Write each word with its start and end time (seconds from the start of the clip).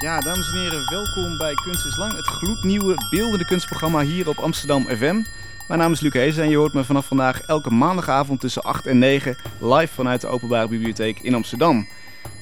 Ja, 0.00 0.20
dames 0.20 0.52
en 0.52 0.58
heren, 0.58 0.90
welkom 0.90 1.38
bij 1.38 1.54
Kunst 1.54 1.86
is 1.86 1.96
Lang, 1.96 2.12
het 2.16 2.26
gloednieuwe 2.26 2.94
beeldende 3.10 3.44
kunstprogramma 3.44 4.00
hier 4.02 4.28
op 4.28 4.36
Amsterdam 4.36 4.86
FM. 4.86 5.22
Mijn 5.68 5.80
naam 5.80 5.92
is 5.92 6.00
Luc 6.00 6.12
Hees 6.12 6.36
en 6.36 6.48
je 6.48 6.56
hoort 6.56 6.72
me 6.72 6.84
vanaf 6.84 7.06
vandaag 7.06 7.40
elke 7.40 7.70
maandagavond 7.70 8.40
tussen 8.40 8.62
8 8.62 8.86
en 8.86 8.98
9 8.98 9.36
live 9.60 9.94
vanuit 9.94 10.20
de 10.20 10.26
Openbare 10.26 10.68
Bibliotheek 10.68 11.18
in 11.18 11.34
Amsterdam. 11.34 11.88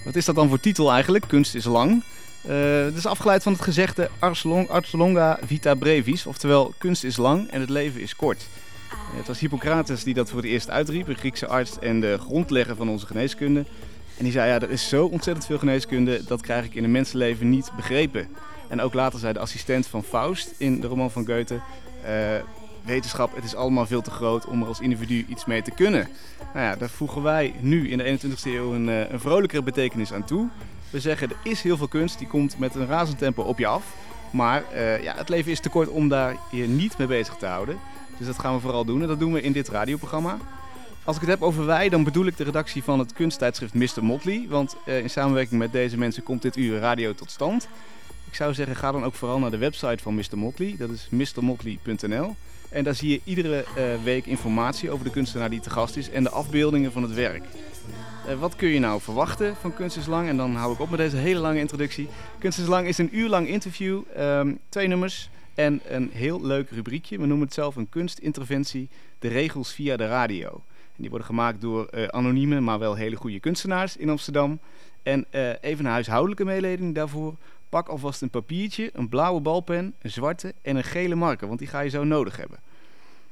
Wat 0.05 0.17
is 0.17 0.25
dat 0.25 0.35
dan 0.35 0.49
voor 0.49 0.61
titel 0.61 0.93
eigenlijk? 0.93 1.29
Kunst 1.29 1.55
is 1.55 1.65
lang. 1.65 2.03
Uh, 2.49 2.85
het 2.85 2.97
is 2.97 3.07
afgeleid 3.07 3.43
van 3.43 3.53
het 3.53 3.63
gezegde 3.63 4.11
ars, 4.19 4.43
long, 4.43 4.69
ars 4.69 4.93
longa 4.93 5.39
vita 5.45 5.75
brevis, 5.75 6.27
oftewel 6.27 6.75
kunst 6.79 7.05
is 7.05 7.17
lang 7.17 7.51
en 7.51 7.61
het 7.61 7.71
leven 7.71 8.01
is 8.01 8.17
kort. 8.17 8.47
Het 9.17 9.27
was 9.27 9.39
Hippocrates 9.39 10.05
die 10.05 10.15
dat 10.15 10.31
voor 10.31 10.41
het 10.41 10.51
eerst 10.51 10.71
uitriep, 10.71 11.09
een 11.09 11.17
Griekse 11.17 11.47
arts 11.47 11.79
en 11.79 12.01
de 12.01 12.19
grondlegger 12.21 12.77
van 12.77 12.89
onze 12.89 13.07
geneeskunde. 13.07 13.65
En 14.19 14.25
die 14.25 14.33
zei, 14.33 14.49
ja, 14.51 14.61
er 14.61 14.71
is 14.71 14.89
zo 14.89 15.05
ontzettend 15.07 15.47
veel 15.47 15.59
geneeskunde, 15.59 16.25
dat 16.25 16.41
krijg 16.41 16.65
ik 16.65 16.75
in 16.75 16.85
een 16.85 16.91
mensenleven 16.91 17.51
niet 17.51 17.71
begrepen. 17.77 18.29
En 18.69 18.81
ook 18.81 18.95
later 18.95 19.19
zei 19.19 19.33
de 19.33 19.39
assistent 19.39 19.87
van 19.87 20.03
Faust 20.03 20.55
in 20.57 20.81
de 20.81 20.87
roman 20.87 21.11
van 21.11 21.27
Goethe, 21.27 21.55
uh, 21.55 22.11
wetenschap, 22.85 23.35
het 23.35 23.45
is 23.45 23.55
allemaal 23.55 23.87
veel 23.87 24.01
te 24.01 24.11
groot 24.11 24.47
om 24.47 24.61
er 24.63 24.69
als 24.69 24.81
individu 24.81 25.25
iets 25.29 25.45
mee 25.45 25.63
te 25.63 25.71
kunnen. 25.71 26.09
Nou 26.55 26.67
ja, 26.67 26.77
daar 26.77 26.89
voegen 26.89 27.23
wij 27.23 27.55
nu 27.61 27.91
in 27.91 27.99
de 27.99 28.19
21ste 28.19 28.43
eeuw 28.45 28.75
een, 28.75 28.89
uh, 28.89 29.11
een 29.11 29.21
vrolijkere 29.21 29.63
betekenis 29.63 30.13
aan 30.13 30.25
toe. 30.25 30.49
We 30.91 31.01
zeggen, 31.01 31.31
er 31.31 31.37
is 31.43 31.63
heel 31.63 31.77
veel 31.77 31.89
kunst, 31.89 32.19
die 32.19 32.29
komt 32.29 32.59
met 32.59 32.75
een 32.75 32.87
razend 32.87 33.19
tempo 33.19 33.43
op 33.43 33.59
je 33.59 33.67
af. 33.67 33.85
Maar 34.31 34.65
uh, 34.75 35.03
ja, 35.03 35.15
het 35.17 35.29
leven 35.29 35.51
is 35.51 35.61
te 35.61 35.69
kort 35.69 35.89
om 35.89 36.09
daar 36.09 36.37
je 36.51 36.67
niet 36.67 36.99
mee 36.99 37.07
bezig 37.07 37.35
te 37.35 37.47
houden. 37.47 37.79
Dus 38.17 38.27
dat 38.27 38.39
gaan 38.39 38.55
we 38.55 38.61
vooral 38.61 38.85
doen 38.85 39.03
en 39.03 39.09
dat 39.09 39.19
doen 39.19 39.33
we 39.33 39.43
in 39.43 39.53
dit 39.53 39.69
radioprogramma. 39.69 40.39
Als 41.09 41.17
ik 41.17 41.23
het 41.23 41.31
heb 41.31 41.43
over 41.43 41.67
wij, 41.67 41.89
dan 41.89 42.05
bedoel 42.05 42.27
ik 42.27 42.37
de 42.37 42.45
redactie 42.45 42.83
van 42.83 42.99
het 42.99 43.13
kunsttijdschrift 43.13 43.75
Mr. 43.75 44.05
Motley. 44.05 44.47
Want 44.49 44.77
uh, 44.87 44.99
in 44.99 45.11
samenwerking 45.11 45.61
met 45.61 45.73
deze 45.73 45.99
mensen 45.99 46.23
komt 46.23 46.43
dit 46.43 46.57
uur 46.57 46.79
radio 46.79 47.15
tot 47.15 47.31
stand. 47.31 47.69
Ik 48.27 48.35
zou 48.35 48.55
zeggen, 48.55 48.77
ga 48.77 48.93
dan 48.93 49.05
ook 49.05 49.15
vooral 49.15 49.39
naar 49.39 49.51
de 49.51 49.59
website 49.59 50.03
van 50.03 50.15
Mr. 50.15 50.39
Motley. 50.39 50.75
Dat 50.79 50.91
is 50.91 51.09
mrmotley.nl. 51.11 52.35
En 52.69 52.85
daar 52.85 52.95
zie 52.95 53.11
je 53.11 53.21
iedere 53.25 53.65
uh, 53.77 53.85
week 54.05 54.27
informatie 54.27 54.91
over 54.91 55.05
de 55.05 55.11
kunstenaar 55.11 55.51
die 55.51 55.61
te 55.61 55.71
gast 55.71 55.97
is 55.97 56.11
en 56.11 56.23
de 56.23 56.31
afbeeldingen 56.31 56.93
van 56.93 57.03
het 57.03 57.15
werk. 57.15 57.45
Uh, 58.29 58.41
wat 58.41 58.57
kun 58.57 58.69
je 58.69 58.79
nou 58.79 59.01
verwachten 59.01 59.57
van 59.57 59.75
Kunst 59.75 59.97
is 59.97 60.07
Lang? 60.07 60.29
En 60.29 60.37
dan 60.37 60.55
hou 60.55 60.73
ik 60.73 60.81
op 60.81 60.91
met 60.91 60.99
deze 60.99 61.17
hele 61.17 61.41
lange 61.41 61.59
introductie. 61.59 62.09
Kunst 62.39 62.59
is 62.59 62.67
Lang 62.67 62.87
is 62.87 62.99
een 62.99 63.17
uur 63.17 63.29
lang 63.29 63.49
interview, 63.49 64.03
um, 64.19 64.59
twee 64.69 64.87
nummers 64.87 65.31
en 65.55 65.81
een 65.87 66.11
heel 66.13 66.47
leuk 66.47 66.71
rubriekje. 66.71 67.19
We 67.19 67.27
noemen 67.27 67.47
het 67.47 67.55
zelf 67.55 67.77
een 67.77 67.89
kunstinterventie, 67.89 68.89
de 69.19 69.29
regels 69.29 69.73
via 69.73 69.97
de 69.97 70.07
radio. 70.07 70.63
Die 70.99 71.09
worden 71.09 71.27
gemaakt 71.27 71.61
door 71.61 71.89
uh, 71.91 72.07
anonieme, 72.07 72.61
maar 72.61 72.79
wel 72.79 72.95
hele 72.95 73.17
goede 73.17 73.41
kunstenaars 73.41 73.97
in 73.97 74.11
Amsterdam. 74.11 74.61
En 75.03 75.27
uh, 75.31 75.49
even 75.61 75.85
een 75.85 75.91
huishoudelijke 75.91 76.45
mededeling 76.45 76.95
daarvoor. 76.95 77.35
Pak 77.69 77.89
alvast 77.89 78.23
een 78.23 78.31
papiertje, 78.31 78.91
een 78.93 79.09
blauwe 79.09 79.41
balpen, 79.41 79.95
een 80.03 80.11
zwarte 80.11 80.55
en 80.63 80.77
een 80.77 80.85
gele 80.85 81.15
marker, 81.15 81.47
want 81.47 81.59
die 81.59 81.69
ga 81.69 81.81
je 81.81 81.91
zo 81.91 82.05
nodig 82.05 82.37
hebben. 82.37 82.59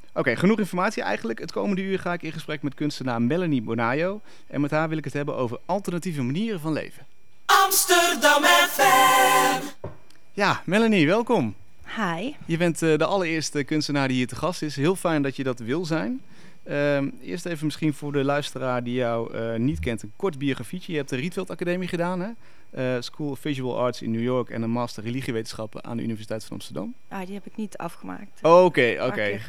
Oké, 0.09 0.19
okay, 0.19 0.37
genoeg 0.37 0.59
informatie 0.59 1.03
eigenlijk. 1.03 1.39
Het 1.39 1.53
komende 1.53 1.83
uur 1.83 1.99
ga 1.99 2.13
ik 2.13 2.23
in 2.23 2.33
gesprek 2.33 2.63
met 2.63 2.75
kunstenaar 2.75 3.23
Melanie 3.23 3.63
Bonayo. 3.63 4.21
En 4.47 4.61
met 4.61 4.71
haar 4.71 4.89
wil 4.89 4.99
ik 4.99 5.05
het 5.05 5.13
hebben 5.13 5.37
over 5.37 5.59
alternatieve 5.67 6.23
manieren 6.23 6.61
van 6.61 6.73
leven. 6.73 7.07
Amsterdam 7.65 8.43
FM. 8.43 9.63
Ja, 10.33 10.63
Melanie, 10.65 11.07
welkom. 11.07 11.55
Hi. 11.97 12.35
Je 12.47 12.57
bent 12.57 12.83
uh, 12.83 12.99
de 12.99 13.05
allereerste 13.05 13.65
kunstenaar 13.65 14.09
die 14.09 14.17
hier 14.17 14.27
te 14.27 14.37
gast 14.37 14.63
is. 14.63 14.77
Heel 14.77 14.97
fijn 14.97 15.23
dat 15.23 15.37
je 15.37 15.43
dat 15.43 15.59
wil 15.59 15.85
zijn. 15.85 16.21
Uh, 16.69 17.03
eerst 17.23 17.47
even 17.47 17.65
misschien 17.65 17.95
voor 17.95 18.13
de 18.13 18.25
luisteraar 18.25 18.85
die 18.85 18.95
jou 18.95 19.37
uh, 19.37 19.55
niet 19.55 19.79
kent, 19.79 20.03
een 20.03 20.13
kort 20.17 20.39
biografietje. 20.39 20.93
Je 20.93 20.99
hebt 20.99 21.11
de 21.11 21.17
Rietveld 21.17 21.51
Academie 21.51 21.89
gedaan, 21.89 22.21
hè? 22.21 22.29
Uh, 22.71 23.03
School 23.03 23.31
of 23.31 23.39
Visual 23.39 23.79
Arts 23.79 24.03
in 24.03 24.11
New 24.11 24.23
York 24.23 24.51
en 24.51 24.63
een 24.63 24.71
master 24.71 25.03
religiewetenschappen 25.03 25.85
aan 25.85 25.97
de 25.97 26.03
Universiteit 26.03 26.45
van 26.45 26.53
Amsterdam. 26.53 26.95
Ah, 27.09 27.27
die 27.27 27.35
heb 27.35 27.47
ik 27.47 27.57
niet 27.57 27.77
afgemaakt. 27.77 28.39
Oké, 28.43 28.97
oké. 29.01 29.05
Okay, 29.05 29.41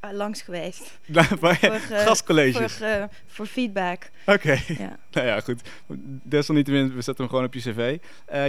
okay. 0.00 0.12
langs 0.12 0.42
geweest. 0.42 0.98
voor, 1.40 1.54
Gastcolleges? 1.90 2.72
Voor, 2.74 3.08
voor 3.26 3.46
feedback. 3.46 4.10
Oké. 4.26 4.32
Okay. 4.32 4.76
Ja. 4.78 4.98
nou 5.12 5.26
ja, 5.26 5.40
goed. 5.40 5.60
Desalniettemin, 6.22 6.94
we 6.94 7.02
zetten 7.02 7.24
hem 7.24 7.28
gewoon 7.28 7.44
op 7.44 7.54
je 7.54 7.60
cv. 7.60 7.98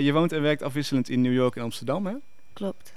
je 0.03 0.13
woont 0.13 0.31
en 0.31 0.41
werkt 0.41 0.61
afwisselend 0.61 1.09
in 1.09 1.21
New 1.21 1.33
York 1.33 1.55
en 1.55 1.61
Amsterdam, 1.61 2.05
hè? 2.05 2.13
Klopt. 2.53 2.93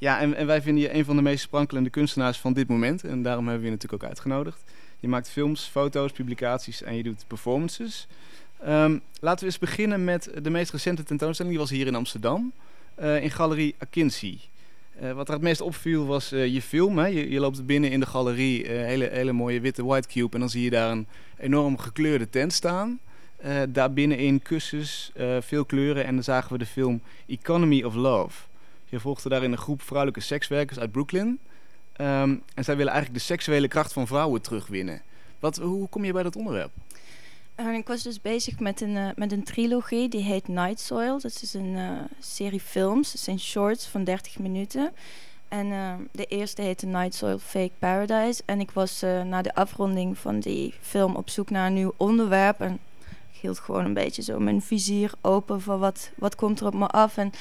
Ja, 0.00 0.20
en, 0.20 0.34
en, 0.34 0.46
wij 0.46 0.62
vinden 0.62 0.82
je 0.82 0.94
een 0.94 1.04
van 1.04 1.16
de 1.16 1.22
meest 1.22 1.42
sprankelende 1.42 1.90
kunstenaars 1.90 2.38
van 2.38 2.52
dit 2.52 2.68
moment. 2.68 3.04
En 3.04 3.22
daarom 3.22 3.44
hebben 3.44 3.62
we 3.62 3.68
je 3.68 3.74
natuurlijk 3.74 4.02
ook 4.02 4.08
uitgenodigd. 4.08 4.62
Je 5.00 5.08
maakt 5.08 5.30
films, 5.30 5.64
foto's, 5.64 6.12
publicaties 6.12 6.82
en 6.82 6.96
je 6.96 7.02
doet 7.02 7.24
performances. 7.26 8.06
Um, 8.66 9.00
laten 9.20 9.40
we 9.40 9.44
eens 9.44 9.58
beginnen 9.58 10.04
met 10.04 10.30
de 10.42 10.50
meest 10.50 10.70
recente 10.70 11.02
tentoonstelling. 11.02 11.54
Die 11.54 11.62
was 11.62 11.70
hier 11.76 11.86
in 11.86 11.94
Amsterdam, 11.94 12.52
uh, 13.00 13.22
in 13.22 13.30
Galerie 13.30 13.74
Akinci. 13.78 14.40
Uh, 15.02 15.12
wat 15.12 15.28
er 15.28 15.34
het 15.34 15.42
meest 15.42 15.60
opviel 15.60 16.06
was 16.06 16.32
uh, 16.32 16.46
je 16.46 16.62
film. 16.62 16.98
Hè? 16.98 17.06
Je, 17.06 17.30
je, 17.30 17.40
loopt 17.40 17.66
binnen 17.66 17.90
in 17.90 18.00
de 18.00 18.06
galerie, 18.06 18.66
hele, 18.66 19.08
hele 19.12 19.32
mooie 19.32 19.60
witte 19.60 19.84
white 19.84 20.08
cube. 20.08 20.34
En 20.34 20.40
dan 20.40 20.50
zie 20.50 20.62
je 20.62 20.70
daar 20.70 20.90
een 20.90 21.06
enorm 21.38 21.78
gekleurde 21.78 22.28
tent 22.30 22.52
staan. 22.52 23.00
daar 23.68 23.92
binnenin 23.92 24.42
kussens, 24.42 25.12
veel 25.40 25.64
kleuren. 25.64 26.04
En 26.04 26.14
dan 26.14 26.24
zagen 26.24 26.52
we 26.52 26.58
de 26.58 26.66
film 26.66 27.02
Economy 27.26 27.82
of 27.82 27.94
Love. 27.94 28.48
Je 28.90 29.00
volgde 29.00 29.28
daarin 29.28 29.52
een 29.52 29.58
groep 29.58 29.82
vrouwelijke 29.82 30.20
sekswerkers 30.20 30.78
uit 30.78 30.92
Brooklyn. 30.92 31.38
Um, 32.00 32.42
en 32.54 32.64
zij 32.64 32.76
willen 32.76 32.92
eigenlijk 32.92 33.20
de 33.20 33.26
seksuele 33.26 33.68
kracht 33.68 33.92
van 33.92 34.06
vrouwen 34.06 34.42
terugwinnen. 34.42 35.02
Wat, 35.38 35.56
hoe 35.56 35.88
kom 35.88 36.04
je 36.04 36.12
bij 36.12 36.22
dat 36.22 36.36
onderwerp? 36.36 36.70
Uh, 37.56 37.74
ik 37.74 37.86
was 37.86 38.02
dus 38.02 38.20
bezig 38.20 38.58
met 38.58 38.80
een, 38.80 38.96
uh, 38.96 39.08
met 39.16 39.32
een 39.32 39.44
trilogie, 39.44 40.08
die 40.08 40.22
heet 40.22 40.48
Night 40.48 40.80
Soil. 40.80 41.20
Dat 41.20 41.40
is 41.42 41.54
een 41.54 41.74
uh, 41.74 41.90
serie 42.20 42.60
films, 42.60 43.12
het 43.12 43.20
zijn 43.20 43.40
shorts 43.40 43.86
van 43.86 44.04
30 44.04 44.38
minuten. 44.38 44.92
En 45.48 45.68
de 46.12 46.24
eerste 46.24 46.62
heette 46.62 46.86
Night 46.86 47.14
Soil 47.14 47.38
Fake 47.38 47.72
Paradise. 47.78 48.42
En 48.44 48.60
ik 48.60 48.70
was 48.70 49.00
na 49.00 49.42
de 49.42 49.54
afronding 49.54 50.18
van 50.18 50.40
die 50.40 50.74
film 50.80 51.16
op 51.16 51.30
zoek 51.30 51.50
naar 51.50 51.66
een 51.66 51.74
nieuw 51.74 51.94
onderwerp. 51.96 52.60
En 52.60 52.78
hield 53.40 53.58
gewoon 53.58 53.84
een 53.84 53.94
beetje 53.94 54.22
zo 54.22 54.38
mijn 54.38 54.62
vizier 54.62 55.12
open 55.20 55.60
van 55.60 55.78
wat, 55.78 56.10
wat 56.16 56.34
komt 56.34 56.60
er 56.60 56.66
op 56.66 56.74
me 56.74 56.86
af. 56.86 57.16
En 57.16 57.32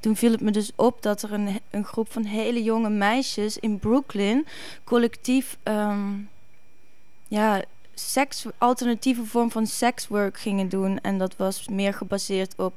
toen 0.00 0.16
viel 0.16 0.30
het 0.30 0.40
me 0.40 0.50
dus 0.50 0.72
op 0.74 1.02
dat 1.02 1.22
er 1.22 1.32
een, 1.32 1.60
een 1.70 1.84
groep 1.84 2.12
van 2.12 2.24
hele 2.24 2.62
jonge 2.62 2.90
meisjes 2.90 3.58
in 3.58 3.78
Brooklyn 3.78 4.46
collectief 4.84 5.58
um, 5.64 6.28
ja, 7.28 7.64
seks, 7.94 8.44
alternatieve 8.58 9.24
vorm 9.24 9.50
van 9.50 9.66
sekswork 9.66 10.38
gingen 10.38 10.68
doen. 10.68 11.00
En 11.00 11.18
dat 11.18 11.36
was 11.36 11.68
meer 11.68 11.94
gebaseerd 11.94 12.54
op 12.56 12.74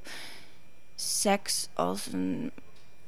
seks 0.96 1.68
als 1.74 2.08
een 2.12 2.52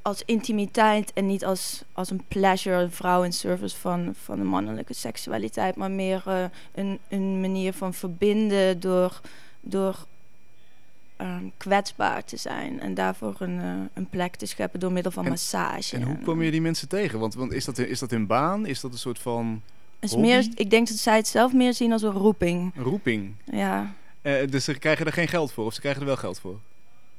als 0.04 0.22
intimiteit 0.24 1.12
en 1.12 1.26
niet 1.26 1.44
als, 1.44 1.82
als 1.92 2.10
een 2.10 2.24
pleasure, 2.28 2.82
een 2.82 2.90
vrouw 2.90 3.22
in 3.22 3.32
service 3.32 3.76
van, 3.76 4.14
van 4.22 4.38
de 4.38 4.44
mannelijke 4.44 4.94
seksualiteit, 4.94 5.76
maar 5.76 5.90
meer 5.90 6.22
uh, 6.28 6.44
een, 6.74 6.98
een 7.08 7.40
manier 7.40 7.72
van 7.72 7.94
verbinden 7.94 8.80
door 8.80 9.20
door 9.64 10.06
um, 11.20 11.52
kwetsbaar 11.56 12.24
te 12.24 12.36
zijn 12.36 12.80
en 12.80 12.94
daarvoor 12.94 13.36
een, 13.38 13.58
uh, 13.58 13.74
een 13.92 14.08
plek 14.08 14.36
te 14.36 14.46
scheppen 14.46 14.80
door 14.80 14.92
middel 14.92 15.12
van 15.12 15.24
en, 15.24 15.30
massage. 15.30 15.96
En 15.96 16.02
hoe 16.02 16.18
kom 16.18 16.42
je 16.42 16.50
die 16.50 16.60
mensen 16.60 16.88
tegen? 16.88 17.18
Want, 17.18 17.34
want 17.34 17.52
is, 17.52 17.64
dat, 17.64 17.78
is 17.78 17.98
dat 17.98 18.10
hun 18.10 18.26
baan? 18.26 18.66
Is 18.66 18.80
dat 18.80 18.92
een 18.92 18.98
soort 18.98 19.18
van. 19.18 19.62
Is 19.98 20.16
meer, 20.16 20.46
ik 20.54 20.70
denk 20.70 20.88
dat 20.88 20.96
zij 20.96 21.16
het 21.16 21.28
zelf 21.28 21.52
meer 21.52 21.74
zien 21.74 21.92
als 21.92 22.02
een 22.02 22.10
roeping. 22.10 22.72
Een 22.76 22.82
roeping? 22.82 23.34
Ja. 23.44 23.94
Uh, 24.22 24.46
dus 24.48 24.64
ze 24.64 24.78
krijgen 24.78 25.06
er 25.06 25.12
geen 25.12 25.28
geld 25.28 25.52
voor 25.52 25.64
of 25.64 25.74
ze 25.74 25.80
krijgen 25.80 26.00
er 26.00 26.06
wel 26.06 26.16
geld 26.16 26.40
voor? 26.40 26.58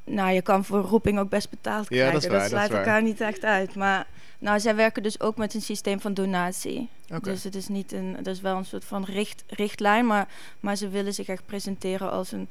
Nou, 0.06 0.34
je 0.34 0.42
kan 0.42 0.66
voor 0.66 0.80
roeping 0.80 1.20
ook 1.20 1.30
best 1.30 1.50
betaald 1.50 1.88
krijgen. 1.88 2.08
Ja, 2.08 2.14
dat, 2.14 2.24
is 2.24 2.30
waar, 2.30 2.40
dat 2.40 2.50
sluit 2.50 2.70
dat 2.70 2.78
elkaar 2.78 3.02
niet 3.04 3.22
echt 3.22 3.44
uit. 3.44 3.76
Maar 3.76 4.08
nou, 4.40 4.60
zij 4.60 4.76
werken 4.76 5.04
dus 5.04 5.20
ook 5.20 5.38
met 5.38 5.54
een 5.54 5.62
systeem 5.62 6.00
van 6.00 6.14
donatie. 6.14 6.90
Okay. 7.06 7.20
Dus 7.20 7.44
het 7.44 7.56
is, 7.56 7.68
niet 7.68 7.92
een, 7.92 8.14
het 8.18 8.28
is 8.28 8.42
wel 8.42 8.58
een 8.58 8.66
soort 8.66 8.86
van 8.86 9.04
richt, 9.04 9.44
richtlijn, 9.48 10.06
maar, 10.06 10.28
maar 10.60 10.76
ze 10.76 10.90
willen 10.90 11.14
zich 11.14 11.28
echt 11.28 11.46
presenteren 11.46 12.12
als 12.12 12.32
een 12.32 12.48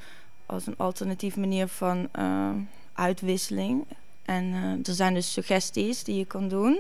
als 0.47 0.67
een 0.67 0.77
alternatief 0.77 1.37
manier 1.37 1.69
van 1.69 2.09
uh, 2.19 2.51
uitwisseling. 2.93 3.85
En 4.25 4.45
uh, 4.45 4.89
er 4.89 4.95
zijn 4.95 5.15
dus 5.15 5.33
suggesties 5.33 6.05
die 6.05 6.19
je 6.19 6.25
kan 6.25 6.49
doen. 6.49 6.79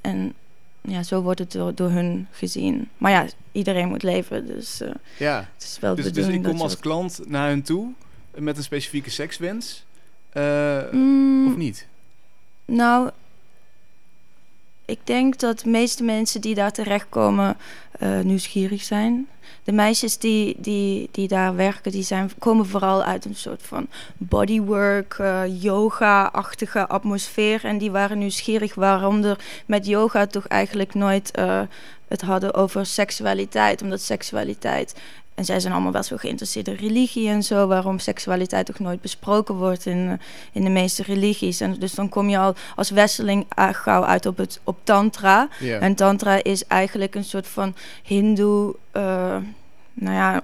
En 0.00 0.34
ja, 0.80 1.02
zo 1.02 1.22
wordt 1.22 1.38
het 1.38 1.52
door, 1.52 1.74
door 1.74 1.90
hun 1.90 2.28
gezien. 2.30 2.88
Maar 2.98 3.10
ja, 3.10 3.26
iedereen 3.52 3.88
moet 3.88 4.02
leven, 4.02 4.46
dus 4.46 4.80
uh, 4.82 4.90
ja. 5.18 5.48
het 5.54 5.62
is 5.62 5.78
wel 5.80 5.94
dus, 5.94 6.12
dus 6.12 6.26
ik 6.26 6.42
kom 6.42 6.60
als 6.60 6.78
klant 6.78 7.20
naar 7.26 7.48
hen 7.48 7.62
toe 7.62 7.92
met 8.34 8.56
een 8.56 8.62
specifieke 8.62 9.10
sekswens, 9.10 9.84
mm, 10.32 11.46
of 11.46 11.56
niet? 11.56 11.86
Nou, 12.64 13.10
ik 14.84 14.98
denk 15.04 15.38
dat 15.38 15.58
de 15.58 15.68
meeste 15.68 16.02
mensen 16.02 16.40
die 16.40 16.54
daar 16.54 16.72
terechtkomen 16.72 17.56
uh, 18.02 18.20
nieuwsgierig 18.20 18.82
zijn. 18.82 19.28
De 19.64 19.72
meisjes 19.72 20.18
die, 20.18 20.56
die, 20.58 21.08
die 21.10 21.28
daar 21.28 21.56
werken, 21.56 21.92
die 21.92 22.02
zijn, 22.02 22.30
komen 22.38 22.66
vooral 22.66 23.02
uit 23.02 23.24
een 23.24 23.34
soort 23.34 23.62
van 23.62 23.86
bodywork, 24.16 25.18
uh, 25.20 25.62
yoga-achtige 25.62 26.88
atmosfeer. 26.88 27.64
En 27.64 27.78
die 27.78 27.90
waren 27.90 28.18
nieuwsgierig 28.18 28.74
waarom 28.74 29.24
er 29.24 29.38
met 29.66 29.86
yoga 29.86 30.26
toch 30.26 30.46
eigenlijk 30.46 30.94
nooit 30.94 31.38
uh, 31.38 31.60
het 32.08 32.20
hadden 32.20 32.54
over 32.54 32.86
seksualiteit. 32.86 33.82
Omdat 33.82 34.00
seksualiteit 34.00 34.94
en 35.34 35.44
zij 35.44 35.60
zijn 35.60 35.72
allemaal 35.72 35.92
wel 35.92 36.02
zo 36.02 36.16
geïnteresseerd 36.16 36.68
in 36.68 36.74
religie 36.74 37.28
en 37.28 37.42
zo, 37.42 37.66
waarom 37.66 37.98
seksualiteit 37.98 38.66
toch 38.66 38.78
nooit 38.78 39.00
besproken 39.00 39.54
wordt 39.54 39.86
in, 39.86 40.08
eh, 40.08 40.26
in 40.52 40.64
de 40.64 40.70
meeste 40.70 41.02
religies. 41.02 41.60
En 41.60 41.74
dus 41.78 41.94
dan 41.94 42.08
kom 42.08 42.28
je 42.28 42.38
al 42.38 42.54
als 42.76 42.90
westeling 42.90 43.46
uh, 43.58 43.68
gauw 43.72 44.04
uit 44.04 44.26
op, 44.26 44.36
het, 44.36 44.60
op 44.64 44.76
tantra. 44.82 45.48
En 45.80 45.94
tantra 45.94 46.42
is 46.42 46.66
eigenlijk 46.66 47.14
een 47.14 47.24
soort 47.24 47.46
van 47.46 47.74
hindoe... 48.02 48.74
eh, 48.90 49.36
nou 49.94 50.16
ja, 50.16 50.40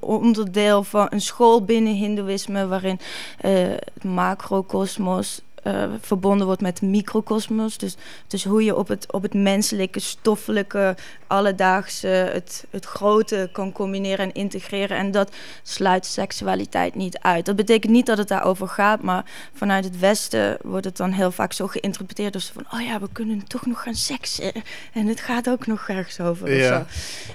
onderdeel 0.00 0.84
van 0.84 1.06
een 1.10 1.20
school 1.20 1.64
binnen 1.64 1.94
hindoeïsme... 1.94 2.66
waarin 2.66 2.98
eh, 3.38 3.52
het 3.94 4.04
macrocosmos 4.04 5.40
eh, 5.62 5.84
verbonden 6.00 6.46
wordt 6.46 6.60
met 6.60 6.82
microcosmos. 6.82 7.78
Dus, 7.78 7.96
dus 8.26 8.44
hoe 8.44 8.64
je 8.64 8.76
op 8.76 8.88
het, 8.88 9.12
op 9.12 9.22
het 9.22 9.34
menselijke, 9.34 10.00
stoffelijke, 10.00 10.96
alledaagse... 11.26 12.06
Het, 12.06 12.64
het 12.70 12.84
grote 12.84 13.48
kan 13.52 13.72
combineren 13.72 14.24
en 14.24 14.32
integreren. 14.32 14.96
En 14.96 15.10
dat 15.10 15.34
sluit 15.62 16.06
seksualiteit 16.06 16.94
niet 16.94 17.18
uit. 17.18 17.46
Dat 17.46 17.56
betekent 17.56 17.92
niet 17.92 18.06
dat 18.06 18.18
het 18.18 18.28
daarover 18.28 18.68
gaat... 18.68 19.02
maar 19.02 19.24
vanuit 19.54 19.84
het 19.84 19.98
Westen 19.98 20.58
wordt 20.62 20.84
het 20.84 20.96
dan 20.96 21.10
heel 21.10 21.32
vaak 21.32 21.52
zo 21.52 21.66
geïnterpreteerd... 21.66 22.34
als 22.34 22.50
van, 22.54 22.66
oh 22.72 22.80
ja, 22.86 23.00
we 23.00 23.08
kunnen 23.12 23.46
toch 23.46 23.66
nog 23.66 23.82
gaan 23.82 23.94
seksen. 23.94 24.52
En 24.92 25.06
het 25.06 25.20
gaat 25.20 25.50
ook 25.50 25.66
nog 25.66 25.88
ergens 25.88 26.20
over. 26.20 26.46
of 26.46 26.54
Ja. 26.54 26.78
zo. 26.78 26.84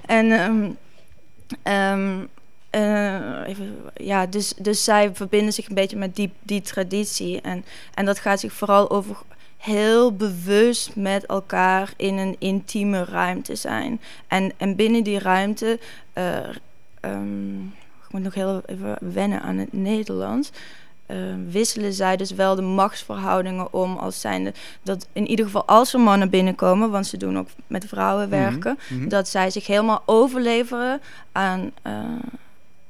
En... 0.06 0.32
ehm, 1.64 2.24
eh, 2.76 3.48
even, 3.48 3.76
ja, 3.94 4.26
dus, 4.26 4.54
dus 4.58 4.84
zij 4.84 5.10
verbinden 5.14 5.54
zich 5.54 5.68
een 5.70 5.76
beetje 5.76 5.98
met 5.98 6.16
die, 6.16 6.32
die 6.42 6.62
traditie. 6.62 7.42
En, 7.42 7.66
en 7.94 8.06
dat 8.06 8.20
gaat 8.20 8.40
zich 8.40 8.54
vooral 8.54 8.90
over 8.90 9.16
heel 9.58 10.16
bewust 10.16 10.96
met 10.96 11.26
elkaar 11.26 11.94
in 11.98 12.18
een 12.18 12.36
intieme 12.40 13.04
ruimte 13.04 13.56
zijn. 13.56 14.02
En, 14.28 14.52
en 14.58 14.76
binnen 14.76 15.04
die 15.04 15.20
ruimte, 15.20 15.80
eh, 16.14 16.38
ehm, 17.00 17.60
ik 18.06 18.10
moet 18.12 18.24
nog 18.24 18.34
heel 18.34 18.62
even 18.66 18.98
wennen 19.00 19.42
aan 19.42 19.58
het 19.58 19.74
Nederlands. 19.74 20.52
eh, 21.06 21.18
wisselen 21.50 21.94
zij 21.94 22.18
dus 22.18 22.32
wel 22.32 22.56
de 22.56 22.62
machtsverhoudingen 22.62 23.74
om 23.74 23.98
als 23.98 24.22
zijnde 24.22 24.54
dat 24.84 25.08
in 25.14 25.28
ieder 25.28 25.46
geval 25.46 25.66
als 25.66 25.94
er 25.94 26.00
mannen 26.00 26.30
binnenkomen, 26.30 26.90
want 26.92 27.08
ze 27.08 27.18
doen 27.18 27.38
ook 27.38 27.48
met 27.68 27.86
vrouwen 27.86 28.30
werken, 28.30 28.78
Mhm, 28.90 29.00
mhm. 29.00 29.10
dat 29.10 29.28
zij 29.28 29.50
zich 29.50 29.68
helemaal 29.68 30.04
overleveren 30.06 31.02
aan, 31.32 31.72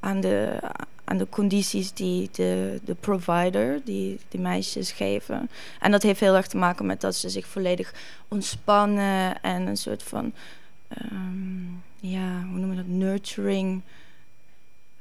aan, 0.06 0.20
de, 0.20 0.58
aan 1.04 1.18
de 1.18 1.28
condities 1.28 1.92
die 1.92 2.28
de, 2.32 2.80
de 2.84 2.94
provider, 2.94 3.80
die 3.84 4.18
de 4.28 4.38
meisjes 4.38 4.92
geven. 4.92 5.50
En 5.80 5.90
dat 5.90 6.02
heeft 6.02 6.20
heel 6.20 6.34
erg 6.34 6.46
te 6.46 6.56
maken 6.56 6.86
met 6.86 7.00
dat 7.00 7.14
ze 7.14 7.28
zich 7.28 7.46
volledig 7.46 7.94
ontspannen 8.28 9.42
en 9.42 9.66
een 9.66 9.76
soort 9.76 10.02
van, 10.02 10.32
ehm, 10.88 11.64
ja, 12.00 12.42
hoe 12.48 12.58
noemen 12.58 12.70
we 12.70 12.76
dat, 12.76 12.86
nurturing, 12.86 13.82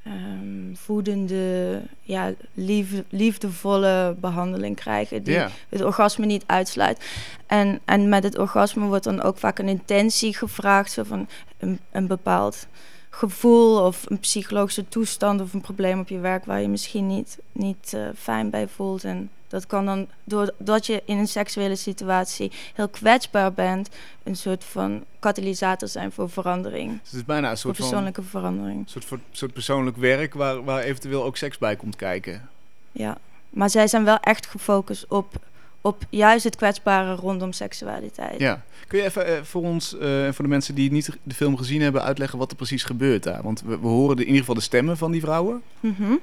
ehm, 0.03 0.73
voedende, 0.73 1.81
ja, 2.01 2.33
liefde, 2.53 3.03
liefdevolle 3.09 4.15
behandeling 4.19 4.75
krijgen. 4.75 5.23
Die 5.23 5.37
het 5.69 5.81
orgasme 5.81 6.25
niet 6.25 6.43
uitsluit. 6.45 7.05
En, 7.45 7.79
en 7.85 8.09
met 8.09 8.23
het 8.23 8.37
orgasme 8.37 8.85
wordt 8.85 9.03
dan 9.03 9.21
ook 9.21 9.37
vaak 9.37 9.59
een 9.59 9.69
intentie 9.69 10.35
gevraagd, 10.35 10.91
zo 10.91 11.03
van 11.03 11.27
een, 11.57 11.79
een 11.91 12.07
bepaald 12.07 12.67
gevoel 13.17 13.85
of 13.85 14.03
een 14.09 14.19
psychologische 14.19 14.87
toestand 14.87 15.41
of 15.41 15.53
een 15.53 15.61
probleem 15.61 15.99
op 15.99 16.09
je 16.09 16.19
werk 16.19 16.45
waar 16.45 16.61
je 16.61 16.67
misschien 16.67 17.07
niet, 17.07 17.37
niet 17.51 17.93
eh, 17.93 18.01
fijn 18.17 18.49
bij 18.49 18.67
voelt. 18.67 19.03
En 19.03 19.29
dat 19.47 19.67
kan 19.67 19.85
dan, 19.85 20.07
doordat 20.23 20.85
je 20.85 21.01
in 21.05 21.17
een 21.17 21.27
seksuele 21.27 21.75
situatie 21.75 22.51
heel 22.73 22.87
kwetsbaar 22.87 23.53
bent, 23.53 23.89
een 24.23 24.35
soort 24.35 24.63
van 24.63 25.03
katalysator 25.19 25.87
zijn 25.87 26.11
voor 26.11 26.29
verandering. 26.29 26.89
Dus 27.01 27.09
het 27.11 27.19
is 27.19 27.25
bijna 27.25 27.49
een 27.49 27.57
Voor 27.57 27.57
soort 27.57 27.77
van 27.77 27.85
persoonlijke 27.87 28.23
verandering. 28.23 28.83
soort, 28.89 29.05
voor- 29.05 29.19
soort 29.31 29.53
persoonlijk 29.53 29.97
werk 29.97 30.33
waar, 30.33 30.63
waar 30.63 30.81
eventueel 30.83 31.23
ook 31.23 31.37
seks 31.37 31.57
bij 31.57 31.75
komt 31.75 31.95
kijken. 31.95 32.49
Ja. 32.91 33.17
Maar 33.49 33.69
zij 33.69 33.87
zijn 33.87 34.03
wel 34.03 34.17
echt 34.19 34.45
gefocust 34.45 35.05
op, 35.07 35.33
op 35.85 36.03
juist 36.09 36.43
het 36.43 36.55
kwetsbare 36.55 37.15
rondom 37.15 37.51
seksualiteit. 37.51 38.39
Ja. 38.39 38.63
Kun 38.87 38.99
je 38.99 39.05
even 39.05 39.25
eh, 39.25 39.41
voor 39.43 39.61
ons 39.61 39.97
eh, 39.97 40.25
en 40.25 40.33
voor 40.33 40.43
de 40.45 40.49
mensen 40.51 40.75
die 40.75 40.91
niet 40.91 41.09
de 41.23 41.33
film 41.33 41.57
gezien 41.57 41.81
hebben 41.81 42.03
uitleggen 42.03 42.39
wat 42.39 42.51
er 42.51 42.57
precies 42.57 42.83
gebeurt 42.83 43.23
daar? 43.23 43.43
Want 43.43 43.61
we, 43.61 43.79
we 43.79 43.87
horen 43.87 44.15
de, 44.15 44.21
in 44.21 44.27
ieder 44.27 44.39
geval 44.39 44.55
de 44.55 44.61
stemmen 44.61 44.97
van 44.97 45.11
die 45.11 45.21
vrouwen. 45.21 45.61
Mhm. 45.79 46.13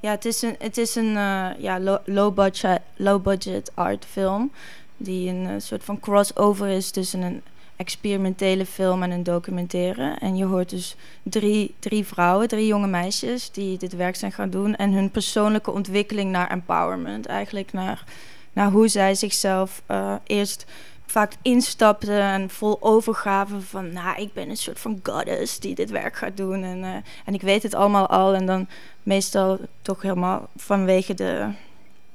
Ja, 0.00 0.10
het 0.10 0.24
is 0.24 0.42
een, 0.42 0.56
het 0.58 0.78
is 0.78 0.94
een 0.94 1.16
eh, 1.16 1.46
ja, 1.58 1.80
lo- 1.80 2.02
low, 2.04 2.34
budget, 2.34 2.80
low 2.96 3.22
budget 3.22 3.70
art 3.74 4.04
film. 4.10 4.50
Die 4.96 5.28
een 5.28 5.62
soort 5.62 5.84
van 5.84 6.00
crossover 6.00 6.68
is 6.68 6.90
tussen 6.90 7.22
een 7.22 7.42
experimentele 7.76 8.66
film 8.66 9.02
en 9.02 9.10
een 9.10 9.22
documentaire. 9.22 10.16
En 10.20 10.36
je 10.36 10.44
hoort 10.44 10.70
dus 10.70 10.96
drie, 11.22 11.74
drie 11.78 12.04
vrouwen, 12.04 12.48
drie 12.48 12.66
jonge 12.66 12.86
meisjes 12.86 13.50
die 13.50 13.78
dit 13.78 13.96
werk 13.96 14.16
zijn 14.16 14.32
gaan 14.32 14.50
doen. 14.50 14.76
En 14.76 14.92
hun 14.92 15.10
persoonlijke 15.10 15.70
ontwikkeling 15.70 16.30
naar 16.30 16.50
empowerment. 16.50 17.26
Eigenlijk 17.26 17.72
naar, 17.72 18.04
naar 18.52 18.70
hoe 18.70 18.88
zij 18.88 19.14
zichzelf 19.14 19.82
eh, 19.86 20.14
eerst 20.24 20.66
vaak 21.06 21.32
instapten 21.42 22.20
en 22.20 22.50
vol 22.50 22.76
overgave 22.80 23.60
van... 23.60 23.92
nou, 23.92 24.20
ik 24.20 24.32
ben 24.32 24.50
een 24.50 24.56
soort 24.56 24.80
van 24.80 25.00
goddess 25.02 25.58
die 25.58 25.74
dit 25.74 25.90
werk 25.90 26.16
gaat 26.16 26.36
doen. 26.36 26.62
En, 26.62 26.84
eh, 26.84 26.94
en 27.24 27.34
ik 27.34 27.42
weet 27.42 27.62
het 27.62 27.74
allemaal 27.74 28.06
al. 28.06 28.34
En 28.34 28.46
dan 28.46 28.68
meestal 29.02 29.58
toch 29.82 30.02
helemaal 30.02 30.48
vanwege 30.56 31.14
de, 31.14 31.48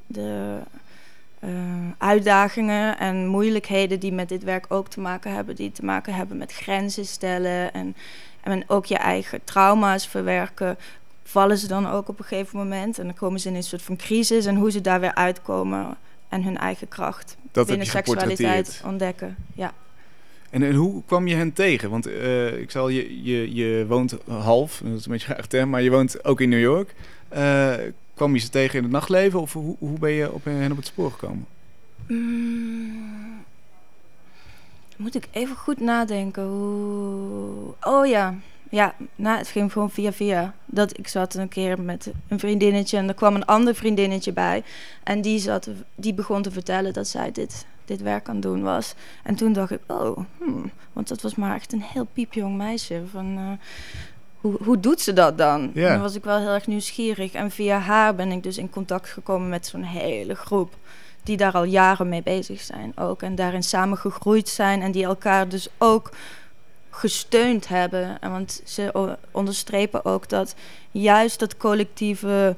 de 0.07 0.57
eh, 1.39 1.50
uitdagingen 1.98 2.98
en 2.98 3.28
moeilijkheden 3.28 4.00
die 4.00 4.12
met 4.12 4.30
dit 4.30 4.44
werk 4.44 4.66
ook 4.69 4.88
te 4.88 5.00
maken 5.00 5.34
hebben. 5.34 5.56
Die 5.56 5.72
te 5.72 5.86
maken 5.86 6.13
hebben 6.13 6.38
met 6.38 6.54
grenzen 6.54 7.06
stellen 7.06 7.74
en, 7.74 7.95
en 8.42 8.69
ook 8.69 8.86
je 8.86 8.98
eigen 8.98 9.44
trauma's 9.44 10.07
verwerken. 10.07 10.78
Vallen 11.24 11.57
ze 11.57 11.68
dan 11.68 11.89
ook 11.89 12.07
op 12.07 12.19
een 12.19 12.25
gegeven 12.25 12.57
moment 12.57 13.00
en 13.00 13.06
dan 13.06 13.13
komen 13.13 13.39
ze 13.39 13.50
in 13.50 13.56
een 13.56 13.63
soort 13.63 13.81
van 13.81 13.95
crisis 13.95 14.45
en 14.45 14.56
hoe 14.56 14.72
ze 14.72 14.81
daar 14.81 15.00
weer 15.00 15.16
uitkomen 15.16 15.98
en 16.29 16.44
hun 16.44 16.57
eigen 16.57 16.88
kracht 16.88 17.38
Dat 17.51 17.68
binnen 17.68 17.88
seksualiteit 17.88 18.81
ontdekken. 18.85 19.35
Ja. 19.53 19.74
En, 20.50 20.63
en 20.63 20.74
hoe 20.74 21.03
kwam 21.06 21.27
je 21.27 21.35
hen 21.35 21.53
tegen? 21.53 21.89
Want 21.89 22.06
eh, 22.06 22.59
ik 22.59 22.71
zal 22.71 22.89
je, 22.89 23.24
je, 23.24 23.53
je 23.53 23.85
woont 23.88 24.15
half, 24.27 24.81
dat 24.83 25.00
is 25.00 25.06
een 25.06 25.12
beetje 25.12 25.33
raar 25.33 25.47
term, 25.47 25.69
maar 25.69 25.81
je 25.81 25.91
woont 25.91 26.25
ook 26.25 26.41
in 26.41 26.50
New 26.50 26.59
York. 26.59 26.94
Eh, 27.29 27.74
kwam 28.13 28.33
je 28.33 28.39
ze 28.39 28.50
tegen 28.50 28.77
in 28.77 28.83
het 28.83 28.91
nachtleven 28.91 29.41
of 29.41 29.53
hoe, 29.53 29.75
hoe 29.79 30.00
ben 30.00 30.12
je 30.12 30.31
op 30.31 30.45
hen 30.45 30.71
op 30.71 30.77
het 30.77 30.85
spoor 30.85 31.12
gekomen? 31.12 31.45
Mm. 32.07 33.45
Moet 34.97 35.15
ik 35.15 35.27
even 35.31 35.56
goed 35.56 35.79
nadenken. 35.79 36.44
Hoe... 36.44 37.74
Oh 37.81 38.06
ja. 38.06 38.35
Ja, 38.69 38.96
nou, 39.16 39.38
het 39.38 39.48
ging 39.48 39.72
gewoon 39.72 39.90
via 39.90 40.12
via. 40.12 40.54
Dat 40.66 40.98
ik 40.98 41.08
zat 41.08 41.34
een 41.34 41.48
keer 41.48 41.81
met 41.81 42.12
een 42.28 42.40
vriendinnetje 42.40 42.98
en 42.98 43.08
er 43.08 43.14
kwam 43.14 43.36
een 43.36 43.46
ander 43.46 43.75
vriendinnetje 43.75 44.34
bij. 44.34 44.64
En 45.04 45.22
die, 45.22 45.40
zat, 45.40 45.69
die 45.96 46.14
begon 46.14 46.42
te 46.42 46.52
vertellen 46.52 46.94
dat 46.94 47.08
zij 47.08 47.32
dit, 47.32 47.65
dit 47.86 48.01
werk 48.01 48.27
aan 48.27 48.34
het 48.34 48.44
doen 48.44 48.63
was. 48.63 48.94
En 49.24 49.36
toen 49.36 49.53
dacht 49.53 49.72
ik, 49.72 49.80
oh, 49.88 50.18
hmm, 50.38 50.72
want 50.94 51.08
dat 51.08 51.22
was 51.22 51.36
maar 51.36 51.56
echt 51.56 51.74
een 51.74 51.82
heel 51.82 52.08
piepjong 52.13 52.58
meisje. 52.58 53.01
Van, 53.12 53.38
eh, 53.38 53.68
hoe, 54.41 54.58
hoe 54.63 54.80
doet 54.80 55.01
ze 55.01 55.13
dat 55.13 55.38
dan? 55.38 55.72
En 55.75 55.82
dan 55.82 56.01
was 56.01 56.15
ik 56.15 56.24
wel 56.24 56.38
heel 56.38 56.53
erg 56.53 56.68
nieuwsgierig. 56.68 57.34
En 57.34 57.51
via 57.51 57.80
haar 57.80 58.15
ben 58.15 58.32
ik 58.32 58.44
dus 58.44 58.58
in 58.58 58.70
contact 58.70 59.10
gekomen 59.10 59.50
met 59.50 59.68
zo'n 59.68 59.84
hele 59.84 60.36
groep 60.36 60.74
die 61.24 61.38
daar 61.38 61.53
al 61.53 61.63
jaren 61.63 62.10
mee 62.10 62.24
bezig 62.24 62.62
zijn 62.62 62.91
ook. 62.96 63.22
En 63.22 63.36
daarin 63.36 63.63
samen 63.63 63.98
gegroeid 63.98 64.50
zijn 64.50 64.82
en 64.82 64.91
die 64.91 65.03
elkaar 65.03 65.50
dus 65.50 65.68
ook 65.77 66.12
gesteund 66.98 67.68
hebben. 67.68 68.20
En 68.20 68.32
want 68.32 68.62
ze 68.66 69.16
onderstrepen 69.32 70.06
ook 70.06 70.30
dat 70.30 70.56
juist 70.92 71.39
dat 71.39 71.58
collectieve 71.58 72.56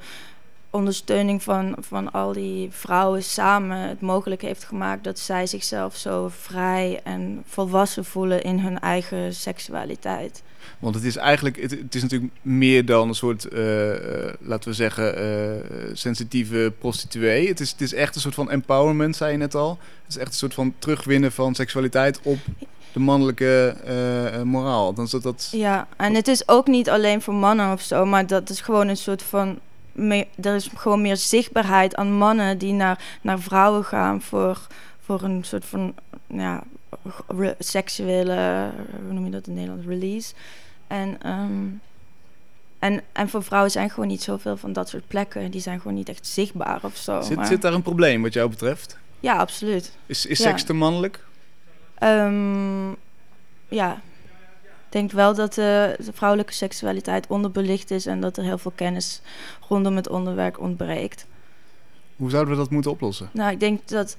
ondersteuning 0.70 1.44
van, 1.44 1.76
van 1.80 2.12
al 2.12 2.34
die 2.34 2.70
vrouwen 2.72 3.24
samen 3.24 3.78
het 3.78 4.02
mogelijk 4.02 4.42
heeft 4.42 4.64
gemaakt 4.64 5.04
dat 5.04 5.20
zij 5.20 5.48
zichzelf 5.48 5.96
zo 5.96 6.30
vrij 6.32 7.00
en 7.04 7.44
volwassen 7.46 8.06
voelen 8.06 8.44
in 8.44 8.60
hun 8.60 8.80
eigen 8.80 9.34
seksualiteit. 9.34 10.44
Want 10.80 10.96
het 10.96 11.04
is 11.04 11.16
eigenlijk, 11.16 11.62
het, 11.62 11.72
het 11.72 11.96
is 11.96 12.02
natuurlijk 12.02 12.32
meer 12.42 12.86
dan 12.86 13.08
een 13.08 13.16
soort, 13.16 13.46
eh, 13.46 14.28
eh, 14.28 14.34
laten 14.40 14.70
we 14.70 14.76
zeggen, 14.76 15.18
eh, 15.18 15.90
sensitieve 15.94 16.74
prostituee. 16.80 17.48
Het 17.48 17.60
is, 17.60 17.72
het 17.72 17.82
is 17.82 17.94
echt 17.94 18.16
een 18.16 18.22
soort 18.22 18.36
van 18.36 18.52
empowerment, 18.52 19.16
zei 19.16 19.32
je 19.32 19.38
net 19.38 19.56
al. 19.56 19.80
Het 20.04 20.16
is 20.16 20.18
echt 20.18 20.28
een 20.28 20.34
soort 20.34 20.54
van 20.54 20.74
terugwinnen 20.80 21.32
van 21.32 21.56
seksualiteit 21.56 22.20
op 22.24 22.38
de 22.94 23.00
mannelijke 23.00 23.76
eh, 23.86 24.36
eh, 24.36 24.42
moraal. 24.42 24.94
Dan 24.94 25.06
is 25.06 25.12
dat, 25.12 25.24
dat 25.24 25.50
Ja, 25.52 25.88
en 25.98 26.16
het 26.16 26.28
is 26.28 26.48
ook 26.48 26.68
niet 26.68 26.90
alleen 26.90 27.22
voor 27.22 27.34
mannen 27.34 27.72
of 27.72 27.82
zo, 27.82 28.06
maar 28.06 28.28
dat 28.28 28.50
is 28.50 28.62
gewoon 28.62 28.88
een 28.88 28.98
soort 28.98 29.24
van. 29.24 29.60
Meer, 29.92 30.26
er 30.42 30.56
is 30.56 30.70
gewoon 30.76 31.02
meer 31.02 31.18
zichtbaarheid 31.18 31.96
aan 31.96 32.14
mannen 32.14 32.58
die 32.58 32.74
naar, 32.74 33.00
naar 33.22 33.40
vrouwen 33.40 33.84
gaan 33.84 34.22
voor, 34.22 34.68
voor 35.00 35.22
een 35.24 35.44
soort 35.44 35.66
van 35.66 35.94
ja, 36.28 36.64
seksuele, 37.60 38.70
hoe 39.06 39.14
noem 39.14 39.26
je 39.26 39.32
dat 39.32 39.48
in 39.48 39.54
Nederland, 39.54 39.86
release. 39.88 40.34
En, 40.88 41.18
ehm, 41.22 41.66
en, 42.80 43.02
en 43.12 43.30
voor 43.30 43.44
vrouwen 43.44 43.72
zijn 43.72 43.90
gewoon 43.90 44.08
niet 44.08 44.24
zoveel 44.24 44.58
van 44.58 44.74
dat 44.74 44.90
soort 44.90 45.08
plekken. 45.08 45.52
Die 45.52 45.62
zijn 45.62 45.82
gewoon 45.82 45.98
niet 45.98 46.10
echt 46.10 46.28
zichtbaar 46.28 46.80
of 46.84 46.96
zo. 46.96 47.22
zit, 47.22 47.36
maar- 47.38 47.46
zit 47.48 47.62
daar 47.62 47.74
een 47.74 47.82
probleem 47.82 48.22
wat 48.22 48.34
jou 48.34 48.50
betreft? 48.50 48.98
Ja, 49.20 49.36
absoluut. 49.36 49.92
Is, 50.06 50.26
is 50.26 50.38
Ja. 50.40 50.46
seks 50.50 50.64
te 50.64 50.74
mannelijk? 50.74 51.26
Ehm, 52.00 52.90
ja. 53.68 54.02
denk 54.90 55.12
wel 55.12 55.36
dat 55.36 55.54
de, 55.54 55.96
de 56.06 56.14
vrouwelijke 56.14 56.54
seksualiteit 56.54 57.28
onderbelicht 57.28 57.92
is 57.92 58.06
en 58.06 58.22
dat 58.22 58.38
er 58.38 58.44
heel 58.44 58.58
veel 58.58 58.74
kennis 58.76 59.22
rondom 59.68 59.96
het 59.96 60.10
onderwerp 60.10 60.58
ontbreekt. 60.58 61.26
Hoe 62.16 62.30
zouden 62.30 62.54
we 62.54 62.60
dat 62.60 62.70
moeten 62.70 62.92
oplossen? 62.92 63.30
Nou, 63.34 63.52
ik 63.52 63.60
denk 63.60 63.88
dat 63.88 64.18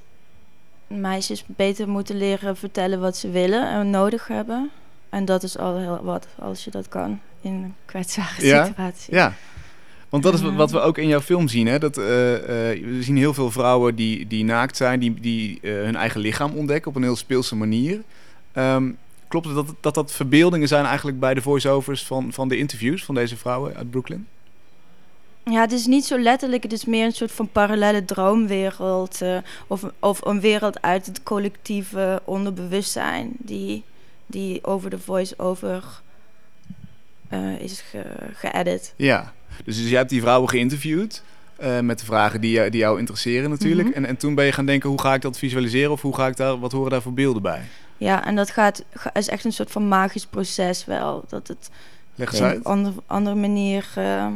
meisjes 0.87 1.45
beter 1.47 1.89
moeten 1.89 2.17
leren 2.17 2.57
vertellen 2.57 3.01
wat 3.01 3.17
ze 3.17 3.31
willen 3.31 3.69
en 3.69 3.91
nodig 3.91 4.27
hebben. 4.27 4.71
En 5.09 5.25
dat 5.25 5.43
is 5.43 5.59
al 5.59 5.77
heel 5.77 6.01
wat, 6.03 6.27
als 6.39 6.65
je 6.65 6.71
dat 6.71 6.89
kan 6.89 7.21
in 7.41 7.53
een 7.53 7.75
kwetsbare 7.85 8.47
Ja? 8.47 8.65
situatie. 8.67 9.15
Ja. 9.15 9.33
Want 10.11 10.23
dat 10.23 10.35
is 10.35 10.41
Ja. 10.41 10.53
wat 10.53 10.71
we 10.71 10.81
ook 10.81 10.99
in 10.99 11.09
jouw 11.09 11.21
film 11.21 11.49
zien. 11.49 11.67
Hè? 11.67 11.79
Dat, 11.79 11.99
eh, 11.99 12.35
eh, 12.73 12.85
we 12.85 13.03
zien 13.03 13.17
heel 13.17 13.35
veel 13.35 13.51
vrouwen 13.51 13.95
die, 13.95 14.27
die 14.27 14.45
naakt 14.45 14.77
zijn, 14.77 15.01
die, 15.01 15.15
die 15.21 15.59
eh, 15.63 15.73
hun 15.73 15.97
eigen 15.97 16.21
lichaam 16.21 16.53
ontdekken 16.53 16.91
op 16.91 16.97
een 16.97 17.03
heel 17.03 17.17
speelse 17.17 17.57
manier. 17.57 18.03
Ehm, 18.53 18.91
klopt 19.29 19.47
het 19.47 19.55
dat, 19.55 19.75
dat 19.81 19.95
dat 19.95 20.13
verbeeldingen 20.13 20.69
zijn 20.69 20.85
eigenlijk 20.85 21.21
bij 21.21 21.35
de 21.35 21.43
voice-overs 21.43 22.05
van, 22.07 22.33
van 22.33 22.49
de 22.49 22.57
interviews 22.57 23.05
van 23.05 23.15
deze 23.15 23.37
vrouwen 23.37 23.77
uit 23.77 23.91
Brooklyn? 23.91 24.27
Ja, 25.45 25.61
het 25.61 25.73
is 25.73 25.87
niet 25.87 26.05
zo 26.05 26.19
letterlijk. 26.19 26.63
Het 26.63 26.73
is 26.73 26.85
meer 26.85 27.05
een 27.05 27.13
soort 27.13 27.33
van 27.33 27.49
parallele 27.49 28.05
droomwereld. 28.05 29.21
of, 29.67 29.85
of 29.99 30.25
een 30.25 30.41
wereld 30.41 30.83
uit 30.83 31.07
het 31.07 31.23
collectieve 31.23 32.23
onderbewustzijn. 32.25 33.31
Die, 33.39 33.83
die 34.27 34.65
over 34.65 34.91
de 34.91 34.99
voice-over 34.99 35.85
is 37.59 37.81
ge- 37.81 38.31
geëdit. 38.35 38.95
Ja. 38.97 39.33
Dus, 39.65 39.77
dus 39.77 39.89
jij 39.89 39.99
hebt 39.99 40.11
die 40.11 40.21
vrouwen 40.21 40.49
geïnterviewd 40.49 41.23
eh, 41.57 41.81
met 41.81 41.99
de 41.99 42.05
vragen 42.05 42.41
die, 42.41 42.51
jou- 42.51 42.71
die 42.71 42.81
jou 42.81 42.99
interesseren 42.99 43.51
natuurlijk. 43.51 43.89
Mhm. 43.89 43.97
en, 43.97 44.07
en 44.07 44.17
toen 44.17 44.35
ben 44.35 44.45
je 44.45 44.53
gaan 44.53 44.67
denken, 44.67 44.89
hoe 44.89 45.01
ga 45.01 45.15
ik 45.15 45.23
dat 45.23 45.39
visualiseren 45.39 45.91
of 45.91 46.03
hoe 46.03 46.15
ga 46.15 46.27
ik 46.27 46.37
daar, 46.37 46.59
wat 46.59 46.73
horen 46.73 46.91
daar 46.91 47.03
voor 47.03 47.13
beelden 47.13 47.43
bij? 47.43 47.63
Ja, 47.97 48.25
en 48.27 48.37
dat 48.37 48.51
gaat, 48.51 48.85
ga- 48.93 49.15
is 49.15 49.29
echt 49.29 49.45
een 49.45 49.53
soort 49.53 49.71
van 49.71 49.89
magisch 49.89 50.27
proces 50.27 50.85
wel. 50.85 51.25
Dat 51.29 51.49
het 51.49 51.71
Leg 52.15 52.27
op 52.29 52.33
eens 52.35 52.43
een 52.43 52.49
uit. 52.49 52.65
andere, 52.65 52.95
andere 53.07 53.37
manier... 53.37 53.87
eh, 53.95 54.27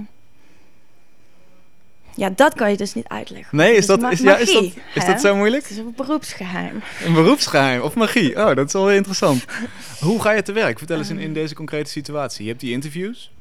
ja, 2.17 2.31
dat 2.31 2.55
kan 2.55 2.71
je 2.71 2.77
dus 2.77 2.95
niet 2.95 3.09
uitleggen. 3.09 3.57
Nee, 3.57 3.75
is 3.77 3.87
Het 3.87 4.01
dat, 4.01 4.13
is, 4.13 4.21
ja, 4.21 4.37
is 4.37 4.53
dat, 4.53 4.63
is 4.95 5.05
dat 5.07 5.21
zo 5.21 5.37
moeilijk? 5.37 5.63
Het 5.63 5.71
is 5.73 5.77
een 5.79 5.93
beroepsgeheim. 5.97 6.83
Een 7.05 7.13
beroepsgeheim 7.13 7.81
of 7.81 7.95
magie? 7.95 8.37
Oh, 8.37 8.55
dat 8.55 8.67
is 8.67 8.73
wel 8.73 8.85
weer 8.85 8.97
interessant. 8.97 9.45
Hoe 10.01 10.21
ga 10.21 10.31
je 10.33 10.43
te 10.43 10.53
werk? 10.53 10.79
Vertel 10.79 10.99
eens 10.99 11.11
in, 11.11 11.19
in 11.19 11.25
Ehm. 11.25 11.33
deze 11.33 11.55
concrete 11.55 11.91
situatie. 11.91 12.43
Je 12.45 12.49
hebt 12.49 12.61
die 12.61 12.73
interviews. 12.73 13.33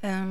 Ehm, 0.00 0.24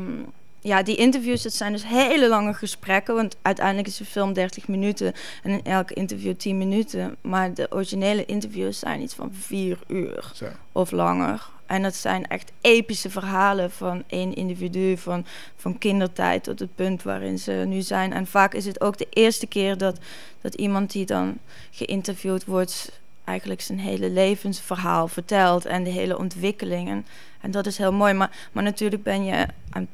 ja, 0.62 0.84
die 0.84 0.96
interviews, 0.96 1.42
dat 1.42 1.54
zijn 1.54 1.72
dus 1.72 1.86
hele 1.86 2.28
lange 2.28 2.54
gesprekken. 2.54 3.16
Want 3.16 3.36
uiteindelijk 3.42 3.88
is 3.88 3.98
de 3.98 4.06
film 4.06 4.34
30 4.34 4.68
minuten 4.68 5.14
en 5.44 5.52
in 5.52 5.64
elke 5.64 5.94
interview 5.94 6.36
10 6.36 6.58
minuten. 6.58 7.16
Maar 7.22 7.54
de 7.54 7.68
originele 7.70 8.26
interviews 8.26 8.80
zijn 8.80 9.02
iets 9.02 9.14
van 9.14 9.34
4 9.34 9.78
uur 9.88 10.32
Zo. 10.34 10.46
of 10.72 10.92
langer. 10.92 11.50
En 11.66 11.82
dat 11.82 11.96
zijn 11.96 12.28
echt 12.28 12.52
epische 12.62 13.10
verhalen 13.10 13.72
van 13.72 14.04
één 14.08 14.34
individu, 14.34 14.98
van, 14.98 15.26
van 15.56 15.78
kindertijd 15.78 16.44
tot 16.44 16.60
het 16.60 16.76
punt 16.76 17.04
waarin 17.04 17.40
ze 17.40 17.52
nu 17.52 17.82
zijn. 17.82 18.14
En 18.14 18.28
vaak 18.28 18.54
is 18.54 18.66
het 18.66 18.82
ook 18.82 18.98
de 18.98 19.08
eerste 19.10 19.48
keer 19.48 19.78
dat, 19.78 19.98
dat 20.42 20.54
iemand 20.56 20.92
die 20.92 21.06
dan 21.06 21.38
geïnterviewd 21.72 22.46
wordt, 22.46 23.00
eigenlijk 23.24 23.62
zijn 23.62 23.80
hele 23.80 24.10
levensverhaal 24.10 25.08
vertelt 25.08 25.66
en 25.66 25.84
de 25.84 25.90
hele 25.90 26.18
ontwikkeling. 26.18 26.90
En, 26.90 27.06
en 27.42 27.52
dat 27.52 27.66
is 27.66 27.78
heel 27.78 27.94
mooi. 27.94 28.14
Maar, 28.14 28.50
maar 28.52 28.64
natuurlijk 28.64 29.04
ben 29.04 29.24
je 29.24 29.46
aan, 29.70 29.88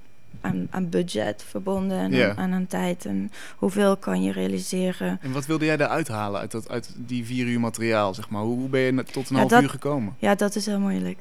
aan, 0.46 0.68
aan 0.70 0.90
budget 0.90 1.44
verbonden 1.48 1.98
en 1.98 2.24
aan, 2.30 2.38
aan, 2.38 2.54
aan 2.54 2.68
tijd. 2.68 3.06
En 3.06 3.32
hoeveel 3.58 3.98
kan 3.98 4.24
je 4.24 4.32
realiseren? 4.32 5.20
En 5.22 5.32
wat 5.32 5.46
wilde 5.46 5.66
jij 5.66 5.78
daaruit 5.78 6.08
halen 6.08 6.40
uit, 6.40 6.52
dat, 6.52 6.70
uit 6.70 6.94
die 6.98 7.25
vier 7.25 7.46
uur 7.46 7.60
materiaal, 7.60 8.14
zeg 8.14 8.30
maar? 8.30 8.42
Hoe, 8.42 8.58
hoe 8.58 8.70
ben 8.70 8.82
je 8.82 9.04
tot 9.04 9.30
een 9.30 9.36
Ja, 9.36 9.38
half 9.40 9.50
dat- 9.52 9.62
uur 9.64 9.70
gekomen? 9.70 10.16
Ja, 10.20 10.36
dat 10.36 10.56
is 10.56 10.66
heel 10.66 10.80
moeilijk. 10.80 11.20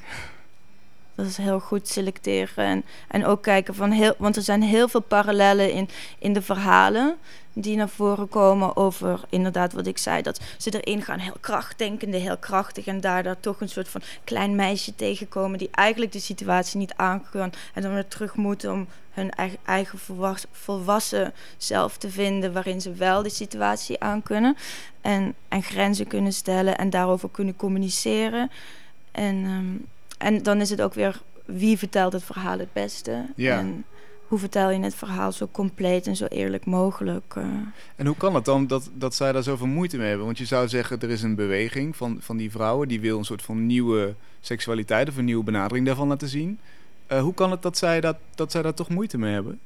Dat 1.14 1.26
is 1.26 1.36
heel 1.36 1.60
goed 1.60 1.88
selecteren. 1.88 2.64
En, 2.64 2.84
en 3.08 3.26
ook 3.26 3.42
kijken 3.42 3.74
van 3.74 3.90
heel. 3.90 4.14
Want 4.18 4.36
er 4.36 4.42
zijn 4.42 4.62
heel 4.62 4.88
veel 4.88 5.00
parallellen 5.00 5.72
in, 5.72 5.88
in 6.18 6.32
de 6.32 6.42
verhalen. 6.42 7.16
die 7.52 7.76
naar 7.76 7.88
voren 7.88 8.28
komen 8.28 8.76
over 8.76 9.20
inderdaad 9.28 9.72
wat 9.72 9.86
ik 9.86 9.98
zei. 9.98 10.22
Dat 10.22 10.40
ze 10.58 10.80
erin 10.80 11.02
gaan 11.02 11.18
heel 11.18 11.36
krachtdenkende, 11.40 12.16
heel 12.16 12.36
krachtig. 12.36 12.86
En 12.86 13.00
daar, 13.00 13.22
daar 13.22 13.40
toch 13.40 13.60
een 13.60 13.68
soort 13.68 13.88
van 13.88 14.00
klein 14.24 14.54
meisje 14.54 14.94
tegenkomen. 14.94 15.58
die 15.58 15.68
eigenlijk 15.70 16.12
de 16.12 16.20
situatie 16.20 16.78
niet 16.78 16.94
aan 16.96 17.24
kan. 17.30 17.52
En 17.74 17.82
dan 17.82 17.94
weer 17.94 18.08
terug 18.08 18.34
moeten 18.34 18.72
om 18.72 18.86
hun 19.10 19.30
eigen, 19.30 19.58
eigen 19.64 19.98
volwas- 19.98 20.46
volwassen 20.52 21.32
zelf 21.56 21.96
te 21.96 22.10
vinden. 22.10 22.52
waarin 22.52 22.80
ze 22.80 22.92
wel 22.92 23.22
de 23.22 23.28
situatie 23.28 24.00
aan 24.00 24.22
kunnen. 24.22 24.56
En, 25.00 25.34
en 25.48 25.62
grenzen 25.62 26.06
kunnen 26.06 26.32
stellen 26.32 26.78
en 26.78 26.90
daarover 26.90 27.28
kunnen 27.30 27.56
communiceren. 27.56 28.50
En, 29.12 29.44
ehm, 29.44 29.76
en 30.18 30.42
dan 30.42 30.60
is 30.60 30.70
het 30.70 30.82
ook 30.82 30.94
weer 30.94 31.22
wie 31.44 31.78
vertelt 31.78 32.12
het 32.12 32.24
verhaal 32.24 32.58
het 32.58 32.72
beste. 32.72 33.26
Ja. 33.36 33.58
En 33.58 33.84
hoe 34.26 34.38
vertel 34.38 34.70
je 34.70 34.80
het 34.80 34.94
verhaal 34.94 35.32
zo 35.32 35.48
compleet 35.52 36.06
en 36.06 36.16
zo 36.16 36.24
eerlijk 36.24 36.64
mogelijk. 36.64 37.34
eh. 37.36 37.44
En 37.96 38.06
hoe 38.06 38.16
kan 38.16 38.34
het 38.34 38.44
dan 38.44 38.66
dat, 38.66 38.90
dat 38.94 39.14
zij 39.14 39.32
daar 39.32 39.42
zoveel 39.42 39.66
moeite 39.66 39.96
mee 39.96 40.08
hebben? 40.08 40.26
Want 40.26 40.38
je 40.38 40.44
zou 40.44 40.68
zeggen, 40.68 41.00
er 41.00 41.10
is 41.10 41.22
een 41.22 41.34
beweging 41.34 41.96
van, 41.96 42.16
van 42.20 42.36
die 42.36 42.50
vrouwen... 42.50 42.88
die 42.88 43.00
wil 43.00 43.18
een 43.18 43.24
soort 43.24 43.42
van 43.42 43.66
nieuwe 43.66 44.14
seksualiteit 44.40 45.08
of 45.08 45.16
een 45.16 45.24
nieuwe 45.24 45.44
benadering 45.44 45.86
daarvan 45.86 46.08
laten 46.08 46.28
zien. 46.28 46.58
Eh, 47.06 47.20
hoe 47.20 47.34
kan 47.34 47.50
het 47.50 47.62
dat 47.62 47.78
zij, 47.78 48.00
dat, 48.00 48.16
dat 48.34 48.50
zij 48.50 48.62
daar 48.62 48.74
toch 48.74 48.88
moeite 48.88 49.18
mee 49.18 49.32
hebben? 49.32 49.60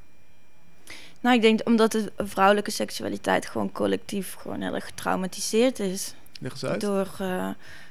Nou, 1.21 1.37
ik 1.37 1.43
denk 1.43 1.61
omdat 1.65 1.93
de 1.93 2.13
vrouwelijke 2.17 2.71
seksualiteit 2.71 3.47
gewoon 3.47 3.73
collectief 3.73 4.35
gewoon 4.35 4.61
heel 4.61 4.75
erg 4.75 4.85
getraumatiseerd 4.87 5.79
is. 5.79 6.15
Leg 6.41 6.53
eens 6.53 6.65
uit. 6.65 6.81
Door, 6.81 7.09
eh, 7.19 7.49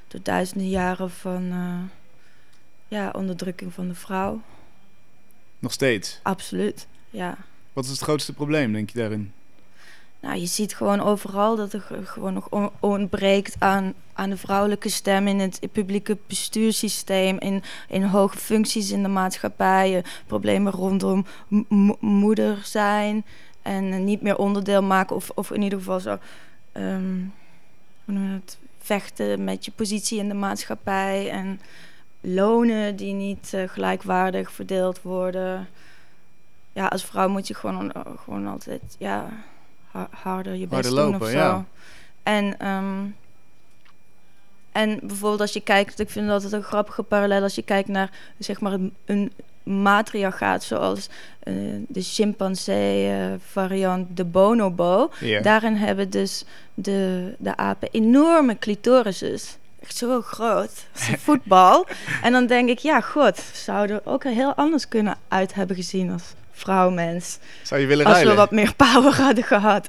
door 0.08 0.20
duizenden 0.22 0.68
jaren 0.68 1.10
van 1.10 1.52
ja, 2.88 3.10
onderdrukking 3.16 3.72
van 3.74 3.88
de 3.88 3.94
vrouw. 3.94 4.40
Nog 5.58 5.72
steeds. 5.72 6.20
Absoluut, 6.22 6.86
ja. 7.10 7.36
Wat 7.72 7.84
is 7.84 7.90
het 7.90 8.00
grootste 8.00 8.32
probleem, 8.32 8.72
denk 8.72 8.90
je 8.90 8.98
daarin? 8.98 9.32
Nou, 10.20 10.36
je 10.38 10.46
ziet 10.46 10.74
gewoon 10.74 11.00
overal 11.00 11.56
dat 11.56 11.72
er 11.72 11.80
ge- 11.80 12.06
gewoon 12.06 12.32
nog 12.34 12.48
on- 12.50 12.70
ontbreekt 12.80 13.56
aan, 13.58 13.94
aan 14.12 14.30
de 14.30 14.36
vrouwelijke 14.36 14.88
stem 14.88 15.26
in 15.26 15.38
het 15.38 15.60
publieke 15.72 16.18
bestuurssysteem, 16.26 17.38
in, 17.38 17.62
in 17.88 18.02
hoge 18.02 18.38
functies 18.38 18.90
in 18.90 19.02
de 19.02 19.08
maatschappij, 19.08 19.96
eh, 19.96 20.02
problemen 20.26 20.72
rondom 20.72 21.26
moeder 22.00 22.58
zijn 22.64 23.24
en 23.62 23.92
eh, 23.92 23.98
niet 23.98 24.22
meer 24.22 24.36
onderdeel 24.38 24.82
maken 24.82 25.16
of, 25.16 25.30
of 25.34 25.50
in 25.50 25.62
ieder 25.62 25.78
geval 25.78 26.00
zo, 26.00 26.18
ehm, 26.72 27.16
hoe 28.04 28.14
noem 28.14 28.24
je 28.28 28.32
het, 28.34 28.58
vechten 28.78 29.44
met 29.44 29.64
je 29.64 29.70
positie 29.70 30.18
in 30.18 30.28
de 30.28 30.34
maatschappij 30.34 31.30
en 31.30 31.60
lonen 32.20 32.96
die 32.96 33.12
niet 33.12 33.50
eh, 33.54 33.68
gelijkwaardig 33.68 34.52
verdeeld 34.52 35.02
worden. 35.02 35.68
Ja, 36.72 36.86
als 36.86 37.04
vrouw 37.04 37.28
moet 37.28 37.48
je 37.48 37.54
gewoon, 37.54 37.92
gewoon 38.24 38.46
altijd, 38.46 38.82
ja 38.98 39.28
ha- 39.90 40.08
harder 40.10 40.54
je 40.54 40.66
best 40.66 40.72
Harder 40.72 40.90
doen 41.02 41.10
lopen, 41.10 41.20
of 41.26 41.32
zo. 41.32 41.38
ja. 41.38 41.64
En, 42.22 42.58
ehm, 42.58 43.04
en 44.72 44.98
bijvoorbeeld 45.02 45.40
als 45.40 45.52
je 45.52 45.60
kijkt, 45.60 45.98
ik 46.00 46.10
vind 46.10 46.28
dat 46.28 46.42
het 46.42 46.52
een 46.52 46.62
grappige 46.62 47.02
parallel 47.02 47.42
als 47.42 47.54
je 47.54 47.62
kijkt 47.62 47.88
naar 47.88 48.10
zeg 48.38 48.60
maar 48.60 48.78
een, 49.04 49.32
matriarchaat 49.62 50.62
zoals 50.62 51.08
eh, 51.38 51.54
de 51.88 52.02
chimpansee 52.02 53.10
eh, 53.12 53.32
variant 53.50 54.16
de 54.16 54.24
bonobo. 54.24 55.10
Daarin 55.42 55.74
hebben 55.74 56.10
dus 56.10 56.44
de, 56.74 57.34
de 57.38 57.56
apen 57.56 57.88
enorme 57.92 58.58
clitorises. 58.58 59.57
Echt 59.88 59.96
zo 59.96 60.20
groot. 60.22 60.70
als 60.94 61.08
een 61.08 61.18
voetbal. 61.18 61.86
en 62.22 62.32
dan 62.32 62.46
denk 62.46 62.68
ik, 62.68 62.78
ja, 62.78 63.00
god, 63.00 63.42
zou 63.52 63.88
er 63.88 64.00
ook 64.04 64.24
heel 64.24 64.54
anders 64.54 64.88
kunnen 64.88 65.16
uit 65.28 65.54
hebben 65.54 65.76
gezien 65.76 66.10
als 66.12 66.22
vrouwmens. 66.52 67.38
Zou 67.62 67.80
je 67.80 67.86
willen 67.86 68.04
Als 68.06 68.14
ruilen? 68.14 68.34
we 68.34 68.40
wat 68.40 68.50
meer 68.50 68.74
power 68.74 69.14
hadden 69.14 69.44
gehad. 69.44 69.88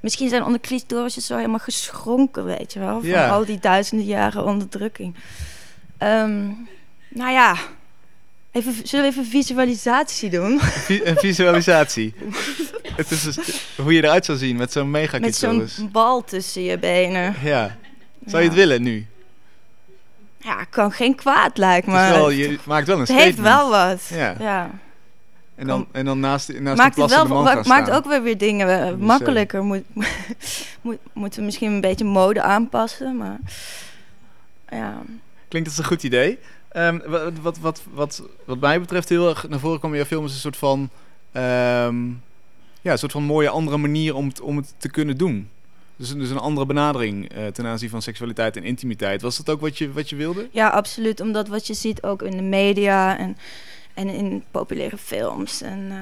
Misschien 0.00 0.28
zijn 0.28 0.44
onze 0.44 0.60
clitorises 0.60 1.26
zo 1.26 1.36
helemaal 1.36 1.58
geschronken, 1.58 2.44
weet 2.44 2.72
je 2.72 2.78
wel. 2.78 3.00
Van 3.00 3.08
Ja. 3.08 3.28
al 3.28 3.44
die 3.44 3.58
duizenden 3.58 4.06
jaren 4.06 4.44
onderdrukking. 4.44 5.14
Ehm, 5.98 6.40
nou 7.08 7.32
ja, 7.32 7.56
even, 8.52 8.74
zullen 8.84 9.04
we 9.04 9.10
even 9.10 9.26
visualisatie 9.26 10.30
doen? 10.30 10.60
Een 10.88 11.16
visualisatie. 11.16 12.14
het 12.96 13.10
is 13.10 13.22
dus 13.22 13.38
hoe 13.76 13.92
je 13.92 14.02
eruit 14.02 14.24
zou 14.24 14.38
zien 14.38 14.56
met 14.56 14.72
zo'n 14.72 14.90
mega 14.90 15.18
Met 15.18 15.36
zo'n 15.36 15.68
bal 15.92 16.24
tussen 16.24 16.62
je 16.62 16.78
benen. 16.78 17.34
Ja. 17.42 17.76
Zou 18.26 18.42
je 18.42 18.48
het 18.48 18.58
Ja. 18.58 18.64
willen 18.64 18.82
nu? 18.82 19.06
Ja, 20.44 20.64
kan 20.70 20.92
geen 20.92 21.14
kwaad, 21.14 21.58
lijkt 21.58 21.86
me. 21.86 21.96
Het, 21.96 22.10
is 22.10 22.16
wel, 22.16 22.30
je 22.30 22.58
maakt 22.66 22.86
wel 22.86 22.94
een 22.96 23.00
Het 23.02 23.10
statement. 23.10 23.36
heeft 23.36 23.48
wel 23.48 23.70
wat. 23.70 24.06
Ja. 24.10 24.34
Ja. 24.38 24.70
En 25.54 25.66
dan, 25.66 25.86
en 25.92 26.04
dan 26.04 26.20
naast, 26.20 26.48
naast 26.48 26.62
Maakt, 26.62 26.76
de 26.76 26.82
het 27.02 27.10
plassende 27.10 27.34
wel, 27.34 27.42
maakt 27.42 27.66
staan. 27.66 27.90
ook 27.90 28.04
weer 28.06 28.22
weer 28.22 28.38
dingen 28.38 28.86
eh, 28.86 28.94
makkelijker. 28.94 29.64
Moet, 29.64 29.82
moet, 30.80 30.98
moeten 31.12 31.38
we 31.38 31.44
misschien 31.44 31.72
een 31.72 31.80
beetje 31.80 32.04
mode 32.04 32.42
aanpassen. 32.42 33.16
Maar 33.16 33.38
ja. 34.68 35.02
Klinkt 35.48 35.68
als 35.68 35.78
een 35.78 35.84
goed 35.84 36.02
idee. 36.02 36.38
Ehm, 36.68 36.98
wat, 37.06 37.32
wat, 37.42 37.58
wat, 37.58 37.82
wat, 37.92 38.22
wat 38.44 38.60
mij 38.60 38.80
betreft 38.80 39.08
heel 39.08 39.28
erg 39.28 39.48
naar 39.48 39.58
voren 39.58 39.78
kwam 39.78 39.90
in 39.90 39.96
jouw 39.96 40.06
film 40.06 40.24
is 40.24 40.32
een 40.32 40.38
soort 40.38 40.56
van... 40.56 40.90
ehm, 41.32 42.06
ja, 42.80 42.92
een 42.92 42.98
soort 42.98 43.12
van 43.12 43.22
mooie 43.22 43.48
andere 43.48 43.76
manier 43.76 44.14
om 44.14 44.26
het, 44.28 44.40
om 44.40 44.56
het 44.56 44.74
te 44.78 44.90
kunnen 44.90 45.16
doen. 45.16 45.48
Dus, 46.02 46.10
een- 46.10 46.18
dus 46.18 46.30
een 46.30 46.38
andere 46.38 46.66
benadering 46.66 47.28
eh, 47.32 47.46
ten 47.46 47.66
aanzien 47.66 47.88
van 47.90 48.02
seksualiteit 48.02 48.56
en 48.56 48.64
intimiteit. 48.64 49.22
Was 49.22 49.36
dat 49.36 49.50
ook 49.50 49.60
wat 49.60 49.78
je, 49.78 49.92
wat 49.92 50.10
je 50.10 50.16
wilde? 50.16 50.48
Ja, 50.50 50.68
absoluut. 50.68 51.20
Omdat 51.20 51.48
wat 51.48 51.66
je 51.66 51.74
ziet 51.74 52.02
ook 52.02 52.22
in 52.22 52.36
de 52.36 52.42
media 52.42 53.18
en, 53.18 53.36
en 53.94 54.08
in 54.08 54.44
populaire 54.50 54.96
films. 54.98 55.60
En, 55.60 55.86
eh, 55.90 55.96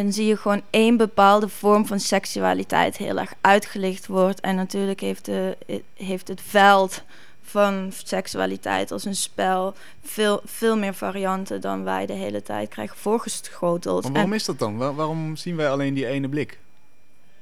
en 0.00 0.04
dan 0.04 0.12
zie 0.12 0.26
je 0.26 0.36
gewoon 0.36 0.62
één 0.70 0.96
bepaalde 0.96 1.48
vorm 1.48 1.86
van 1.86 2.00
seksualiteit 2.00 2.96
heel 2.96 3.18
erg 3.18 3.34
uitgelicht 3.40 4.06
wordt. 4.06 4.40
En 4.40 4.54
natuurlijk 4.56 5.00
heeft, 5.00 5.24
de, 5.24 5.56
heeft 5.94 6.28
het 6.28 6.40
veld 6.46 7.02
van 7.42 7.90
seksualiteit 8.04 8.92
als 8.92 9.04
een 9.04 9.16
spel 9.16 9.74
veel, 10.04 10.40
veel 10.44 10.76
meer 10.76 10.94
varianten 10.94 11.60
dan 11.60 11.84
wij 11.84 12.06
de 12.06 12.12
hele 12.12 12.42
tijd 12.42 12.68
krijgen 12.68 12.96
voorgeschoteld. 12.96 13.96
Maar 14.02 14.06
En- 14.10 14.12
waarom 14.12 14.32
is 14.32 14.44
dat 14.44 14.58
dan? 14.58 14.76
Waar- 14.76 14.94
waarom 14.94 15.36
zien 15.36 15.56
wij 15.56 15.70
alleen 15.70 15.94
die 15.94 16.06
ene 16.06 16.28
blik? 16.28 16.58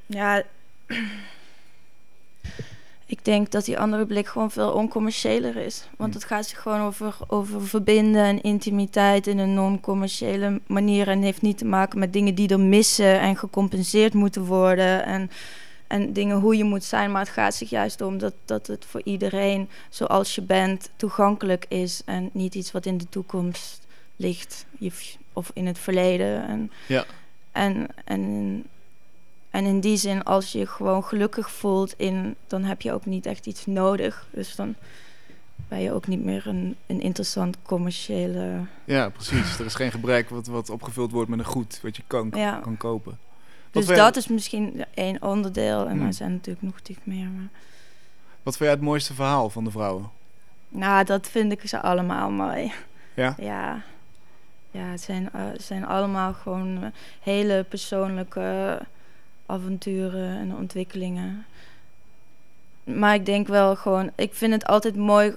Ja, 0.07 0.43
ik 3.07 3.25
denk 3.25 3.51
dat 3.51 3.65
die 3.65 3.79
andere 3.79 4.07
blik 4.07 4.27
gewoon 4.27 4.51
veel 4.51 4.71
oncommerciëler 4.73 5.57
is. 5.57 5.89
Want 5.97 6.13
Hm. 6.13 6.19
het 6.19 6.29
gaat 6.29 6.47
zich 6.47 6.61
gewoon 6.61 6.81
over, 6.81 7.17
over 7.27 7.67
verbinden 7.67 8.23
en 8.25 8.43
intimiteit 8.43 9.27
in 9.27 9.39
een 9.39 9.55
non-commerciële 9.55 10.61
manier. 10.67 11.09
En 11.09 11.23
heeft 11.23 11.43
niet 11.43 11.59
te 11.59 11.65
maken 11.65 11.99
met 11.99 12.13
dingen 12.13 12.35
die 12.35 12.49
er 12.49 12.61
missen 12.61 13.21
en 13.21 13.37
gecompenseerd 13.37 14.15
moeten 14.15 14.45
worden. 14.45 15.05
En, 15.05 15.31
en 15.87 16.13
dingen 16.13 16.41
hoe 16.41 16.57
je 16.57 16.65
moet 16.65 16.85
zijn. 16.85 17.11
Maar 17.11 17.21
het 17.21 17.31
gaat 17.31 17.55
zich 17.55 17.71
juist 17.71 18.01
om 18.01 18.19
dat, 18.19 18.35
dat 18.45 18.67
het 18.67 18.85
voor 18.89 19.01
iedereen 19.05 19.69
zoals 19.89 20.35
je 20.35 20.43
bent 20.43 20.91
toegankelijk 20.97 21.65
is. 21.69 22.03
En 22.05 22.31
niet 22.33 22.55
iets 22.55 22.73
wat 22.73 22.87
in 22.87 22.99
de 22.99 23.09
toekomst 23.09 23.87
ligt 24.17 24.67
of 25.33 25.51
in 25.55 25.67
het 25.67 25.79
verleden. 25.79 26.47
En, 26.47 26.71
Ja. 26.87 27.05
en, 27.53 27.87
en, 28.05 28.65
en 29.55 29.65
in 29.65 29.81
die 29.81 29.97
zin, 29.97 30.23
als 30.23 30.53
je 30.53 30.59
je 30.59 30.67
gewoon 30.67 31.05
gelukkig 31.05 31.51
voelt, 31.51 31.95
in, 31.97 32.37
dan 32.47 32.65
heb 32.65 32.83
je 32.83 32.93
ook 32.93 33.07
niet 33.07 33.27
echt 33.27 33.47
iets 33.47 33.67
nodig. 33.67 34.27
Dus 34.31 34.57
dan 34.57 34.75
ben 35.69 35.81
je 35.81 35.93
ook 35.93 36.07
niet 36.07 36.25
meer 36.25 36.47
een, 36.47 36.77
een 36.87 37.01
interessant 37.01 37.57
commerciële. 37.63 38.61
Ja, 38.85 39.09
precies. 39.09 39.59
er 39.59 39.65
is 39.65 39.75
geen 39.75 39.91
gebrek 39.91 40.29
wat, 40.29 40.47
wat 40.47 40.71
opgevuld 40.71 41.11
wordt 41.11 41.31
met 41.31 41.39
een 41.39 41.45
goed 41.45 41.81
wat 41.83 41.97
je 41.97 42.03
kan, 42.07 42.31
Ja. 42.35 42.59
kan 42.63 42.77
kopen. 42.77 43.19
Dus 43.71 43.87
dat 43.87 44.17
is 44.17 44.29
misschien 44.29 44.85
één 44.95 45.23
onderdeel. 45.23 45.87
En 45.87 45.97
Hmm. 45.97 46.07
er 46.07 46.15
zijn 46.15 46.33
natuurlijk 46.33 46.67
nog 46.67 46.81
tig 46.81 46.97
meer. 47.03 47.27
Maar... 47.27 47.49
Wat 48.43 48.57
vind 48.57 48.59
jij 48.59 48.71
het 48.71 48.81
mooiste 48.81 49.15
verhaal 49.15 49.51
van 49.51 49.65
de 49.65 49.71
vrouwen? 49.71 50.11
Nou, 50.69 51.05
dat 51.05 51.29
vind 51.29 51.53
ik 51.53 51.69
ze 51.69 51.81
allemaal 51.81 52.31
mooi. 52.31 52.73
Ja? 53.15 53.35
Ja, 53.39 53.83
ja 54.71 54.85
het, 54.85 55.01
zijn, 55.01 55.29
eh, 55.33 55.41
het 55.53 55.63
zijn 55.63 55.87
allemaal 55.87 56.33
gewoon 56.33 56.83
eh, 56.83 56.89
hele 57.21 57.65
persoonlijke 57.69 58.79
avonturen 59.47 60.39
en 60.39 60.57
ontwikkelingen. 60.57 61.47
Maar 62.85 63.15
ik 63.15 63.27
denk 63.27 63.47
wel 63.47 63.77
gewoon, 63.77 64.11
ik 64.15 64.35
vind 64.35 64.53
het 64.53 64.67
altijd 64.67 64.97
mooi. 64.97 65.35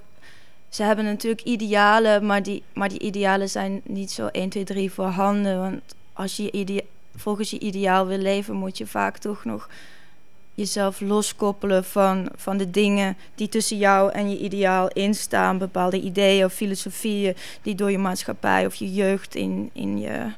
Ze 0.69 0.83
hebben 0.83 1.05
natuurlijk 1.05 1.43
idealen, 1.43 2.25
maar 2.25 2.43
die, 2.43 2.63
maar 2.73 2.89
die 2.89 2.99
idealen 2.99 3.49
zijn 3.49 3.81
niet 3.83 4.11
zo 4.11 4.27
1, 4.27 4.49
2, 4.49 4.63
3 4.63 4.91
voorhanden. 4.91 5.59
Want 5.59 5.81
als 6.13 6.37
je 6.37 6.83
volgens 7.15 7.49
je 7.49 7.59
ideaal 7.59 8.07
wil 8.07 8.17
leven, 8.17 8.55
moet 8.55 8.77
je 8.77 8.87
vaak 8.87 9.17
toch 9.17 9.45
nog 9.45 9.69
jezelf 10.57 11.01
loskoppelen 11.01 11.83
van, 11.83 12.29
van 12.35 12.57
de 12.57 12.69
dingen 12.69 13.17
die 13.35 13.49
tussen 13.49 13.77
jou 13.77 14.11
en 14.11 14.29
je 14.29 14.37
ideaal 14.37 14.87
instaan. 14.87 15.57
Bepaalde 15.57 16.01
ideeën 16.01 16.45
of 16.45 16.53
filosofieën 16.53 17.35
die 17.61 17.75
door 17.75 17.91
je 17.91 17.97
maatschappij 17.97 18.65
of 18.65 18.75
je 18.75 18.93
jeugd 18.93 19.35
in, 19.35 19.69
in, 19.73 19.99
je, 19.99 20.31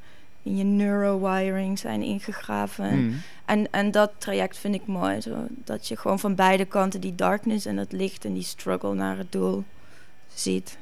in 0.44 0.58
je 0.58 0.64
neurowiring 0.64 1.80
zijn 1.80 2.02
ingegraven. 2.02 2.90
Hmm. 2.90 3.22
En, 3.50 3.72
en 3.72 3.92
dat 3.92 4.12
traject 4.18 4.58
vind 4.58 4.76
ik 4.76 4.86
mooi. 4.86 5.22
Zo, 5.22 5.46
dat 5.50 5.88
je 5.88 5.98
gewoon 5.98 6.20
van 6.20 6.36
beide 6.36 6.66
kanten 6.66 7.02
die 7.02 7.16
darkness 7.16 7.66
en 7.66 7.78
het 7.78 7.92
licht 7.92 8.26
en 8.26 8.34
die 8.34 8.44
struggle 8.44 8.94
naar 8.94 9.18
het 9.18 9.32
doel 9.32 9.64
ziet. 10.34 10.78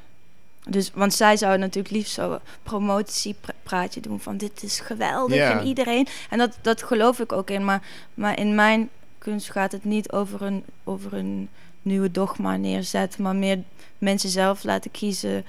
Dus, 0.68 0.90
want 0.94 1.14
zij 1.14 1.36
zouden 1.36 1.60
natuurlijk 1.60 1.94
liefst 1.94 2.12
zo'n 2.12 2.38
promotiepraatje 2.62 4.00
doen 4.00 4.20
van 4.20 4.36
dit 4.36 4.62
is 4.62 4.80
geweldig 4.80 5.36
Ja. 5.36 5.60
en 5.60 5.66
iedereen. 5.66 6.06
En 6.30 6.38
dat, 6.38 6.58
dat 6.60 6.82
geloof 6.82 7.20
ik 7.20 7.32
ook 7.32 7.50
in. 7.50 7.64
Maar, 7.64 7.82
maar 8.14 8.38
in 8.38 8.54
mijn 8.54 8.88
kunst 9.18 9.50
gaat 9.50 9.72
het 9.72 9.84
niet 9.84 10.12
over 10.12 10.42
een, 10.42 10.64
over 10.84 11.12
een 11.14 11.48
nieuwe 11.82 12.10
dogma 12.10 12.56
neerzetten, 12.56 13.22
maar 13.22 13.36
meer 13.36 13.58
mensen 13.98 14.30
zelf 14.30 14.64
laten 14.64 14.90
kiezen 14.90 15.44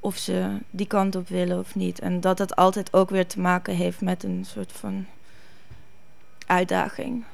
of 0.00 0.16
ze 0.16 0.58
die 0.70 0.86
kant 0.86 1.16
op 1.16 1.28
willen 1.28 1.58
of 1.58 1.74
niet. 1.74 1.98
En 1.98 2.20
dat 2.20 2.38
het 2.38 2.56
altijd 2.56 2.92
ook 2.92 3.10
weer 3.10 3.26
te 3.26 3.40
maken 3.40 3.74
heeft 3.74 4.00
met 4.00 4.22
een 4.22 4.44
soort 4.48 4.72
van 4.72 5.06
uitdaging. 6.46 7.24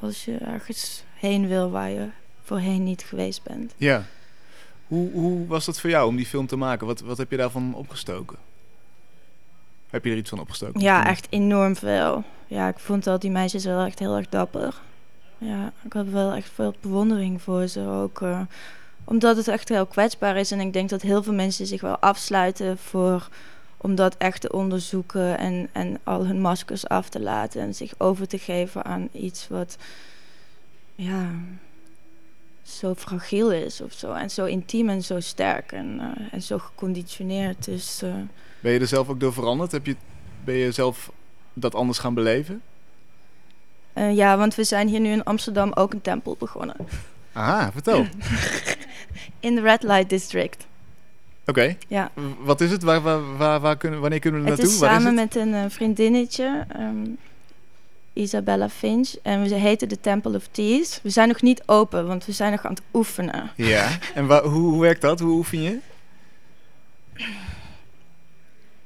Als 0.00 0.24
je 0.24 0.36
ergens 0.36 1.04
heen 1.14 1.48
wil 1.48 1.70
waar 1.70 1.90
je 1.90 2.08
voorheen 2.42 2.82
niet 2.84 3.02
geweest 3.02 3.42
bent. 3.42 3.74
Ja. 3.76 4.04
Hoe, 4.86 5.10
hoe 5.12 5.46
was 5.46 5.64
dat 5.64 5.80
voor 5.80 5.90
jou 5.90 6.08
om 6.08 6.16
die 6.16 6.26
film 6.26 6.46
te 6.46 6.56
maken? 6.56 6.86
Wat, 6.86 7.00
wat 7.00 7.18
heb 7.18 7.30
je 7.30 7.36
daarvan 7.36 7.74
opgestoken? 7.74 8.38
Heb 9.90 10.04
je 10.04 10.10
er 10.10 10.16
iets 10.16 10.30
van 10.30 10.40
opgestoken? 10.40 10.80
Ja, 10.80 11.06
echt 11.06 11.26
enorm 11.30 11.76
veel. 11.76 12.24
Ja, 12.46 12.68
ik 12.68 12.78
vond 12.78 13.06
al 13.06 13.18
die 13.18 13.30
meisjes 13.30 13.64
wel 13.64 13.84
echt 13.86 13.98
heel 13.98 14.16
erg 14.16 14.28
dapper. 14.28 14.80
Ja, 15.38 15.72
ik 15.84 15.92
had 15.92 16.06
wel 16.06 16.32
echt 16.32 16.50
veel 16.54 16.74
bewondering 16.80 17.42
voor 17.42 17.66
ze 17.66 17.80
ook. 17.86 18.20
eh, 18.22 18.40
omdat 19.04 19.36
het 19.36 19.48
echt 19.48 19.68
heel 19.68 19.86
kwetsbaar 19.86 20.36
is. 20.36 20.50
En 20.50 20.60
ik 20.60 20.72
denk 20.72 20.88
dat 20.88 21.02
heel 21.02 21.22
veel 21.22 21.32
mensen 21.32 21.66
zich 21.66 21.80
wel 21.80 21.98
afsluiten 21.98 22.78
voor 22.78 23.28
om 23.82 23.94
dat 23.94 24.16
echt 24.16 24.40
te 24.40 24.52
onderzoeken 24.52 25.38
en, 25.38 25.68
en 25.72 25.98
al 26.04 26.26
hun 26.26 26.40
maskers 26.40 26.88
af 26.88 27.08
te 27.08 27.20
laten 27.20 27.60
en 27.60 27.74
zich 27.74 27.94
over 27.98 28.28
te 28.28 28.38
geven 28.38 28.84
aan 28.84 29.08
iets 29.12 29.48
wat 29.48 29.76
ja, 30.94 31.30
zo 32.62 32.94
fragiel 32.94 33.52
is 33.52 33.80
of 33.80 33.92
zo. 33.92 34.12
En 34.12 34.30
zo 34.30 34.44
intiem 34.44 34.88
en 34.88 35.02
zo 35.02 35.20
sterk 35.20 35.72
en, 35.72 36.00
eh, 36.00 36.26
en 36.32 36.42
zo 36.42 36.58
geconditioneerd. 36.58 37.64
Dus 37.64 38.02
eh, 38.02 38.14
Ben 38.60 38.72
je 38.72 38.78
er 38.78 38.86
zelf 38.86 39.08
ook 39.08 39.20
door 39.20 39.32
veranderd? 39.32 39.72
Heb 39.72 39.86
je, 39.86 39.96
ben 40.44 40.54
je 40.54 40.72
zelf 40.72 41.12
dat 41.52 41.74
anders 41.74 41.98
gaan 41.98 42.14
beleven? 42.14 42.62
eh, 43.92 44.16
ja, 44.16 44.36
want 44.36 44.54
we 44.54 44.64
zijn 44.64 44.88
hier 44.88 45.00
nu 45.00 45.10
in 45.10 45.24
Amsterdam 45.24 45.72
ook 45.74 45.92
een 45.92 46.00
tempel 46.02 46.36
begonnen. 46.38 46.76
Aha, 47.32 47.72
vertel. 47.72 48.06
In 49.40 49.54
de 49.54 49.60
Red 49.60 49.82
Light 49.82 50.08
District. 50.08 50.66
Oké. 51.46 51.76
Ja. 51.88 52.10
Wat 52.38 52.60
is 52.60 52.70
het? 52.70 52.82
Waar, 52.82 53.00
waar, 53.00 53.36
waar, 53.36 53.60
waar 53.60 53.76
kunnen, 53.76 54.00
wanneer 54.00 54.18
kunnen 54.18 54.40
we 54.40 54.46
er 54.46 54.52
Het 54.52 54.60
naartoe? 54.60 54.80
is 54.80 54.88
Waar 54.90 55.00
samen 55.00 55.18
het? 55.18 55.34
met 55.34 55.42
een 55.46 55.54
eh, 55.54 55.64
vriendinnetje, 55.68 56.64
ehm, 56.68 57.06
Isabella 58.12 58.68
Finch. 58.68 59.14
En 59.22 59.42
we 59.42 59.54
heten 59.54 59.88
de 59.88 60.00
Temple 60.00 60.36
of 60.36 60.46
Teas. 60.50 61.00
We 61.02 61.10
zijn 61.10 61.28
nog 61.28 61.42
niet 61.42 61.62
open, 61.66 62.06
want 62.06 62.26
we 62.26 62.32
zijn 62.32 62.50
nog 62.50 62.64
aan 62.64 62.72
het 62.72 62.82
oefenen. 62.92 63.50
Ja. 63.56 63.88
En 64.14 64.24
hoe, 64.24 64.42
hoe 64.50 64.80
werkt 64.80 65.00
dat? 65.00 65.20
Hoe 65.20 65.32
oefen 65.32 65.62
je? 65.62 65.78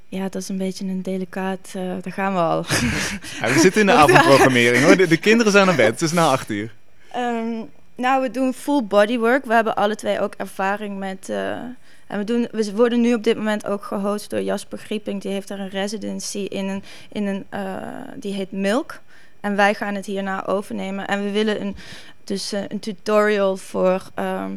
Ja, 0.08 0.22
dat 0.22 0.34
is 0.42 0.48
een 0.48 0.58
beetje 0.58 0.84
een 0.84 1.02
delicaat... 1.02 1.72
eh, 1.74 1.82
daar 1.82 2.12
gaan 2.12 2.32
we 2.32 2.38
al. 2.40 2.64
Ja, 3.40 3.52
we 3.52 3.58
zitten 3.60 3.80
in 3.80 3.86
de 3.86 3.92
avondprogrammering 3.92 4.84
hoor. 4.84 4.96
De, 4.96 5.06
de 5.06 5.16
kinderen 5.16 5.52
zijn 5.52 5.66
naar 5.66 5.74
bed. 5.76 5.86
Het 5.86 6.02
is 6.02 6.12
na 6.12 6.28
acht 6.30 6.50
uur. 6.50 6.74
Ehm, 7.12 7.60
nou, 7.94 8.22
we 8.22 8.30
doen 8.30 8.52
full 8.52 8.82
bodywork. 8.84 9.44
We 9.44 9.54
hebben 9.54 9.76
alle 9.76 9.94
twee 9.94 10.20
ook 10.20 10.34
ervaring 10.34 10.98
met... 10.98 11.28
eh, 11.28 11.58
en 12.06 12.18
we, 12.18 12.24
doen, 12.24 12.48
we 12.50 12.74
worden 12.74 13.00
nu 13.00 13.14
op 13.14 13.22
dit 13.22 13.36
moment 13.36 13.66
ook 13.66 13.84
gehost 13.84 14.30
door 14.30 14.42
Jasper 14.42 14.78
Grieping. 14.78 15.22
Die 15.22 15.32
heeft 15.32 15.48
daar 15.48 15.58
een 15.58 15.68
residency 15.68 16.38
in 16.38 16.68
een... 16.68 16.82
In 17.12 17.26
een 17.26 17.46
eh, 17.48 18.02
die 18.16 18.32
heet 18.32 18.52
Milk. 18.52 19.00
En 19.40 19.56
wij 19.56 19.74
gaan 19.74 19.94
het 19.94 20.06
hierna 20.06 20.46
overnemen. 20.46 21.06
En 21.06 21.24
we 21.24 21.30
willen 21.30 21.60
een, 21.60 21.76
dus, 22.24 22.52
eh, 22.52 22.62
een 22.68 22.78
tutorial 22.78 23.56
voor... 23.56 24.10
ehm, 24.14 24.56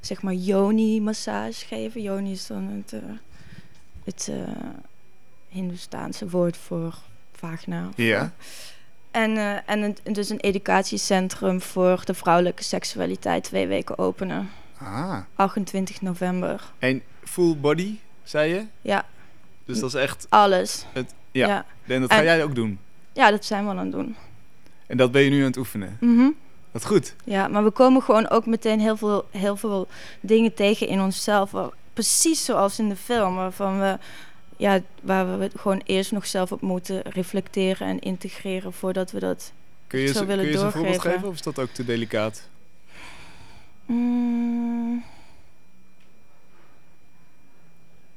zeg 0.00 0.22
maar 0.22 0.34
yoni-massage 0.34 1.66
geven. 1.66 2.02
Yoni 2.02 2.32
is 2.32 2.46
dan 2.46 2.84
het... 2.86 3.02
het 4.04 4.28
eh 4.30 4.54
Hindoestaanse 5.50 6.28
woord 6.28 6.56
voor 6.56 6.94
vagina. 7.32 7.88
Ja. 7.96 8.32
en, 9.10 9.36
en 9.66 9.82
een, 9.82 9.96
dus 10.12 10.28
een 10.28 10.40
educatiecentrum 10.40 11.60
voor 11.60 12.02
de 12.04 12.14
vrouwelijke 12.14 12.62
seksualiteit 12.62 13.44
twee 13.44 13.66
weken 13.66 13.98
openen. 13.98 14.50
Ah. 14.84 15.18
28 15.34 16.00
november. 16.00 16.62
En 16.78 17.02
full 17.24 17.56
body, 17.56 17.98
zei 18.22 18.52
je? 18.54 18.64
Ja, 18.82 19.06
Dus 19.64 19.80
dat 19.80 19.88
is 19.88 19.94
echt... 20.00 20.26
alles. 20.28 20.84
Het, 20.92 21.14
ja. 21.32 21.46
ja. 21.48 21.64
En 21.94 22.00
dat 22.00 22.10
ga 22.12 22.18
En- 22.18 22.24
jij 22.24 22.44
ook 22.44 22.54
doen. 22.54 22.78
Ja, 23.12 23.30
dat 23.30 23.44
zijn 23.44 23.64
we 23.64 23.70
al 23.70 23.76
aan 23.78 23.82
het 23.84 23.92
doen. 23.92 24.16
En 24.86 24.96
dat 24.96 25.12
ben 25.12 25.22
je 25.22 25.30
nu 25.30 25.38
aan 25.40 25.46
het 25.46 25.56
oefenen. 25.56 25.96
Mhm. 26.00 26.28
Wat 26.70 26.84
goed. 26.86 27.14
Ja, 27.24 27.48
maar 27.48 27.64
we 27.64 27.70
komen 27.70 28.02
gewoon 28.02 28.28
ook 28.28 28.46
meteen 28.46 28.80
heel 28.80 28.96
veel, 28.96 29.26
heel 29.30 29.56
veel 29.56 29.88
dingen 30.20 30.54
tegen 30.54 30.86
in 30.88 31.00
onszelf. 31.00 31.52
Precies 31.92 32.44
zoals 32.44 32.78
in 32.78 32.88
de 32.88 32.96
film, 32.96 33.34
waarvan 33.34 33.80
we, 33.80 33.98
ja, 34.56 34.80
waar 35.02 35.38
we 35.38 35.42
het 35.44 35.52
gewoon 35.56 35.80
eerst 35.84 36.12
nog 36.12 36.26
zelf 36.26 36.52
op 36.52 36.60
moeten 36.60 37.02
reflecteren 37.02 37.86
en 37.88 37.98
integreren 37.98 38.72
voordat 38.72 39.10
we 39.10 39.18
dat. 39.20 39.52
Kun 39.86 40.00
je, 40.00 40.06
Zo 40.06 40.12
ze- 40.12 40.18
kun 40.18 40.26
willen 40.28 40.44
je 40.44 40.50
een 40.50 40.58
voorbeeld 40.58 40.84
doorgeven. 40.84 41.10
geven 41.12 41.28
of 41.28 41.34
is 41.34 41.42
dat 41.42 41.58
ook 41.58 41.70
te 41.70 41.84
delicaat? 41.84 42.48
Mm. 43.90 45.04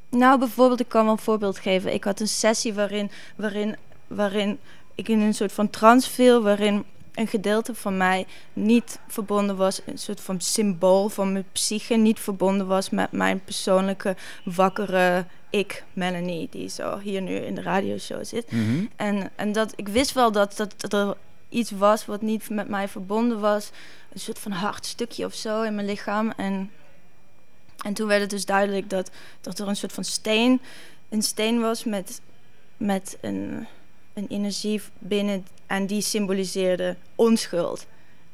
Nou, 0.10 0.40
bijvoorbeeld, 0.40 0.80
ik 0.80 0.90
kan 0.90 1.04
wel 1.04 1.14
een 1.14 1.20
voorbeeld 1.20 1.60
geven. 1.60 1.94
Ik 1.94 2.04
had 2.04 2.20
een 2.20 2.28
sessie 2.28 2.74
waarin, 2.74 3.12
waarin, 3.36 3.76
waarin 4.08 4.60
ik 4.96 5.08
in 5.08 5.20
een 5.20 5.34
soort 5.34 5.52
van 5.52 5.70
trance 5.70 6.10
viel, 6.10 6.42
waarin 6.42 6.84
een 7.14 7.28
gedeelte 7.28 7.76
van 7.76 7.98
mij 7.98 8.26
niet 8.54 9.00
verbonden 9.08 9.56
was, 9.58 9.82
een 9.86 9.98
soort 9.98 10.22
van 10.22 10.42
symbool 10.42 11.10
van 11.10 11.32
mijn 11.32 11.46
psyche, 11.52 11.96
niet 11.96 12.20
verbonden 12.20 12.68
was 12.68 12.90
met 12.90 13.12
mijn 13.12 13.44
persoonlijke 13.44 14.16
wakkere 14.44 15.26
ik, 15.50 15.84
Melanie, 15.94 16.48
die 16.52 16.70
zo 16.70 17.00
hier 17.00 17.22
nu 17.22 17.36
in 17.36 17.56
de 17.56 17.62
radioshow 17.62 18.26
zit. 18.26 18.52
Mhm. 18.52 18.86
En, 18.96 19.32
en 19.36 19.52
dat 19.52 19.74
ik 19.76 19.88
wist 19.88 20.14
wel 20.14 20.32
dat, 20.32 20.58
dat, 20.58 20.74
dat 20.78 20.94
er 20.94 21.16
iets 21.50 21.72
was 21.72 22.06
wat 22.06 22.22
niet 22.22 22.50
met 22.50 22.68
mij 22.68 22.88
verbonden 22.88 23.40
was. 23.40 23.72
Een 24.14 24.20
soort 24.20 24.40
van 24.40 24.52
hard 24.52 24.86
stukje 24.86 25.26
of 25.26 25.34
zo 25.34 25.62
in 25.62 25.76
mijn 25.76 25.88
lichaam. 25.88 26.32
En, 26.32 26.72
en 27.78 27.94
toen 27.94 28.08
werd 28.08 28.22
het 28.22 28.30
dus 28.30 28.46
duidelijk 28.46 28.90
dat, 28.90 29.12
dat 29.42 29.60
er 29.60 29.68
een 29.68 29.76
soort 29.76 29.94
van 29.94 30.04
steen, 30.04 30.62
een 31.10 31.22
steen 31.22 31.60
was 31.60 31.84
met, 31.84 32.22
met 32.78 33.18
een, 33.22 33.68
een 34.14 34.28
energie 34.28 34.82
binnen. 35.00 35.48
En 35.68 35.88
die 35.88 36.02
symboliseerde 36.02 36.96
onschuld. 37.16 37.86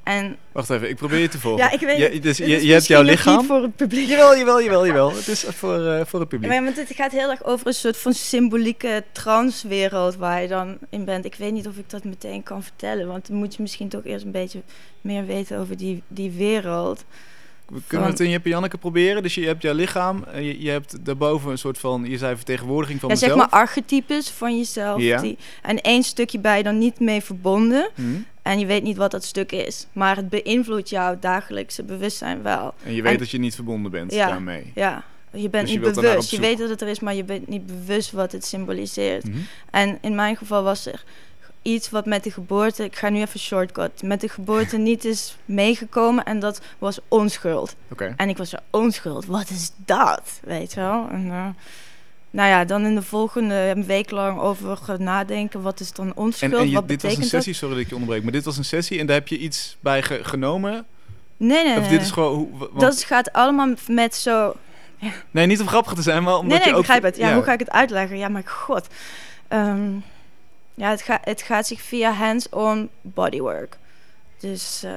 En 0.10 0.38
Wacht 0.52 0.70
even, 0.70 0.90
ik 0.90 0.96
probeer 0.96 1.20
je 1.20 1.28
te 1.30 1.40
volgen. 1.40 1.64
ja, 1.64 1.72
ik 1.72 1.80
weet 1.80 1.98
Je, 1.98 2.04
het. 2.10 2.24
dus 2.24 2.38
Het 2.38 2.48
je, 2.48 2.56
is 2.56 2.64
je 2.64 2.72
hebt 2.72 2.88
jouw 2.88 3.02
lichaam. 3.02 3.38
niet 3.38 3.46
voor 3.48 3.62
het 3.62 3.76
publiek. 3.76 4.08
Jawel, 4.08 4.38
jawel, 4.38 4.62
jawel, 4.64 4.86
jawel. 4.86 5.16
Het 5.16 5.28
is 5.28 5.44
voor, 5.48 5.86
eh, 5.88 6.06
voor 6.06 6.20
het 6.20 6.30
publiek. 6.30 6.52
Ja, 6.52 6.64
want 6.64 6.76
het 6.78 6.92
gaat 6.96 7.12
heel 7.12 7.30
erg 7.30 7.44
over 7.44 7.68
een 7.68 7.74
soort 7.74 7.98
van 7.98 8.14
symbolieke 8.14 9.04
transwereld 9.12 10.16
waar 10.16 10.42
je 10.42 10.48
dan 10.48 10.78
in 10.90 11.06
bent. 11.06 11.26
Ik 11.26 11.36
weet 11.36 11.52
niet 11.52 11.68
of 11.68 11.78
ik 11.78 11.90
dat 11.90 12.04
meteen 12.04 12.44
kan 12.44 12.64
vertellen, 12.64 13.08
want 13.08 13.28
dan 13.28 13.38
moet 13.38 13.56
je 13.56 13.62
misschien 13.62 13.90
toch 13.90 14.06
eerst 14.06 14.26
een 14.26 14.32
beetje 14.32 14.62
meer 15.02 15.26
weten 15.26 15.58
over 15.60 15.78
die, 15.78 16.04
die 16.08 16.32
wereld. 16.32 17.04
We 17.68 17.82
kunnen 17.88 18.08
het 18.08 18.20
in 18.20 18.30
en 18.30 18.50
Janneke 18.50 18.78
proberen. 18.78 19.24
Dus 19.24 19.36
je 19.36 19.46
hebt 19.46 19.62
jouw 19.62 19.74
lichaam. 19.74 20.24
en 20.24 20.44
Je, 20.44 20.62
je 20.62 20.70
hebt 20.70 21.06
daarboven 21.06 21.52
een 21.52 21.58
soort 21.58 21.78
van, 21.78 22.06
je 22.08 22.18
zei 22.18 22.36
vertegenwoordiging 22.36 23.00
van 23.00 23.10
Ja, 23.10 23.16
zeg 23.16 23.30
mezelf. 23.30 23.50
maar 23.52 23.60
archetypes 23.60 24.30
van 24.30 24.58
jezelf. 24.58 25.02
Ja. 25.02 25.22
Die, 25.22 25.38
en 25.62 25.82
één 25.82 26.04
stukje 26.04 26.40
je 26.58 26.64
dan 26.64 26.78
niet 26.78 27.00
mee 27.00 27.22
verbonden 27.22 27.90
Mhm. 27.96 28.08
En 28.50 28.60
je 28.60 28.66
weet 28.66 28.84
niet 28.84 28.98
wat 28.98 29.12
dat 29.12 29.24
stuk 29.24 29.52
is. 29.52 29.88
Maar 29.94 30.16
het 30.16 30.30
beïnvloedt 30.30 30.90
jouw 30.90 31.18
dagelijkse 31.20 31.84
bewustzijn 31.84 32.42
wel. 32.44 32.74
En 32.84 32.94
je 32.94 33.02
weet 33.02 33.12
En- 33.14 33.18
dat 33.20 33.30
je 33.30 33.40
niet 33.40 33.56
verbonden 33.56 33.92
bent 33.92 34.14
Ja. 34.14 34.28
daarmee. 34.28 34.72
Ja, 34.76 35.04
je 35.32 35.50
bent 35.50 35.68
Dus 35.68 35.76
niet 35.76 35.94
bewust. 35.94 36.32
Je 36.32 36.40
weet 36.40 36.58
dat 36.58 36.70
het 36.70 36.82
er 36.82 36.88
is, 36.88 37.00
maar 37.00 37.16
je 37.16 37.24
bent 37.24 37.48
niet 37.48 37.66
bewust 37.66 38.12
wat 38.12 38.32
het 38.32 38.46
symboliseert. 38.46 39.24
Mhm. 39.28 39.38
En 39.72 39.98
in 40.02 40.16
mijn 40.16 40.36
geval 40.36 40.64
was 40.64 40.86
er 40.86 41.04
iets 41.62 41.90
wat 41.90 42.06
met 42.06 42.24
de 42.24 42.32
geboorte, 42.32 42.84
ik 42.84 42.96
ga 42.96 43.10
nu 43.10 43.20
even 43.22 43.40
shortcut, 43.40 44.02
met 44.04 44.22
de 44.22 44.30
geboorte 44.30 44.78
niet 44.90 45.06
is 45.06 45.38
meegekomen 45.46 46.24
en 46.24 46.40
dat 46.40 46.62
was 46.78 47.00
onschuld. 47.08 47.76
Oké. 47.92 48.14
En 48.18 48.30
ik 48.30 48.38
was 48.38 48.50
zo, 48.50 48.58
onschuld, 48.70 49.26
wat 49.26 49.50
is 49.50 49.72
dat? 49.86 50.40
Weet 50.44 50.74
je 50.74 50.80
wel? 50.80 51.08
En, 51.12 51.30
eh, 51.30 51.48
nou 52.32 52.50
ja, 52.50 52.66
dan 52.66 52.86
in 52.86 52.96
de 52.96 53.02
volgende 53.02 53.54
een 53.76 53.86
week 53.86 54.12
lang 54.12 54.40
over 54.40 54.78
gaan 54.78 55.04
nadenken, 55.04 55.62
wat 55.62 55.80
is 55.80 55.92
dan 55.92 56.08
En, 56.08 56.16
onschuld? 56.16 56.54
en 56.54 56.70
je, 56.70 56.74
wat 56.76 56.88
dit 56.88 57.02
was 57.02 57.18
een 57.18 57.24
sessie, 57.24 57.54
sorry 57.54 57.74
dat 57.74 57.84
ik 57.84 57.90
je 57.90 57.96
onderbreek, 57.96 58.24
maar 58.24 58.32
dit 58.32 58.46
was 58.46 58.58
een 58.58 58.66
sessie 58.66 59.00
en 59.00 59.06
daar 59.06 59.16
heb 59.16 59.28
je 59.28 59.38
iets 59.38 59.78
bij 59.80 60.02
ge- 60.04 60.20
genomen? 60.24 60.86
Nee, 61.38 61.64
nee, 61.64 61.76
Of 61.76 61.82
nee. 61.82 61.90
dit 61.90 62.02
is 62.02 62.12
gewoon... 62.12 62.34
Hoe, 62.36 62.48
wa- 62.52 62.58
want- 62.58 62.80
Dat 62.80 63.04
gaat 63.04 63.32
allemaal 63.34 63.74
met 63.88 64.16
zo... 64.16 64.56
Nee, 65.32 65.46
niet 65.46 65.62
om 65.62 65.68
grappig 65.68 65.94
te 65.94 66.02
zijn, 66.02 66.24
maar 66.24 66.34
omdat 66.38 66.48
nee, 66.50 66.58
nee, 66.58 66.66
je 66.68 66.70
ik 66.72 66.76
ook... 66.76 66.82
begrijp 66.82 67.04
het. 67.04 67.18
Ja, 67.18 67.34
hoe 67.34 67.44
ga 67.44 67.54
ik 67.54 67.60
het 67.60 67.72
uitleggen? 67.72 68.18
Ja, 68.18 68.28
maar 68.28 68.44
god. 68.46 68.88
Ehm, 69.48 69.90
ja, 70.74 70.90
het, 70.90 71.02
gaat 71.02 71.20
het 71.24 71.42
gaat 71.42 71.68
zich 71.68 71.82
via 71.82 72.12
hands-on 72.12 72.90
bodywork. 73.02 73.78
Dus 74.40 74.82
eh, 74.84 74.92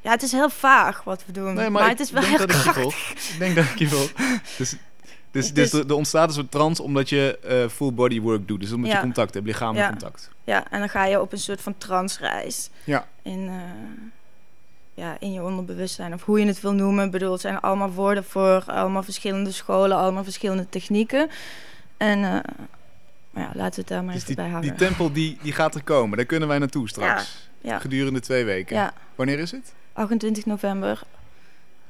ja, 0.00 0.10
het 0.10 0.22
is 0.22 0.32
heel 0.32 0.50
vaag 0.50 1.04
wat 1.04 1.22
we 1.26 1.32
doen. 1.32 1.44
Nee, 1.44 1.54
maar, 1.54 1.70
maar, 1.70 1.88
het 1.88 2.00
ik 2.00 2.04
is 2.06 2.10
wel 2.10 2.22
denk 2.22 2.36
heel 2.36 2.46
dat 2.46 2.56
ik 2.56 2.62
je 2.64 2.70
krachtig. 2.70 3.10
Ik 3.32 3.38
denk 3.38 3.54
dat 3.54 3.64
ik 3.64 3.78
je 3.78 3.88
volg. 3.88 4.12
Dus, 4.58 4.74
dus, 5.30 5.52
dus 5.52 5.72
er, 5.72 5.94
ontstaat 5.94 6.28
een 6.28 6.34
soort 6.34 6.50
trance 6.50 6.82
omdat 6.82 7.08
je 7.08 7.38
eh, 7.38 7.68
full 7.68 7.92
body 7.92 8.20
work 8.20 8.48
doet. 8.48 8.60
Dus 8.60 8.72
omdat 8.72 8.90
je 8.92 9.00
contact 9.00 9.34
hebt, 9.34 9.46
lichamelijk 9.46 9.84
Ja. 9.84 9.90
contact. 9.90 10.30
Ja, 10.44 10.70
en 10.70 10.78
dan 10.78 10.88
ga 10.88 11.04
je 11.04 11.20
op 11.20 11.32
een 11.32 11.38
soort 11.38 11.60
van 11.60 11.74
transreis. 11.78 12.70
Ja. 12.84 13.08
In, 13.22 13.48
eh, 13.48 13.54
ja, 14.94 15.16
in 15.20 15.32
je 15.32 15.42
onderbewustzijn, 15.42 16.14
of 16.14 16.22
hoe 16.24 16.40
je 16.40 16.46
het 16.46 16.60
wil 16.60 16.72
noemen. 16.72 17.04
Ik 17.04 17.10
bedoel, 17.10 17.32
het 17.32 17.40
zijn 17.40 17.60
allemaal 17.60 17.90
woorden 17.92 18.24
voor 18.24 18.62
allemaal 18.66 19.02
verschillende 19.02 19.52
scholen, 19.52 19.96
allemaal 19.96 20.24
verschillende 20.24 20.68
technieken. 20.68 21.28
En 21.96 22.24
eh, 22.24 22.38
ja, 23.34 23.50
laten 23.54 23.74
we 23.74 23.80
het 23.80 23.88
daar 23.88 24.04
maar 24.04 24.14
Dus 24.14 24.22
even 24.22 24.26
die, 24.26 24.36
bij 24.36 24.44
die 24.44 24.52
houden. 24.54 24.76
tempel 24.76 25.12
die, 25.12 25.38
die 25.42 25.52
gaat 25.52 25.74
er 25.74 25.82
komen. 25.82 26.16
Daar 26.16 26.26
kunnen 26.26 26.48
wij 26.48 26.58
naartoe 26.58 26.88
straks. 26.88 27.48
ja. 27.60 27.78
Gedurende 27.78 28.20
twee 28.20 28.44
weken. 28.44 28.92
Wanneer 29.14 29.38
is 29.38 29.50
het? 29.50 29.72
28 29.92 30.46
november. 30.46 31.00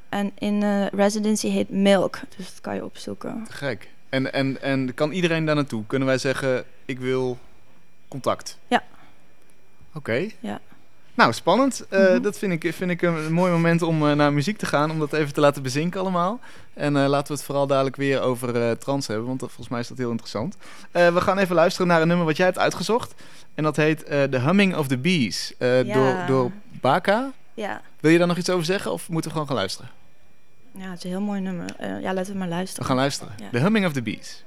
En 0.09 0.33
in 0.39 0.63
eh, 0.63 0.87
residency 0.87 1.49
heet 1.49 1.71
Milk, 1.71 2.19
dus 2.37 2.47
dat 2.47 2.61
kan 2.61 2.75
je 2.75 2.85
opzoeken. 2.85 3.47
Gek. 3.51 3.89
En, 4.09 4.33
en, 4.33 4.63
en 4.63 4.95
kan 4.95 5.11
iedereen 5.11 5.45
daar 5.45 5.55
naartoe? 5.55 5.87
Kunnen 5.87 6.09
wij 6.09 6.19
zeggen, 6.19 6.65
ik 6.85 6.99
wil 6.99 7.39
contact? 8.09 8.59
Ja. 8.69 8.83
Oké. 9.95 10.29
Ja. 10.41 10.61
Nou, 11.15 11.33
spannend. 11.33 11.87
Eh, 11.89 12.01
Mhm. 12.13 12.23
Dat 12.23 12.39
vind 12.39 12.65
ik, 12.65 12.75
vind 12.75 12.91
ik 12.91 13.03
een 13.03 13.33
mooi 13.33 13.53
moment 13.53 13.83
om 13.83 14.09
eh, 14.09 14.15
naar 14.15 14.33
muziek 14.33 14.59
te 14.59 14.67
gaan. 14.67 14.91
Om 14.91 14.99
dat 14.99 15.13
even 15.13 15.33
te 15.35 15.41
laten 15.41 15.63
bezinken 15.63 16.01
allemaal. 16.01 16.41
En 16.75 16.93
laten 16.93 17.27
we 17.29 17.33
het 17.33 17.43
vooral 17.43 17.67
dadelijk 17.67 17.97
weer 17.97 18.21
over 18.21 18.79
trans 18.79 19.07
hebben. 19.07 19.27
Want 19.27 19.41
dat, 19.41 19.49
volgens 19.49 19.69
mij 19.69 19.81
is 19.81 19.89
dat 19.89 19.99
heel 19.99 20.11
interessant. 20.11 20.57
We 20.93 21.21
gaan 21.21 21.39
even 21.39 21.55
luisteren 21.55 21.87
naar 21.87 22.01
een 22.03 22.09
nummer 22.09 22.27
wat 22.27 22.37
jij 22.37 22.47
hebt 22.47 22.59
uitgezocht. 22.59 23.15
En 23.55 23.63
dat 23.63 23.77
heet 23.77 24.07
The 24.07 24.39
Humming 24.45 24.77
of 24.77 24.87
the 24.89 24.99
Bees. 24.99 25.55
Ja. 25.59 25.83
door, 25.83 26.27
door 26.27 26.51
Baka. 26.81 27.33
Ja. 27.59 27.81
Wil 28.01 28.11
je 28.11 28.19
daar 28.19 28.27
nog 28.27 28.37
iets 28.37 28.51
over 28.51 28.65
zeggen? 28.65 28.93
Of 28.93 29.09
moeten 29.09 29.25
we 29.31 29.37
gewoon 29.37 29.47
gaan 29.49 29.57
luisteren? 29.57 29.91
ja, 30.75 30.89
het 30.91 30.99
is 30.99 31.05
een 31.05 31.11
heel 31.11 31.21
mooi 31.21 31.41
nummer. 31.41 31.75
Eh, 31.79 32.01
ja, 32.01 32.15
laten 32.15 32.33
we 32.33 32.39
maar 32.39 32.49
We 32.49 32.55
luisteren. 32.55 32.87
gaan 32.87 32.97
luisteren. 32.97 33.33
Ja. 33.39 33.49
The 33.51 33.59
Humming 33.59 33.87
of 33.87 33.93
the 33.93 34.03
Bees. 34.03 34.45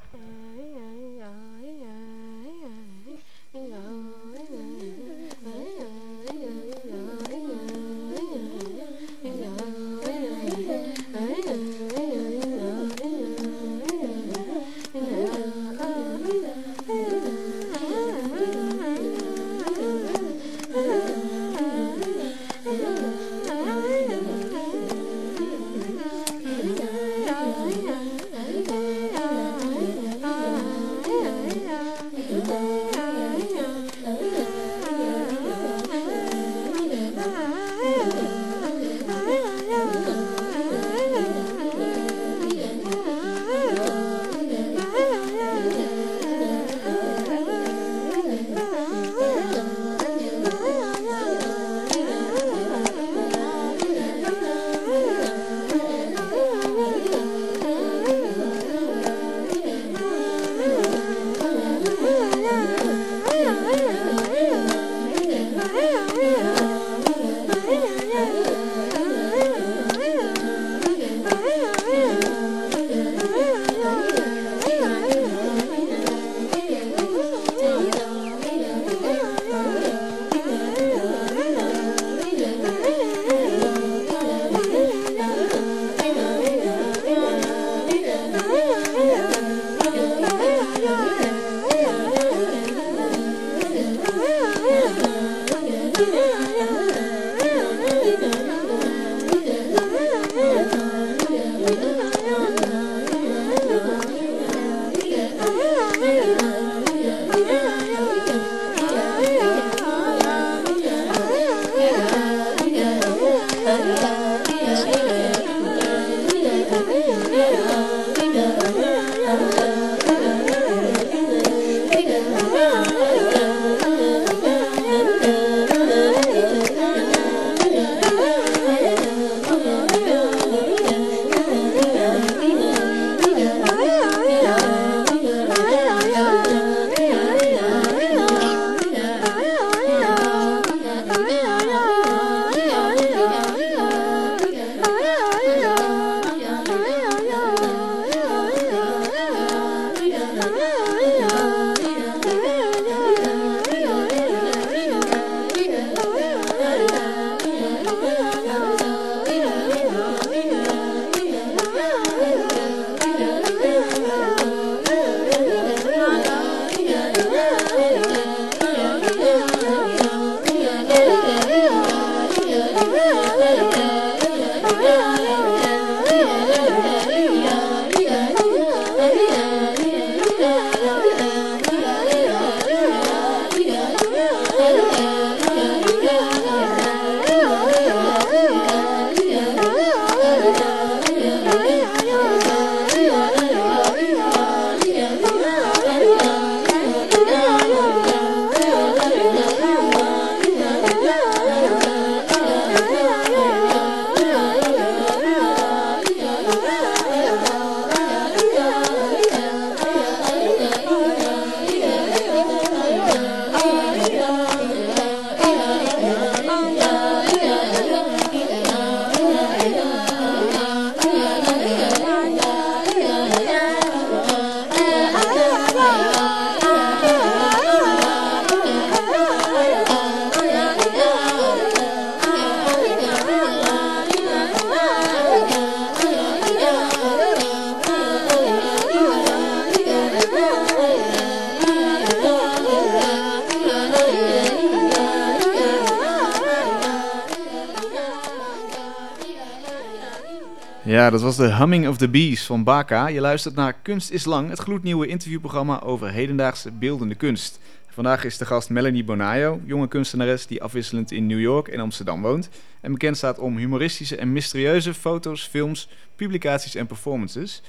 Ja, 250.92 251.10
dat 251.10 251.22
was 251.22 251.36
de 251.36 251.56
Humming 251.56 251.88
of 251.88 251.98
the 251.98 252.10
Bees 252.10 252.46
van 252.46 252.64
Baka. 252.64 253.08
Je 253.08 253.22
luistert 253.22 253.56
naar 253.56 253.74
Kunst 253.74 254.12
is 254.12 254.26
Lang, 254.26 254.50
het 254.50 254.60
gloednieuwe 254.60 255.08
interviewprogramma 255.08 255.82
over 255.82 256.12
hedendaagse 256.12 256.72
beeldende 256.72 257.16
kunst. 257.16 257.60
Vandaag 257.88 258.24
is 258.24 258.38
de 258.38 258.46
gast 258.46 258.70
Melanie 258.70 259.04
Bonayo, 259.04 259.60
jonge 259.66 259.88
kunstenares 259.88 260.48
die 260.48 260.64
afwisselend 260.64 261.12
in 261.12 261.26
New 261.26 261.40
York 261.40 261.68
en 261.68 261.80
Amsterdam 261.80 262.22
woont. 262.22 262.50
En 262.82 262.92
bekend 262.92 263.18
staat 263.18 263.40
om 263.40 263.58
humoristische 263.58 264.16
en 264.16 264.32
mysterieuze 264.32 264.94
foto's, 264.94 265.48
films, 265.48 265.90
publicaties 266.16 266.76
en 266.76 266.88
performances. 266.88 267.62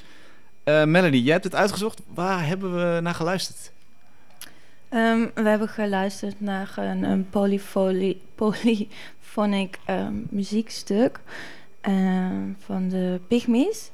Uh, 0.64 0.85
Melanie, 0.85 1.22
jij 1.22 1.32
hebt 1.32 1.44
het 1.44 1.54
uitgezocht. 1.54 2.00
Waar 2.14 2.46
hebben 2.46 2.74
we 2.74 3.00
naar 3.00 3.14
geluisterd? 3.14 3.72
Um, 4.94 5.30
we 5.35 5.48
hebben 5.48 5.68
geluisterd 5.68 6.40
naar 6.40 6.72
een, 6.76 7.02
een 7.02 7.28
polyphonic 7.30 8.18
um, 9.90 10.26
muziekstuk 10.30 11.20
um, 11.88 12.56
van 12.58 12.88
de 12.88 13.20
Pygmies. 13.28 13.90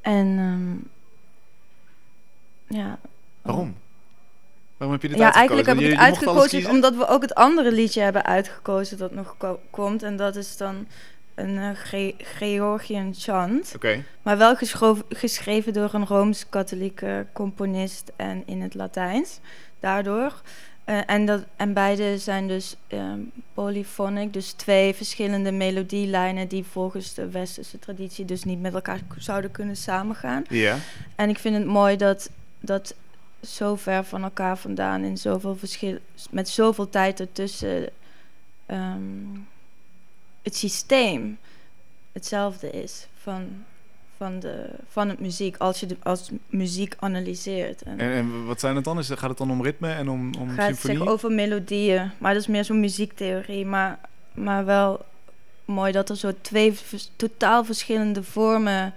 En 0.00 0.38
ja. 2.66 2.98
Waarom? 3.42 3.74
Waarom 4.76 4.98
heb 4.98 5.02
je 5.02 5.16
dit 5.16 5.18
ja, 5.18 5.34
uitgekozen? 5.34 5.48
eigenlijk 5.48 5.68
heb 5.68 5.78
ik 5.78 5.90
het 5.90 6.06
uitgekozen 6.06 6.70
omdat 6.70 6.96
we 6.96 7.06
ook 7.06 7.22
het 7.22 7.34
andere 7.34 7.72
liedje 7.72 8.00
hebben 8.00 8.24
uitgekozen 8.24 8.98
dat 8.98 9.14
nog 9.14 9.36
komt. 9.70 10.02
En 10.02 10.16
dat 10.16 10.36
is 10.36 10.56
dan 10.56 10.86
een 11.34 11.56
uh, 11.56 11.70
Ge 11.74 12.14
Georgian 12.18 13.14
chant. 13.16 13.72
Okay. 13.76 14.04
Maar 14.22 14.38
wel 14.38 14.56
geschreven 15.08 15.72
door 15.72 15.94
een 15.94 16.06
Rooms-katholieke 16.06 17.26
componist 17.32 18.12
en 18.16 18.42
in 18.46 18.60
het 18.60 18.74
Latijns. 18.74 19.40
Daardoor. 19.80 20.42
Uh, 20.90 21.00
en, 21.06 21.26
dat, 21.26 21.44
en 21.56 21.72
beide 21.72 22.18
zijn 22.18 22.48
dus 22.48 22.76
um, 22.88 23.32
polyphonic, 23.54 24.32
dus 24.32 24.52
twee 24.52 24.94
verschillende 24.94 25.52
melodielijnen 25.52 26.48
die 26.48 26.64
volgens 26.64 27.14
de 27.14 27.28
westerse 27.28 27.78
traditie 27.78 28.24
dus 28.24 28.44
niet 28.44 28.60
met 28.60 28.74
elkaar 28.74 29.00
zouden 29.18 29.50
kunnen 29.50 29.76
samengaan. 29.76 30.44
Ja. 30.48 30.78
En 31.14 31.28
ik 31.28 31.38
vind 31.38 31.56
het 31.56 31.66
mooi 31.66 31.96
dat, 31.96 32.30
dat 32.60 32.94
zo 33.42 33.76
ver 33.76 34.04
van 34.04 34.22
elkaar 34.22 34.58
vandaan 34.58 35.04
in 35.04 35.18
zoveel 35.18 35.56
verschil, 35.56 35.98
met 36.30 36.48
zoveel 36.48 36.88
tijd 36.88 37.20
ertussen 37.20 37.88
um, 38.66 39.48
het 40.42 40.56
systeem 40.56 41.38
hetzelfde 42.12 42.70
is 42.70 43.06
van, 43.16 43.64
van, 44.20 44.40
de, 44.40 44.70
van 44.88 45.08
het 45.08 45.20
muziek, 45.20 45.56
als 45.56 45.80
je 45.80 45.86
de, 45.86 45.96
als 46.02 46.30
muziek 46.46 46.94
analyseert. 46.98 47.82
En, 47.82 47.98
en, 47.98 48.46
wat 48.46 48.60
zijn 48.60 48.74
het 48.74 48.84
dan? 48.84 48.98
Is, 48.98 49.08
gaat 49.08 49.28
het 49.28 49.38
dan 49.38 49.50
om 49.50 49.62
ritme 49.62 49.92
en 49.92 50.08
om, 50.08 50.34
om 50.34 50.48
gaat 50.48 50.66
symfonie? 50.66 50.98
Gaat 50.98 51.08
over 51.08 51.30
melodieën, 51.30 52.10
maar 52.18 52.32
dat 52.32 52.42
is 52.42 52.48
meer 52.48 52.64
zo'n 52.64 52.80
muziektheorie. 52.80 53.66
Maar, 53.66 53.98
maar 54.32 54.64
wel 54.64 55.04
mooi 55.64 55.92
dat 55.92 56.08
er 56.08 56.16
zo 56.16 56.32
twee 56.40 56.74
totaal 57.16 57.64
verschillende 57.64 58.22
vormen, 58.22 58.94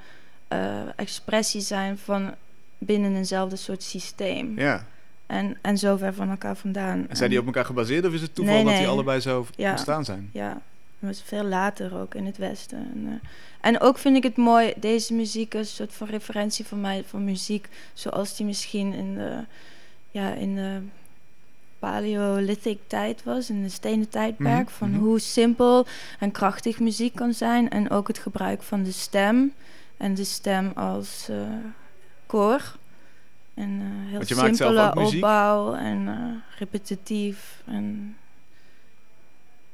uh, 0.54 0.82
expressies 0.96 1.68
zijn 1.68 1.98
van 1.98 2.34
binnen 2.78 3.16
eenzelfde 3.16 3.56
soort 3.56 3.84
systeem. 3.84 4.60
Ja. 4.60 4.86
En, 5.26 5.58
en 5.62 5.78
zo 5.78 5.98
ver 5.98 6.14
van 6.14 6.30
elkaar 6.30 6.56
vandaan. 6.56 7.06
En 7.10 7.16
zijn 7.16 7.30
die 7.30 7.40
op 7.40 7.46
elkaar 7.46 7.66
gebaseerd 7.66 8.06
of 8.06 8.14
is 8.14 8.22
het 8.22 8.36
toeval 8.36 8.64
dat 8.64 8.78
die 8.78 8.88
allebei 8.88 9.20
zo 9.20 9.46
ja. 9.56 9.72
ontstaan 9.72 10.06
zijn? 10.06 10.30
Ja, 10.34 10.62
is 11.10 11.22
veel 11.22 11.44
later 11.44 11.98
ook 11.98 12.16
in 12.16 12.26
het 12.26 12.38
Westen. 12.38 12.78
En, 12.78 13.06
uh, 13.06 13.14
en 13.62 13.80
ook 13.80 13.98
vind 13.98 14.16
ik 14.16 14.24
het 14.24 14.38
mooi, 14.38 14.74
deze 14.78 15.14
muziek 15.14 15.54
is 15.54 15.60
een 15.60 15.76
soort 15.76 15.94
van 15.94 16.08
referentie 16.08 16.66
van 16.66 16.82
mij, 16.82 17.04
van 17.08 17.24
muziek 17.24 17.70
zoals 17.94 18.36
die 18.36 18.46
misschien 18.46 18.94
in 18.94 19.16
de, 19.16 19.44
ja, 20.12 20.34
in 20.34 20.56
de 20.56 20.82
Paleolithic 21.84 22.80
tijd 22.88 23.24
was, 23.24 23.50
in 23.50 23.64
de 23.64 23.70
stenen 23.70 24.10
tijdperk. 24.10 24.68
Mm 24.68 24.74
Van 24.74 24.90
mhm. 24.90 25.00
hoe 25.00 25.20
simpel 25.20 25.86
en 26.20 26.32
krachtig 26.32 26.80
muziek 26.80 27.16
kan 27.16 27.34
zijn. 27.34 27.70
En 27.70 27.90
ook 27.90 28.08
het 28.08 28.18
gebruik 28.18 28.64
van 28.64 28.84
de 28.84 28.92
stem. 28.92 29.54
En 29.98 30.14
de 30.14 30.24
stem 30.24 30.72
als 30.76 31.28
uh, 31.30 31.38
koor. 32.26 32.76
En 33.54 33.70
uh, 33.70 34.10
heel 34.10 34.26
simpele 34.26 34.96
opbouw 34.96 35.74
en 35.74 36.44
repetitief. 36.58 37.62
En 37.66 38.18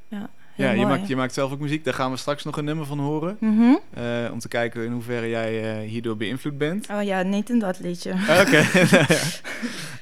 ja. 0.08 0.30
Ja, 0.60 0.70
je 0.70 0.86
maakt, 0.86 1.08
je 1.08 1.16
maakt 1.16 1.34
zelf 1.34 1.52
ook 1.52 1.58
muziek. 1.58 1.84
Daar 1.84 1.94
gaan 1.94 2.10
we 2.10 2.16
straks 2.16 2.44
nog 2.44 2.56
een 2.56 2.64
nummer 2.64 2.86
van 2.86 2.98
horen. 2.98 3.36
Mm 3.40 3.58
-hmm. 3.58 3.80
uh, 3.98 4.32
om 4.32 4.38
te 4.38 4.48
kijken 4.48 4.84
in 4.84 4.92
hoeverre 4.92 5.28
jij 5.28 5.82
uh, 5.82 5.88
hierdoor 5.88 6.16
beïnvloed 6.16 6.58
bent. 6.58 6.88
Oh 6.90 7.02
ja, 7.02 7.22
niet 7.22 7.50
in 7.50 7.58
dat 7.58 7.80
liedje. 7.80 8.12
Oké. 8.40 8.64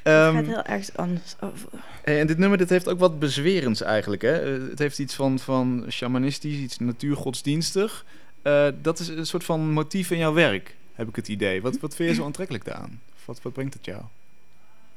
Okay. 0.04 0.28
um, 0.28 0.36
het 0.36 0.46
gaat 0.46 0.54
heel 0.54 0.76
erg 0.76 0.96
anders 0.96 1.34
over. 1.40 1.68
en 2.02 2.26
dit 2.26 2.38
nummer 2.38 2.58
dit 2.58 2.70
heeft 2.70 2.88
ook 2.88 2.98
wat 2.98 3.18
bezwerends 3.18 3.82
eigenlijk. 3.82 4.22
Hè? 4.22 4.56
Uh, 4.56 4.68
het 4.70 4.78
heeft 4.78 4.98
iets 4.98 5.14
van, 5.14 5.38
van 5.38 5.84
shamanistisch, 5.88 6.56
iets 6.56 6.78
natuurgodsdienstig. 6.78 8.04
dat 8.82 8.98
is 8.98 9.08
een 9.08 9.26
soort 9.26 9.44
van 9.44 9.70
motief 9.70 10.10
in 10.10 10.18
jouw 10.18 10.32
werk, 10.32 10.76
heb 10.94 11.08
ik 11.08 11.16
het 11.16 11.28
idee. 11.28 11.62
Wat, 11.62 11.80
wat 11.80 11.94
vind 11.94 12.08
je 12.08 12.14
zo 12.14 12.24
aantrekkelijk 12.30 12.64
daaraan? 12.64 13.00
Wat, 13.24 13.42
wat 13.42 13.52
brengt 13.52 13.74
het 13.74 13.84
jou? 13.84 14.02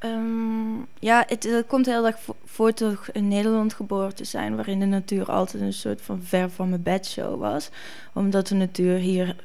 Um, 0.06 0.88
ja, 1.00 1.24
het, 1.28 1.44
het, 1.44 1.68
komt 1.68 1.86
heel 1.86 2.06
erg 2.06 2.18
voort 2.46 2.78
door 2.78 3.06
in 3.12 3.28
Nederland 3.28 3.74
geboren 3.74 4.16
te 4.16 4.24
zijn, 4.24 4.56
waarin 4.56 4.80
de 4.80 4.86
natuur 4.86 5.32
altijd 5.32 5.64
een 5.64 5.74
soort 5.74 6.02
van 6.02 6.22
ver 6.24 6.50
van 6.50 6.70
mijn 6.70 6.84
bedshow 6.84 7.40
was. 7.40 7.70
Omdat 8.14 8.48
de 8.48 8.56
natuur 8.56 8.98
hier 8.98 9.36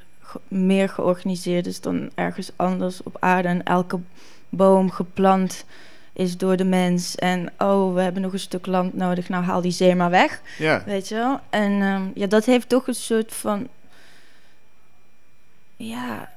meer 0.49 0.89
georganiseerd 0.89 1.67
is 1.67 1.81
dan 1.81 2.11
ergens 2.15 2.51
anders 2.57 3.03
op 3.03 3.17
aarde. 3.21 3.49
En 3.49 3.63
elke 3.63 4.01
boom 4.49 4.91
geplant 4.91 5.65
is 6.13 6.37
door 6.37 6.57
de 6.57 6.65
mens. 6.65 7.15
En 7.15 7.53
oh, 7.59 7.95
we 7.95 8.01
hebben 8.01 8.23
nog 8.23 8.33
een 8.33 8.39
stuk 8.39 8.67
land 8.67 8.95
nodig, 8.95 9.29
nou 9.29 9.45
haal 9.45 9.61
die 9.61 9.73
zee 9.73 9.95
maar 9.95 10.11
weg. 10.11 10.41
Ja. 10.59 10.83
Weet 10.85 11.09
je 11.09 11.15
wel? 11.15 11.41
En 11.51 11.73
um, 11.73 12.13
ja, 12.15 12.27
dat 12.27 12.45
heeft 12.45 12.69
toch 12.69 12.87
een 12.87 12.95
soort 12.95 13.35
van. 13.35 13.69
Ja, 15.77 16.33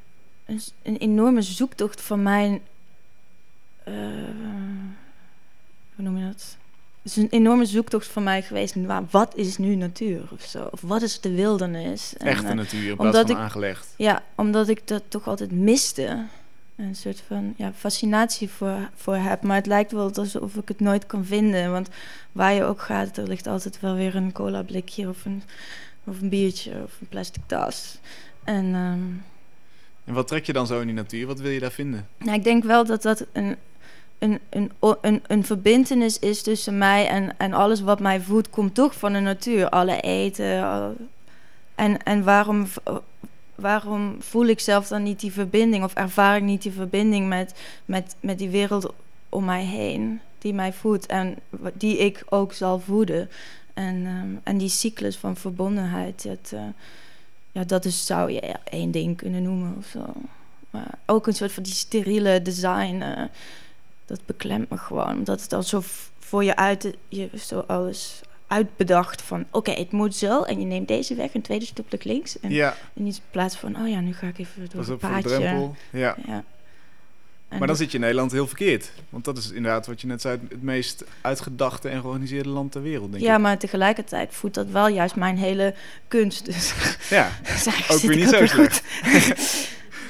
een, 0.45 0.61
een 0.83 0.97
enorme 0.97 1.41
zoektocht 1.41 2.01
van 2.01 2.23
mij 2.23 2.61
uh, 3.87 3.93
hoe 5.95 6.03
noem 6.03 6.17
je 6.17 6.25
dat? 6.25 6.57
Het 7.01 7.11
is 7.11 7.23
een 7.23 7.29
enorme 7.29 7.65
zoektocht 7.65 8.07
van 8.07 8.23
mij 8.23 8.41
geweest. 8.41 8.75
Maar 8.75 9.03
wat 9.09 9.35
is 9.35 9.57
nu 9.57 9.75
natuur 9.75 10.21
of 10.31 10.41
zo? 10.41 10.67
Of 10.71 10.81
wat 10.81 11.01
is 11.01 11.19
de 11.19 11.31
wildernis? 11.31 12.13
Echte 12.17 12.45
en, 12.45 12.51
uh, 12.51 12.57
natuur, 12.57 12.89
in 12.89 12.97
plaats 12.97 13.17
van 13.17 13.29
ik, 13.29 13.35
aangelegd. 13.35 13.93
Ja, 13.97 14.23
omdat 14.35 14.67
ik 14.67 14.87
dat 14.87 15.03
toch 15.07 15.27
altijd 15.27 15.51
miste. 15.51 16.25
Een 16.75 16.95
soort 16.95 17.23
van 17.27 17.53
ja, 17.57 17.73
fascinatie 17.75 18.49
voor, 18.49 18.89
voor 18.95 19.15
heb. 19.15 19.41
Maar 19.41 19.55
het 19.55 19.65
lijkt 19.65 19.91
wel 19.91 20.11
alsof 20.13 20.55
ik 20.55 20.67
het 20.67 20.79
nooit 20.79 21.05
kan 21.05 21.25
vinden. 21.25 21.71
Want 21.71 21.89
waar 22.31 22.53
je 22.53 22.63
ook 22.63 22.81
gaat, 22.81 23.17
er 23.17 23.27
ligt 23.27 23.47
altijd 23.47 23.79
wel 23.79 23.95
weer 23.95 24.15
een 24.15 24.31
cola 24.31 24.63
blikje 24.63 25.07
of 25.07 25.25
een, 25.25 25.43
of 26.03 26.21
een 26.21 26.29
biertje 26.29 26.71
of 26.83 27.01
een 27.01 27.07
plastic 27.07 27.41
tas. 27.45 27.97
En, 28.43 28.65
um, 28.65 29.23
en 30.05 30.13
wat 30.13 30.27
trek 30.27 30.45
je 30.45 30.53
dan 30.53 30.67
zo 30.67 30.79
in 30.79 30.85
die 30.85 30.95
natuur? 30.95 31.27
Wat 31.27 31.39
wil 31.39 31.51
je 31.51 31.59
daar 31.59 31.71
vinden? 31.71 32.07
Nou, 32.17 32.37
ik 32.37 32.43
denk 32.43 32.63
wel 32.63 32.85
dat 32.85 33.01
dat 33.01 33.25
een 33.31 33.55
een, 34.19 34.39
een, 34.49 34.71
een, 35.01 35.23
een 35.27 35.45
verbindenis 35.45 36.19
is 36.19 36.41
tussen 36.41 36.77
mij 36.77 37.07
en, 37.07 37.37
en 37.37 37.53
alles 37.53 37.81
wat 37.81 37.99
mij 37.99 38.21
voedt, 38.21 38.49
komt 38.49 38.75
toch 38.75 38.95
van 38.95 39.13
de 39.13 39.19
natuur. 39.19 39.69
Alle 39.69 39.99
eten. 40.01 40.97
en, 41.75 42.03
en 42.03 42.23
waarom, 42.23 42.67
waarom 43.55 44.15
voel 44.19 44.45
ik 44.45 44.59
zelf 44.59 44.87
dan 44.87 45.03
niet 45.03 45.19
die 45.19 45.31
verbinding 45.31 45.83
of 45.83 45.93
ervaar 45.93 46.37
ik 46.37 46.43
niet 46.43 46.61
die 46.61 46.71
verbinding 46.71 47.27
met, 47.27 47.53
met, 47.85 48.15
met 48.19 48.37
die 48.37 48.49
wereld 48.49 48.93
om 49.29 49.45
mij 49.45 49.63
heen, 49.63 50.19
die 50.37 50.53
mij 50.53 50.73
voedt 50.73 51.05
en 51.05 51.35
die 51.73 51.97
ik 51.97 52.23
ook 52.29 52.53
zal 52.53 52.79
voeden. 52.79 53.29
En, 53.73 54.05
um, 54.05 54.39
en 54.43 54.57
die 54.57 54.69
cyclus 54.69 55.17
van 55.17 55.35
verbondenheid, 55.35 56.23
dat, 56.23 56.51
uh, 56.53 56.61
ja, 57.51 57.63
dat 57.63 57.85
is, 57.85 58.05
zou 58.05 58.31
je 58.31 58.55
één 58.63 58.91
ding 58.91 59.17
kunnen 59.17 59.43
noemen 59.43 59.75
of 59.77 59.85
zo. 59.85 60.05
Maar 60.69 60.97
ook 61.05 61.27
een 61.27 61.33
soort 61.33 61.51
van 61.51 61.63
die 61.63 61.73
steriele 61.73 62.41
design. 62.41 63.01
Uh, 63.01 63.23
dat 64.09 64.25
beklemt 64.25 64.69
me 64.69 64.77
gewoon. 64.77 65.17
Omdat 65.17 65.41
het 65.41 65.53
al 65.53 65.63
zo 65.63 65.81
voor 66.19 66.43
je 66.43 66.55
uit, 66.55 66.93
je 67.07 67.29
zo 67.37 67.59
alles 67.59 68.21
uitbedacht 68.47 69.21
van 69.21 69.45
oké, 69.51 69.71
het 69.71 69.91
moet 69.91 70.15
zo 70.15 70.43
en 70.43 70.59
je 70.59 70.65
neemt 70.65 70.87
deze 70.87 71.15
weg 71.15 71.33
een 71.33 71.41
tweede 71.41 71.65
stukje 71.65 71.99
links. 72.01 72.39
En, 72.39 72.51
ja. 72.51 72.75
en 72.95 73.03
niet 73.03 73.15
in 73.15 73.21
plaats 73.31 73.55
van 73.55 73.75
oh 73.75 73.89
ja, 73.89 73.99
nu 73.99 74.13
ga 74.13 74.27
ik 74.27 74.39
even 74.39 74.69
door 74.73 74.87
een 74.87 74.97
paadje. 74.97 75.29
drempel. 75.29 75.75
Ja. 75.91 76.15
ja. 76.27 76.43
maar 77.49 77.67
dan 77.67 77.75
zit 77.75 77.91
je 77.91 77.97
in 77.97 78.03
Nederland 78.03 78.31
heel 78.31 78.47
verkeerd. 78.47 78.91
Want 79.09 79.25
dat 79.25 79.37
is 79.37 79.51
inderdaad 79.51 79.87
wat 79.87 80.01
je 80.01 80.07
net 80.07 80.21
zei, 80.21 80.39
het 80.49 80.63
meest 80.63 81.03
uitgedachte 81.21 81.89
en 81.89 81.99
georganiseerde 81.99 82.49
land 82.49 82.71
ter 82.71 82.81
wereld, 82.81 83.11
denk 83.11 83.23
ja, 83.23 83.35
ik. 83.35 83.41
maar 83.41 83.57
tegelijkertijd 83.57 84.33
voedt 84.33 84.55
dat 84.55 84.67
wel 84.67 84.87
juist 84.87 85.15
mijn 85.15 85.37
hele 85.37 85.73
kunst. 86.07 86.45
Dus 86.45 86.73
ja, 87.09 87.31
ook 87.91 87.99
weer 87.99 88.15
niet 88.15 88.29
zo 88.29 88.45
slecht. 88.45 88.83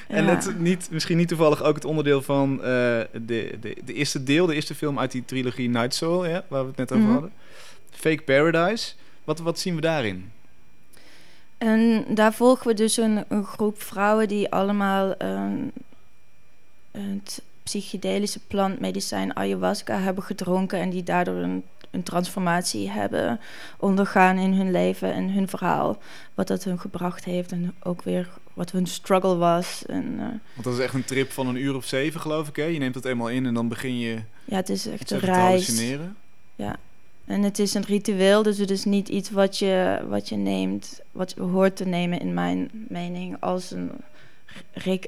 En 0.10 0.26
het 0.26 0.60
niet, 0.60 0.88
misschien 0.92 1.18
niet 1.18 1.28
toevallig 1.28 1.64
ook 1.64 1.76
het 1.76 1.86
onderdeel 1.86 2.22
van 2.22 2.52
uh, 2.54 2.62
de, 2.62 3.08
de, 3.22 3.78
de 3.86 3.94
eerste 3.94 4.24
deel, 4.24 4.46
de 4.46 4.56
eerste 4.56 4.76
film 4.76 5.00
uit 5.00 5.12
die 5.12 5.26
trilogie 5.26 5.70
Night 5.70 5.96
Soul, 5.96 6.26
ja, 6.26 6.44
waar 6.48 6.62
we 6.62 6.68
het 6.68 6.78
net 6.78 6.92
over 6.92 7.04
mm 7.04 7.12
-hmm. 7.12 7.20
hadden. 7.20 7.32
Fake 7.92 8.22
Paradise. 8.22 8.94
Wat, 9.24 9.40
wat 9.40 9.60
zien 9.60 9.76
we 9.76 9.82
daarin? 9.82 10.32
En 11.58 12.06
daar 12.08 12.34
volgen 12.34 12.68
we 12.68 12.74
dus 12.74 12.98
een, 12.98 13.26
een 13.28 13.46
groep 13.46 13.82
vrouwen 13.82 14.28
die 14.28 14.52
allemaal 14.52 15.16
um, 15.22 15.72
het 16.92 17.42
psychedelische 17.64 18.40
plantmedicijn 18.48 19.36
ayahuasca 19.36 20.00
hebben 20.00 20.24
gedronken 20.24 20.80
en 20.80 20.90
die 20.90 21.04
daardoor 21.04 21.36
een 21.36 21.64
een 21.92 22.04
transformatie 22.04 22.90
hebben 22.90 23.40
ondergaan 23.78 24.38
in 24.38 24.54
hun 24.54 24.72
leven 24.72 25.14
en 25.14 25.32
hun 25.32 25.48
verhaal. 25.48 25.98
Wat 26.34 26.48
dat 26.48 26.64
hun 26.64 26.80
gebracht 26.80 27.26
heeft 27.26 27.52
en 27.52 27.76
ook 27.84 28.02
weer 28.02 28.30
wat 28.60 28.72
hun 28.72 28.88
struggle 28.88 29.36
was. 29.36 29.84
En, 29.86 30.06
uh, 30.14 30.20
Want 30.28 30.64
dat 30.64 30.74
is 30.74 30.80
echt 30.80 30.94
een 30.94 31.06
trip 31.06 31.32
van 31.32 31.48
een 31.48 31.56
uur 31.56 31.76
of 31.76 31.86
zeven, 31.86 32.22
geloof 32.22 32.48
ik. 32.48 32.56
Hè? 32.56 32.64
Je 32.64 32.80
neemt 32.80 32.94
dat 32.94 33.06
eenmaal 33.06 33.30
in 33.30 33.46
en 33.46 33.54
dan 33.54 33.68
begin 33.68 34.00
je. 34.00 34.22
Ja, 34.46 34.56
het 34.56 34.70
is 34.70 34.86
echt 34.86 35.12
een 35.12 35.20
reis. 35.20 35.82
Ja, 36.56 36.76
en 37.26 37.42
het 37.42 37.60
is 37.60 37.74
een 37.74 37.84
ritueel, 37.84 38.44
dus 38.44 38.58
het 38.58 38.70
is 38.70 38.84
niet 38.84 39.10
iets 39.10 39.30
wat 39.30 39.58
je, 39.58 40.06
wat 40.10 40.30
je 40.30 40.36
neemt, 40.36 41.00
wat 41.12 41.34
je 41.36 41.42
hoort 41.42 41.76
te 41.76 41.86
nemen, 41.86 42.20
in 42.20 42.34
mijn 42.34 42.70
mening, 42.72 43.38
als 43.40 43.72
een 43.72 43.92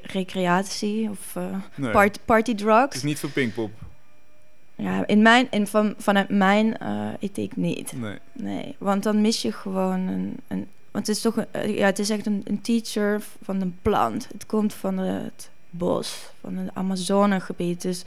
recreatie 0.06 1.10
of 1.10 1.34
uh, 1.36 1.44
nee. 1.74 2.10
party 2.24 2.54
drugs. 2.54 2.82
Het 2.82 2.94
is 2.94 3.02
niet 3.02 3.18
voor 3.18 3.30
Pinkpop. 3.30 3.70
Ja, 4.74 5.06
in 5.06 5.22
mijn, 5.22 5.46
in 5.50 5.66
van, 5.66 5.94
vanuit 5.98 6.28
mijn 6.28 6.76
uh, 6.82 7.08
ethiek 7.20 7.56
niet. 7.56 7.92
Nee. 7.92 8.18
nee. 8.32 8.74
Want 8.78 9.02
dan 9.02 9.20
mis 9.20 9.42
je 9.42 9.52
gewoon 9.52 10.00
een. 10.00 10.36
een 10.48 10.68
want 10.92 11.06
het 11.06 11.16
is 11.16 11.22
toch 11.22 11.36
een, 11.36 11.46
eh, 11.50 11.76
ja, 11.76 11.86
het 11.86 11.98
is 11.98 12.10
echt 12.10 12.26
een, 12.26 12.42
een 12.44 12.60
teacher 12.60 13.22
van 13.42 13.60
een 13.60 13.78
plant. 13.82 14.28
Het 14.32 14.46
komt 14.46 14.74
van 14.74 14.98
het 14.98 15.50
bos, 15.70 16.30
van 16.40 16.56
het 16.56 16.74
Amazonegebied. 16.74 17.82
Dus 17.82 18.02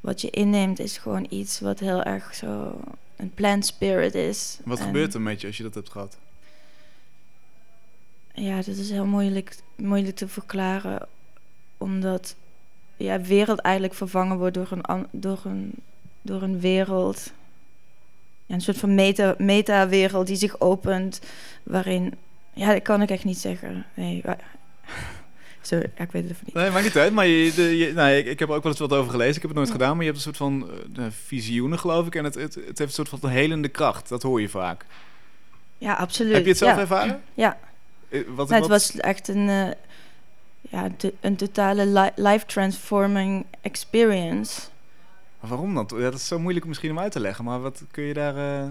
wat 0.00 0.20
je 0.20 0.30
inneemt 0.30 0.78
is 0.78 0.98
gewoon 0.98 1.26
iets 1.28 1.60
wat 1.60 1.78
heel 1.78 2.02
erg 2.02 2.34
zo 2.34 2.80
een 3.16 3.30
plant 3.34 3.66
spirit 3.66 4.14
is. 4.14 4.58
Wat 4.64 4.80
gebeurt 4.80 5.14
er 5.14 5.20
met 5.20 5.40
je 5.40 5.46
als 5.46 5.56
je 5.56 5.62
dat 5.62 5.74
hebt 5.74 5.90
gehad? 5.90 6.18
Ja, 8.34 8.56
dat 8.56 8.66
is 8.66 8.90
heel 8.90 9.06
moeilijk, 9.06 9.56
moeilijk 9.76 10.16
te 10.16 10.28
verklaren. 10.28 11.08
Omdat 11.78 12.36
ja, 12.96 13.20
wereld 13.20 13.58
eigenlijk 13.58 13.94
vervangen 13.94 14.38
wordt 14.38 14.54
door 14.54 14.68
een, 14.70 15.06
door 15.10 15.40
een, 15.44 15.72
door 16.22 16.42
een 16.42 16.60
wereld. 16.60 17.32
Ja, 18.52 18.58
een 18.58 18.64
soort 18.64 18.78
van 18.78 18.94
meta, 18.94 19.34
meta-wereld 19.38 20.26
die 20.26 20.36
zich 20.36 20.60
opent. 20.60 21.20
Waarin. 21.62 22.14
Ja, 22.52 22.72
dat 22.72 22.82
kan 22.82 23.02
ik 23.02 23.10
echt 23.10 23.24
niet 23.24 23.38
zeggen. 23.38 23.86
Nee, 23.94 24.22
Sorry, 25.60 25.90
ik 25.96 26.12
weet 26.12 26.28
het 26.28 26.38
niet. 26.44 26.54
Nee, 26.54 26.70
maakt 26.70 26.84
niet 26.84 26.96
uit. 26.96 27.12
Maar 27.12 27.26
je, 27.26 27.52
de, 27.54 27.76
je, 27.76 27.92
nou, 27.92 28.10
ik, 28.10 28.26
ik, 28.26 28.38
heb 28.38 28.48
er 28.48 28.54
ook 28.54 28.62
wel 28.62 28.72
eens 28.72 28.80
wat 28.80 28.92
over 28.92 29.10
gelezen. 29.10 29.34
Ik 29.34 29.40
heb 29.40 29.50
het 29.50 29.58
nooit 29.58 29.70
gedaan. 29.70 29.90
Maar 29.90 30.04
je 30.04 30.10
hebt 30.10 30.16
een 30.16 30.22
soort 30.22 30.36
van 30.36 30.70
uh, 30.98 31.06
visioenen, 31.24 31.78
geloof 31.78 32.06
ik. 32.06 32.14
En 32.14 32.24
het, 32.24 32.34
het, 32.34 32.54
het 32.54 32.78
heeft 32.78 32.80
een 32.80 33.06
soort 33.06 33.08
van 33.08 33.30
helende 33.30 33.68
kracht. 33.68 34.08
Dat 34.08 34.22
hoor 34.22 34.40
je 34.40 34.48
vaak. 34.48 34.84
Ja, 35.78 35.94
absoluut. 35.94 36.32
Heb 36.32 36.42
je 36.42 36.48
het 36.48 36.58
zelf 36.58 36.78
ervaren? 36.78 37.22
Ja. 37.34 37.58
Eh, 38.08 38.20
wat, 38.34 38.48
nou, 38.48 38.60
het 38.60 38.70
was 38.70 38.96
echt 38.96 39.28
een, 39.28 39.48
uh, 39.48 39.70
ja, 40.60 40.88
een 41.20 41.36
totale 41.36 41.86
li 41.86 42.10
life 42.14 42.46
transforming 42.46 43.44
experience. 43.60 44.60
Waarom 45.48 45.74
dan? 45.74 45.90
Ja, 45.96 46.02
dat 46.02 46.14
is 46.14 46.26
zo 46.26 46.38
moeilijk 46.38 46.66
misschien 46.66 46.90
om 46.90 46.98
uit 46.98 47.12
te 47.12 47.20
leggen. 47.20 47.44
Maar 47.44 47.60
wat 47.60 47.82
kun 47.90 48.02
je 48.02 48.14
daar... 48.14 48.36
Uh, 48.36 48.68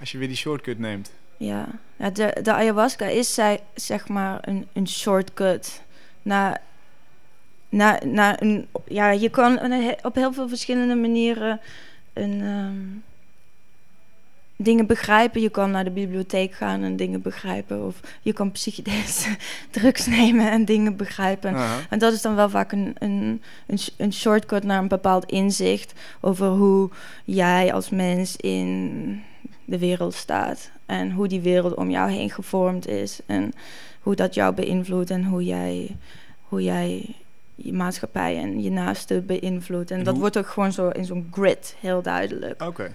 als 0.00 0.12
je 0.12 0.18
weer 0.18 0.28
die 0.28 0.36
shortcut 0.36 0.78
neemt. 0.78 1.10
Ja, 1.36 1.68
de, 1.96 2.36
de 2.42 2.52
ayahuasca 2.52 3.06
is 3.06 3.34
zij, 3.34 3.60
zeg 3.74 4.08
maar 4.08 4.38
een, 4.40 4.68
een 4.72 4.88
shortcut 4.88 5.82
naar, 6.22 6.60
naar, 7.68 8.06
naar 8.06 8.42
een... 8.42 8.68
Ja, 8.86 9.10
je 9.10 9.28
kan 9.28 9.60
op 10.02 10.14
heel 10.14 10.32
veel 10.32 10.48
verschillende 10.48 10.94
manieren 10.94 11.60
een, 12.12 12.40
um, 12.40 13.04
dingen 14.60 14.86
begrijpen. 14.86 15.40
Je 15.40 15.48
kan 15.48 15.70
naar 15.70 15.84
de 15.84 15.90
bibliotheek 15.90 16.52
gaan 16.52 16.82
en 16.82 16.96
dingen 16.96 17.22
begrijpen. 17.22 17.86
Of 17.86 18.00
je 18.22 18.32
kan 18.32 18.52
psychedelische 18.52 19.36
drugs 19.70 20.06
nemen 20.06 20.50
en 20.50 20.64
dingen 20.64 20.96
begrijpen. 20.96 21.56
En 21.90 21.98
dat 21.98 22.12
is 22.12 22.22
dan 22.22 22.34
wel 22.34 22.48
vaak 22.48 22.72
een, 22.72 22.94
een, 22.98 23.42
een, 23.66 23.78
een, 23.96 24.12
shortcut 24.12 24.64
naar 24.64 24.78
een 24.78 24.88
bepaald 24.88 25.24
inzicht 25.24 25.92
over 26.20 26.46
hoe 26.46 26.90
jij 27.24 27.72
als 27.72 27.90
mens 27.90 28.36
in 28.36 29.22
de 29.64 29.78
wereld 29.78 30.14
staat. 30.14 30.70
En 30.86 31.12
hoe 31.12 31.28
die 31.28 31.40
wereld 31.40 31.74
om 31.74 31.90
jou 31.90 32.10
heen 32.10 32.30
gevormd 32.30 32.86
is. 32.86 33.20
En 33.26 33.52
hoe 34.00 34.14
dat 34.14 34.34
jou 34.34 34.54
beïnvloedt 34.54 35.10
en 35.10 35.24
hoe 35.24 35.44
jij, 35.44 35.96
hoe 36.42 36.62
jij 36.62 37.14
je 37.54 37.72
maatschappij 37.72 38.38
en 38.38 38.62
je 38.62 38.70
naaste 38.70 39.20
beïnvloedt. 39.20 39.90
En, 39.90 40.04
dat 40.04 40.16
wordt 40.16 40.38
ook 40.38 40.46
gewoon 40.46 40.72
zo 40.72 40.88
in 40.88 41.04
zo'n 41.04 41.28
grid 41.32 41.76
heel 41.80 42.02
duidelijk. 42.02 42.62
Oké. 42.62 42.90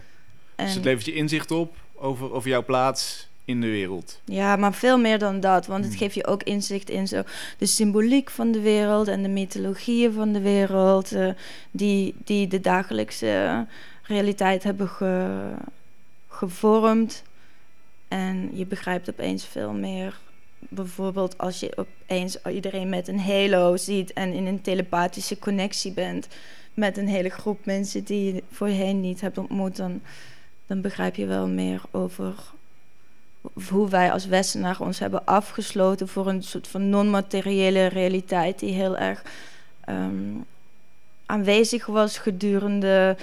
Dus 0.65 0.73
het 0.73 0.83
levert 0.83 1.05
je 1.05 1.13
inzicht 1.13 1.51
op 1.51 1.75
over, 1.95 2.33
over 2.33 2.49
jouw 2.49 2.63
plaats 2.63 3.27
in 3.45 3.61
de 3.61 3.67
wereld. 3.67 4.21
Ja, 4.25 4.55
maar 4.55 4.73
veel 4.73 4.97
meer 4.97 5.19
dan 5.19 5.39
dat. 5.39 5.65
Want 5.65 5.83
het 5.83 5.93
hmm. 5.93 6.01
geeft 6.01 6.15
je 6.15 6.27
ook 6.27 6.43
inzicht 6.43 6.89
in 6.89 7.07
zo 7.07 7.23
de 7.57 7.65
symboliek 7.65 8.29
van 8.29 8.51
de 8.51 8.61
wereld 8.61 9.07
en 9.07 9.23
de 9.23 9.29
mythologieën 9.29 10.13
van 10.13 10.33
de 10.33 10.41
wereld. 10.41 11.13
Uh, 11.13 11.29
die, 11.71 12.15
die 12.23 12.47
de 12.47 12.61
dagelijkse 12.61 13.65
realiteit 14.03 14.63
hebben 14.63 14.89
gevormd. 16.27 17.23
En 18.07 18.49
je 18.53 18.65
begrijpt 18.65 19.09
opeens 19.09 19.45
veel 19.45 19.71
meer. 19.71 20.19
Bijvoorbeeld 20.59 21.37
als 21.37 21.59
je 21.59 21.77
opeens 21.77 22.37
iedereen 22.41 22.89
met 22.89 23.07
een 23.07 23.19
halo 23.19 23.77
ziet 23.77 24.13
en 24.13 24.33
in 24.33 24.45
een 24.45 24.61
telepathische 24.61 25.39
connectie 25.39 25.91
bent 25.91 26.27
met 26.73 26.97
een 26.97 27.07
hele 27.07 27.29
groep 27.29 27.65
mensen 27.65 28.03
die 28.03 28.33
je 28.33 28.43
voorheen 28.51 29.01
niet 29.01 29.21
hebt 29.21 29.37
ontmoet, 29.37 29.75
dan 29.75 30.01
dan 30.67 30.81
begrijp 30.81 31.15
je 31.15 31.25
wel 31.25 31.47
meer 31.47 31.81
over 31.91 32.33
hoe 33.69 33.89
wij 33.89 34.11
als 34.11 34.25
Westenaar 34.25 34.79
ons 34.79 34.99
hebben 34.99 35.25
afgesloten 35.25 36.07
voor 36.07 36.27
een 36.27 36.43
soort 36.43 36.67
van 36.67 36.89
non-materiële 36.89 37.85
realiteit 37.85 38.59
die 38.59 38.73
heel 38.73 38.97
erg 38.97 39.23
ehm, 39.85 40.35
aanwezig 41.25 41.85
was 41.85 42.17
gedurende 42.17 43.17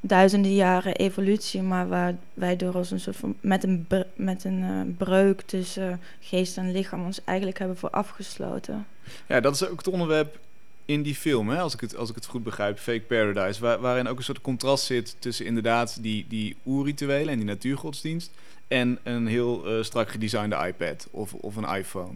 duizenden 0.00 0.54
jaren 0.54 0.94
evolutie, 0.94 1.62
maar 1.62 1.88
waar 1.88 2.14
wij 2.34 2.56
door 2.56 2.74
als 2.74 2.90
een 2.90 3.00
soort 3.00 3.16
van 3.16 3.36
met 3.40 3.64
een, 3.64 3.86
met 4.14 4.44
een 4.44 4.60
uh, 4.60 4.80
breuk 4.96 5.40
tussen 5.40 6.00
geest 6.20 6.56
en 6.56 6.72
lichaam 6.72 7.04
ons 7.04 7.24
eigenlijk 7.24 7.58
hebben 7.58 7.76
voor 7.76 7.90
afgesloten. 7.90 8.86
Ja, 9.26 9.40
dat 9.40 9.54
is 9.54 9.68
ook 9.68 9.78
het 9.78 9.88
onderwerp 9.88 10.38
in 10.84 11.02
die 11.02 11.14
film, 11.14 11.48
hè, 11.48 11.58
als, 11.58 11.74
ik 11.74 11.80
het, 11.80 11.96
als 11.96 12.08
ik 12.08 12.14
het 12.14 12.26
goed 12.26 12.42
begrijp, 12.42 12.78
Fake 12.78 13.00
Paradise, 13.00 13.60
waar, 13.60 13.80
waarin 13.80 14.08
ook 14.08 14.18
een 14.18 14.24
soort 14.24 14.40
contrast 14.40 14.84
zit 14.84 15.16
tussen 15.18 15.46
inderdaad 15.46 16.02
die, 16.02 16.26
die 16.28 16.56
oerrituelen 16.66 17.28
en 17.28 17.36
die 17.36 17.46
natuurgodsdienst 17.46 18.30
en 18.68 18.98
een 19.02 19.26
heel 19.26 19.76
uh, 19.76 19.82
strak 19.82 20.10
gedesignde 20.10 20.66
iPad 20.66 21.08
of, 21.10 21.34
of 21.34 21.56
een 21.56 21.76
iPhone. 21.76 22.14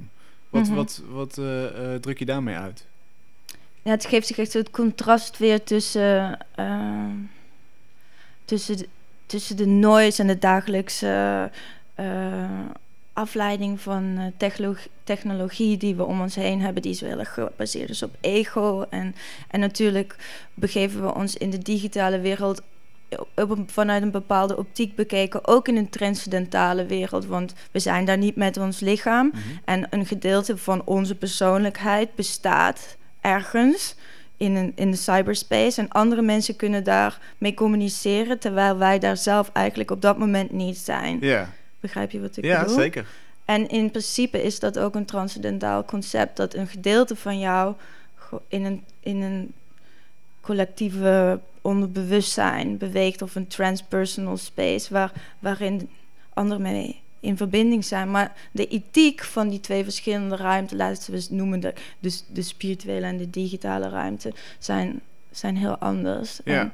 Wat, 0.49 0.64
mhm. 0.66 0.75
wat, 0.75 1.03
wat 1.11 1.37
uh, 1.39 1.62
uh, 1.62 1.95
druk 1.95 2.19
je 2.19 2.25
daarmee 2.25 2.57
uit? 2.57 2.87
Ja, 3.83 3.91
het 3.91 4.07
geeft 4.07 4.27
zich 4.27 4.39
echt 4.39 4.53
het 4.53 4.71
contrast 4.71 5.39
weer 5.39 5.64
tussen, 5.64 6.39
tussen, 8.45 8.77
de, 8.77 8.89
tussen 9.27 9.57
de 9.57 9.66
noise 9.66 10.21
en 10.21 10.27
de 10.27 10.39
dagelijkse 10.39 11.51
afleiding 13.19 13.81
van 13.81 14.19
uh, 14.19 14.49
technologie 15.05 15.77
die 15.77 15.95
we 15.95 16.05
om 16.05 16.21
ons 16.21 16.35
heen 16.35 16.61
hebben, 16.61 16.83
die 16.83 16.93
is 16.93 17.01
wel 17.01 17.19
erg 17.19 17.35
gebaseerd 17.35 17.91
is 17.91 18.03
op 18.03 18.16
ego. 18.21 18.87
En, 18.91 19.14
en 19.51 19.61
natuurlijk 19.61 20.16
begeven 20.55 21.03
we 21.03 21.14
ons 21.14 21.37
in 21.37 21.51
de 21.51 21.59
digitale 21.59 22.21
wereld 22.21 22.62
op 23.35 23.59
vanuit 23.66 24.03
een 24.03 24.11
bepaalde 24.11 24.57
optiek 24.57 24.95
bekeken, 24.95 25.47
ook 25.47 25.69
in 25.69 25.77
een 25.77 25.89
transcendentale 25.89 26.87
wereld. 26.87 27.27
Want 27.27 27.55
we 27.71 27.79
zijn 27.79 28.05
daar 28.05 28.19
niet 28.19 28.37
met 28.37 28.57
ons 28.57 28.81
lichaam. 28.81 29.27
Mhm. 29.27 29.39
En 29.64 29.87
een 29.91 30.07
gedeelte 30.07 30.57
van 30.57 30.83
onze 30.85 31.14
persoonlijkheid 31.14 32.14
bestaat 32.14 32.97
ergens 33.21 33.97
in, 34.37 34.55
een, 34.55 34.73
in 34.75 34.91
de 34.91 34.97
cyberspace. 34.97 35.81
En 35.81 35.89
andere 35.89 36.23
mensen 36.23 36.57
kunnen 36.57 36.85
daarmee 36.85 37.55
communiceren, 37.55 38.39
terwijl 38.39 38.79
wij 38.79 38.99
daar 38.99 39.16
zelf 39.16 39.51
eigenlijk 39.53 39.91
op 39.91 40.03
dat 40.03 40.19
moment 40.19 40.53
niet 40.53 40.79
zijn. 40.79 41.19
Ja. 41.21 41.49
Begrijp 41.81 42.11
je 42.11 42.20
wat 42.20 42.37
ik 42.37 42.45
ja, 42.45 42.61
bedoel? 42.61 42.76
Ja, 42.76 42.83
zeker. 42.83 43.07
En 43.45 43.68
in 43.68 43.91
principe 43.91 44.43
is 44.43 44.59
dat 44.59 44.79
ook 44.79 44.95
een 44.95 45.05
transcendentaal 45.05 45.85
concept, 45.85 46.37
dat 46.37 46.55
een 46.55 46.66
gedeelte 46.66 47.16
van 47.16 47.39
jou 47.39 47.74
in 48.49 48.64
een, 48.64 48.85
in 49.01 49.22
een 49.22 49.53
collectieve 50.41 51.41
onderbewustzijn 51.62 52.76
beweegt 52.76 53.22
of 53.22 53.35
een 53.35 53.47
transpersonal 53.47 54.37
space 54.37 54.93
waar, 54.93 55.12
waarin 55.39 55.89
anderen 56.33 56.62
mee 56.62 57.01
in 57.20 57.37
verbinding 57.37 57.85
zijn. 57.85 58.11
Maar 58.11 58.37
de 58.51 58.66
ethiek 58.66 59.24
van 59.24 59.49
die 59.49 59.61
twee 59.61 59.85
verschillende 59.85 60.37
ruimten, 60.37 60.76
laten 60.76 61.12
we 61.12 61.26
noemen 61.31 61.61
de, 61.61 61.74
dus 61.99 62.24
de 62.29 62.43
spirituele 62.43 63.07
en 63.07 63.16
de 63.16 63.31
digitale 63.31 63.89
ruimte, 63.89 64.33
zijn, 64.59 65.01
zijn 65.31 65.57
heel 65.57 65.76
anders. 65.76 66.41
Ja. 66.45 66.61
En, 66.61 66.72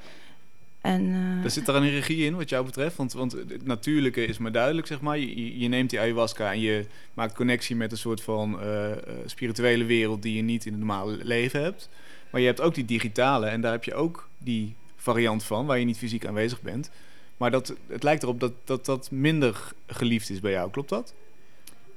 uh, 0.86 1.44
er 1.44 1.50
zit 1.50 1.68
er 1.68 1.74
een 1.74 1.90
regie 1.90 2.24
in 2.24 2.36
wat 2.36 2.48
jou 2.48 2.64
betreft? 2.64 2.96
Want, 2.96 3.12
want 3.12 3.32
het 3.32 3.66
natuurlijke 3.66 4.24
is 4.24 4.38
maar 4.38 4.52
duidelijk, 4.52 4.86
zeg 4.86 5.00
maar. 5.00 5.18
Je, 5.18 5.58
je 5.58 5.68
neemt 5.68 5.90
die 5.90 6.00
ayahuasca 6.00 6.52
en 6.52 6.60
je 6.60 6.86
maakt 7.14 7.34
connectie 7.34 7.76
met 7.76 7.92
een 7.92 7.98
soort 7.98 8.22
van 8.22 8.58
uh, 8.62 8.86
spirituele 9.26 9.84
wereld 9.84 10.22
die 10.22 10.36
je 10.36 10.42
niet 10.42 10.66
in 10.66 10.72
het 10.72 10.80
normale 10.80 11.18
leven 11.22 11.62
hebt. 11.62 11.88
Maar 12.30 12.40
je 12.40 12.46
hebt 12.46 12.60
ook 12.60 12.74
die 12.74 12.84
digitale 12.84 13.46
en 13.46 13.60
daar 13.60 13.72
heb 13.72 13.84
je 13.84 13.94
ook 13.94 14.28
die 14.38 14.74
variant 14.96 15.44
van, 15.44 15.66
waar 15.66 15.78
je 15.78 15.84
niet 15.84 15.98
fysiek 15.98 16.26
aanwezig 16.26 16.62
bent. 16.62 16.90
Maar 17.36 17.50
dat, 17.50 17.74
het 17.86 18.02
lijkt 18.02 18.22
erop 18.22 18.40
dat, 18.40 18.52
dat 18.64 18.84
dat 18.84 19.10
minder 19.10 19.72
geliefd 19.86 20.30
is 20.30 20.40
bij 20.40 20.52
jou, 20.52 20.70
klopt 20.70 20.88
dat? 20.88 21.14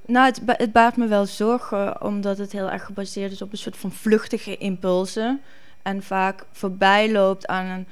Nou, 0.06 0.26
het, 0.26 0.40
het 0.46 0.72
baart 0.72 0.96
me 0.96 1.06
wel 1.06 1.26
zorgen, 1.26 2.02
omdat 2.02 2.38
het 2.38 2.52
heel 2.52 2.70
erg 2.70 2.84
gebaseerd 2.84 3.32
is 3.32 3.42
op 3.42 3.52
een 3.52 3.58
soort 3.58 3.76
van 3.76 3.92
vluchtige 3.92 4.56
impulsen. 4.56 5.40
En 5.82 6.02
vaak 6.02 6.44
voorbij 6.52 7.12
loopt 7.12 7.46
aan 7.46 7.66
een 7.66 7.86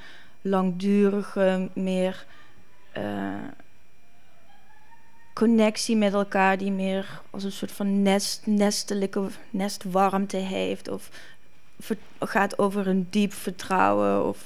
langdurige, 0.47 1.69
meer 1.73 2.25
eh, 2.91 3.03
connectie 5.33 5.95
met 5.95 6.13
elkaar 6.13 6.57
die 6.57 6.71
meer 6.71 7.21
als 7.29 7.43
een 7.43 7.51
soort 7.51 7.71
van 7.71 8.01
nest, 8.01 8.41
nestelijke 8.45 9.27
nestwarmte 9.49 10.37
heeft. 10.37 10.87
Of 10.87 11.09
ver- 11.79 11.97
gaat 12.19 12.59
over 12.59 12.87
een 12.87 13.07
diep 13.09 13.33
vertrouwen 13.33 14.25
of, 14.25 14.43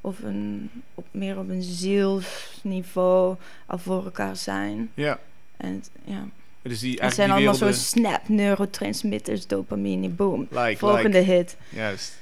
of 0.00 0.22
een, 0.22 0.70
op, 0.94 1.06
meer 1.10 1.38
op 1.38 1.48
een 1.48 1.62
zielsniveau 1.62 3.36
al 3.66 3.78
voor 3.78 4.04
elkaar 4.04 4.36
zijn. 4.36 4.90
Ja. 4.94 5.18
En 5.56 5.84
ja. 6.04 6.24
Dus 6.62 6.80
die 6.80 7.00
Het 7.00 7.14
zijn 7.14 7.26
die 7.26 7.36
allemaal 7.36 7.52
werelden... 7.52 7.80
zo 7.80 7.98
snap 7.98 8.28
neurotransmitters, 8.28 9.46
dopamine, 9.46 10.08
boom. 10.08 10.46
Like, 10.50 10.76
Volgende 10.78 11.18
like. 11.18 11.32
hit. 11.32 11.56
Juist. 11.68 12.18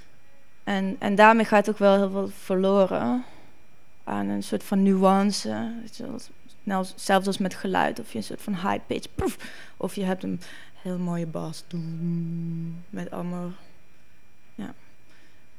En, 0.69 0.97
en 0.99 1.15
daarmee 1.15 1.45
gaat 1.45 1.69
ook 1.69 1.79
wel 1.79 1.97
heel 1.97 2.11
veel 2.11 2.29
verloren 2.29 3.25
aan 4.05 4.29
een 4.29 4.43
soort 4.43 4.65
van 4.65 4.83
nuance. 4.83 5.73
Nou, 6.63 6.87
zelfs 6.95 7.27
als 7.27 7.39
met 7.39 7.55
geluid, 7.55 8.01
of 8.01 8.13
je 8.13 8.19
een 8.19 8.25
soort 8.25 8.43
van 8.43 8.53
high 8.55 8.87
pitch, 8.87 9.09
proef, 9.15 9.37
of 9.77 9.95
je 9.95 10.05
hebt 10.05 10.23
een 10.23 10.41
heel 10.83 10.99
mooie 10.99 11.27
bas, 11.27 11.65
met 12.91 13.11
allemaal, 13.11 13.53
ja. 14.55 14.75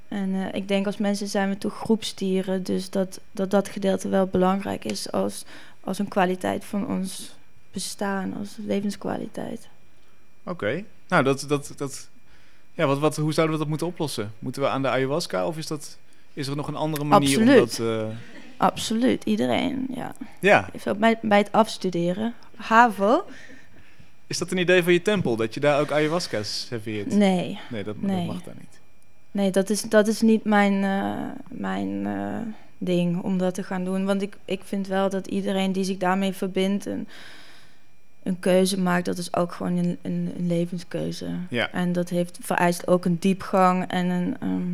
En 0.08 0.34
eh, 0.34 0.54
ik 0.54 0.68
denk 0.68 0.86
als 0.86 0.98
mensen 0.98 1.28
zijn 1.28 1.50
we 1.50 1.58
toch 1.58 1.78
groepstieren, 1.78 2.64
dus 2.64 2.90
dat 2.90 3.20
dat, 3.32 3.52
dat 3.52 3.70
gedeelte 3.70 4.10
wel 4.10 4.28
belangrijk 4.28 4.86
is 4.86 5.12
als, 5.12 5.46
als 5.80 6.00
een 6.00 6.08
kwaliteit 6.08 6.66
van 6.66 6.88
ons 6.88 7.36
bestaan, 7.72 8.38
als 8.38 8.58
levenskwaliteit. 8.58 9.68
Oké. 10.44 10.84
Nou, 11.08 11.24
dat... 11.24 11.46
dat, 11.48 11.74
dat 11.78 12.09
ja, 12.80 12.86
wat, 12.88 13.00
wat, 13.00 13.16
hoe 13.16 13.34
zouden 13.34 13.54
we 13.56 13.62
dat 13.62 13.70
moeten 13.70 13.88
oplossen? 13.88 14.34
Moeten 14.40 14.62
we 14.62 14.68
aan 14.68 14.82
de 14.82 14.88
ayahuasca 14.90 15.48
of 15.48 15.58
is, 15.58 15.68
dat, 15.68 15.98
is 16.34 16.48
er 16.48 16.56
nog 16.56 16.68
een 16.68 16.76
andere 16.76 17.04
manier 17.04 17.42
om 17.42 17.48
Absoluut. 17.48 17.78
dat... 17.78 18.10
eh, 18.10 18.16
Absoluut, 18.58 19.24
iedereen, 19.24 19.88
ja. 19.96 20.14
ja. 20.40 20.70
Heeft 20.72 20.90
ook 20.90 20.98
bij, 20.98 21.20
bij 21.22 21.38
het 21.38 21.52
afstuderen. 21.52 22.34
HAVO? 22.56 23.26
Is 24.28 24.38
dat 24.38 24.52
een 24.52 24.58
idee 24.58 24.84
van 24.84 24.94
je 24.94 25.02
tempel? 25.02 25.36
Dat 25.36 25.54
je 25.54 25.60
daar 25.60 25.80
ook 25.80 25.92
ayahuasca 25.92 26.44
serveert? 26.44 27.14
Nee, 27.16 27.60
Nee, 27.70 27.84
dat, 27.84 28.02
Nee. 28.02 28.16
dat 28.26 28.34
mag 28.36 28.44
daar 28.44 28.56
niet. 28.60 28.80
nee 29.32 29.52
dat, 29.52 29.70
is, 29.70 29.82
dat 29.82 30.08
is 30.08 30.22
niet 30.22 30.44
mijn, 30.44 30.84
eh, 30.84 31.58
mijn 31.60 32.06
eh, 32.06 32.54
ding 32.78 33.22
om 33.22 33.38
dat 33.38 33.54
te 33.54 33.64
gaan 33.64 33.84
doen. 33.84 34.06
Want 34.06 34.22
ik, 34.22 34.38
ik 34.46 34.62
vind 34.64 34.88
wel 34.88 35.10
dat 35.10 35.28
iedereen 35.28 35.72
die 35.72 35.84
zich 35.84 35.98
daarmee 35.98 36.34
verbindt... 36.34 36.86
Een, 36.86 37.08
een 38.30 38.40
keuze 38.40 38.80
maakt, 38.80 39.06
dat 39.06 39.18
is 39.18 39.34
ook 39.36 39.52
gewoon 39.52 39.78
een, 39.78 39.98
een, 40.02 40.34
een 40.38 40.48
levenskeuze. 40.48 41.28
Ja. 41.50 41.72
En 41.72 41.92
dat 41.92 42.10
heeft, 42.10 42.38
vereist 42.42 42.88
ook 42.88 43.06
een 43.06 43.20
diepgang 43.20 43.88
en 43.88 44.06
een 44.06 44.38
ehm, 44.40 44.72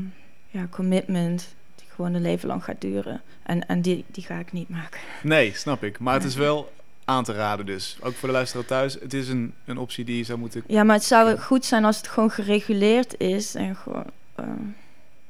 ja, 0.50 0.68
commitment... 0.70 1.56
die 1.76 1.86
gewoon 1.96 2.14
een 2.14 2.22
leven 2.22 2.48
lang 2.48 2.64
gaat 2.64 2.82
duren. 2.82 3.22
En, 3.44 3.68
en 3.68 3.82
die, 3.82 4.06
die 4.08 4.24
ga 4.24 4.40
ik 4.40 4.52
niet 4.52 4.70
maken. 4.70 5.00
Nee, 5.24 5.54
snap 5.56 5.84
ik. 5.84 6.00
Maar 6.00 6.14
het 6.14 6.24
is 6.24 6.36
wel 6.36 6.72
aan 7.06 7.24
te 7.24 7.34
raden 7.34 7.66
dus. 7.66 7.98
Ook 8.02 8.14
voor 8.14 8.28
de 8.28 8.34
luisteraar 8.34 8.66
thuis. 8.66 8.94
Het 8.94 9.14
is 9.14 9.28
een, 9.30 9.54
een 9.66 9.78
optie 9.78 10.06
die 10.06 10.18
je 10.18 10.24
zou 10.24 10.40
moeten... 10.40 10.64
Ja, 10.68 10.84
maar 10.84 10.96
het 10.96 11.04
zou 11.06 11.30
Ja. 11.30 11.38
goed 11.38 11.66
zijn 11.66 11.86
als 11.86 11.98
het 11.98 12.08
gewoon 12.08 12.32
gereguleerd 12.32 13.20
is 13.20 13.56
en 13.56 13.76
gewoon 13.76 14.12
eh, 14.36 14.46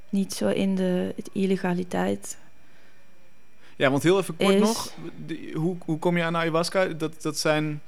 niet 0.09 0.33
zo 0.33 0.47
in 0.47 0.75
de 0.75 1.13
het 1.15 1.29
illegaliteit. 1.33 2.37
Ja, 3.75 3.89
want 3.89 4.03
heel 4.03 4.19
even 4.19 4.35
kort 4.37 4.53
Is- 4.53 4.59
nog. 4.59 4.93
Die- 5.25 5.53
hoe, 5.53 5.75
hoe 5.85 5.99
kom 5.99 6.17
je 6.17 6.23
aan 6.23 6.35
ayahuasca? 6.37 6.85
Dat, 6.85 7.21
dat 7.21 7.37
zijn... 7.37 7.81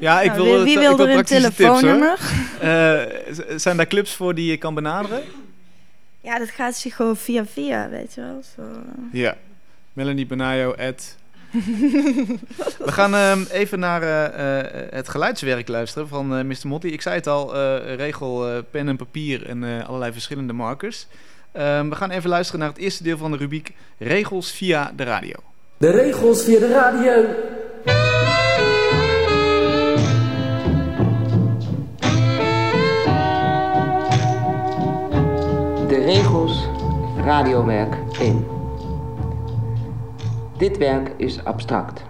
Ja, 0.00 0.20
ik 0.20 0.30
Nou, 0.32 0.42
wil, 0.42 0.64
wie, 0.64 0.78
wil 0.78 0.98
er 0.98 1.08
een 1.10 1.16
tips, 1.16 1.28
telefoonnummer? 1.28 2.18
Eh, 2.60 3.00
zijn 3.56 3.76
daar 3.76 3.86
clips 3.86 4.14
voor 4.14 4.34
die 4.34 4.50
je 4.50 4.56
kan 4.56 4.74
benaderen? 4.74 5.22
ja, 6.20 6.38
dat 6.38 6.48
gaat 6.50 6.76
zich 6.76 6.96
gewoon 6.96 7.16
via 7.16 7.46
via, 7.46 7.88
weet 7.88 8.14
je 8.14 8.20
wel. 8.20 8.42
Zo. 8.56 8.62
Ja. 9.12 9.36
Melanie 9.92 10.26
Benayo, 10.26 10.70
at... 10.74 11.16
We 12.84 12.92
gaan 12.92 13.14
ehm, 13.14 13.42
even 13.50 13.78
naar 13.78 14.02
eh, 14.02 14.58
eh, 14.58 14.88
het 14.90 15.08
geluidswerk 15.08 15.68
luisteren 15.68 16.08
van 16.08 16.36
eh, 16.36 16.44
Mr. 16.44 16.66
Motti. 16.68 16.92
Ik 16.92 17.02
zei 17.02 17.14
het 17.14 17.26
al, 17.26 17.54
eh, 17.56 17.94
regel 17.94 18.48
eh, 18.48 18.58
pen 18.70 18.88
en 18.88 18.96
papier 18.96 19.46
en 19.46 19.64
eh, 19.64 19.88
allerlei 19.88 20.12
verschillende 20.12 20.52
markers. 20.52 21.06
Ehm, 21.52 21.88
we 21.88 21.94
gaan 21.94 22.10
even 22.10 22.30
luisteren 22.30 22.60
naar 22.60 22.68
het 22.68 22.78
eerste 22.78 23.02
deel 23.02 23.16
van 23.18 23.30
de 23.30 23.36
rubriek 23.36 23.72
Regels 23.98 24.50
via 24.50 24.92
de 24.96 25.02
radio. 25.04 25.34
De 25.76 25.90
regels 25.90 26.44
via 26.44 26.58
de 26.58 26.68
radio. 26.68 27.24
Regels 36.04 36.68
radiowerk 37.16 37.96
1. 38.18 38.46
Dit 40.56 40.78
werk 40.78 41.12
is 41.16 41.44
abstract. 41.44 42.02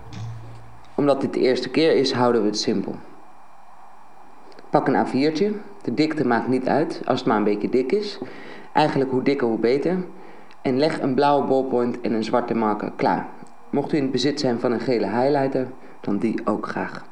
Omdat 0.94 1.20
dit 1.20 1.34
de 1.34 1.40
eerste 1.40 1.70
keer 1.70 1.96
is, 1.96 2.12
houden 2.12 2.40
we 2.40 2.46
het 2.46 2.58
simpel. 2.58 2.94
Pak 4.70 4.88
een 4.88 5.06
A4'tje. 5.06 5.56
De 5.82 5.94
dikte 5.94 6.26
maakt 6.26 6.48
niet 6.48 6.68
uit, 6.68 7.02
als 7.04 7.18
het 7.18 7.28
maar 7.28 7.36
een 7.36 7.44
beetje 7.44 7.68
dik 7.68 7.92
is. 7.92 8.18
Eigenlijk 8.72 9.10
hoe 9.10 9.22
dikker 9.22 9.46
hoe 9.46 9.58
beter. 9.58 10.04
En 10.62 10.78
leg 10.78 11.00
een 11.00 11.14
blauwe 11.14 11.46
ballpoint 11.46 12.00
en 12.00 12.12
een 12.12 12.24
zwarte 12.24 12.54
marker 12.54 12.92
klaar. 12.96 13.28
Mocht 13.70 13.92
u 13.92 13.96
in 13.96 14.02
het 14.02 14.12
bezit 14.12 14.40
zijn 14.40 14.60
van 14.60 14.72
een 14.72 14.80
gele 14.80 15.06
highlighter, 15.06 15.66
dan 16.00 16.18
die 16.18 16.40
ook 16.44 16.68
graag. 16.68 17.04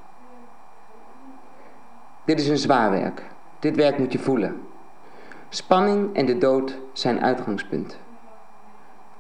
Dit 2.25 2.41
is 2.41 2.49
een 2.49 2.59
zwaar 2.59 2.91
werk. 2.91 3.23
Dit 3.59 3.77
werk 3.77 3.99
moet 3.99 4.13
je 4.13 4.19
voelen. 4.19 4.69
Spanning 5.53 6.15
en 6.15 6.27
de 6.27 6.39
dood 6.39 6.79
zijn 6.93 7.21
uitgangspunt. 7.21 7.99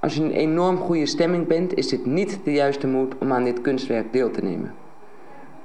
Als 0.00 0.14
je 0.14 0.20
in 0.20 0.26
een 0.26 0.32
enorm 0.32 0.76
goede 0.76 1.06
stemming 1.06 1.46
bent, 1.46 1.74
is 1.74 1.88
dit 1.88 2.06
niet 2.06 2.40
de 2.44 2.52
juiste 2.52 2.86
moed 2.86 3.18
om 3.18 3.32
aan 3.32 3.44
dit 3.44 3.60
kunstwerk 3.60 4.12
deel 4.12 4.30
te 4.30 4.42
nemen. 4.42 4.74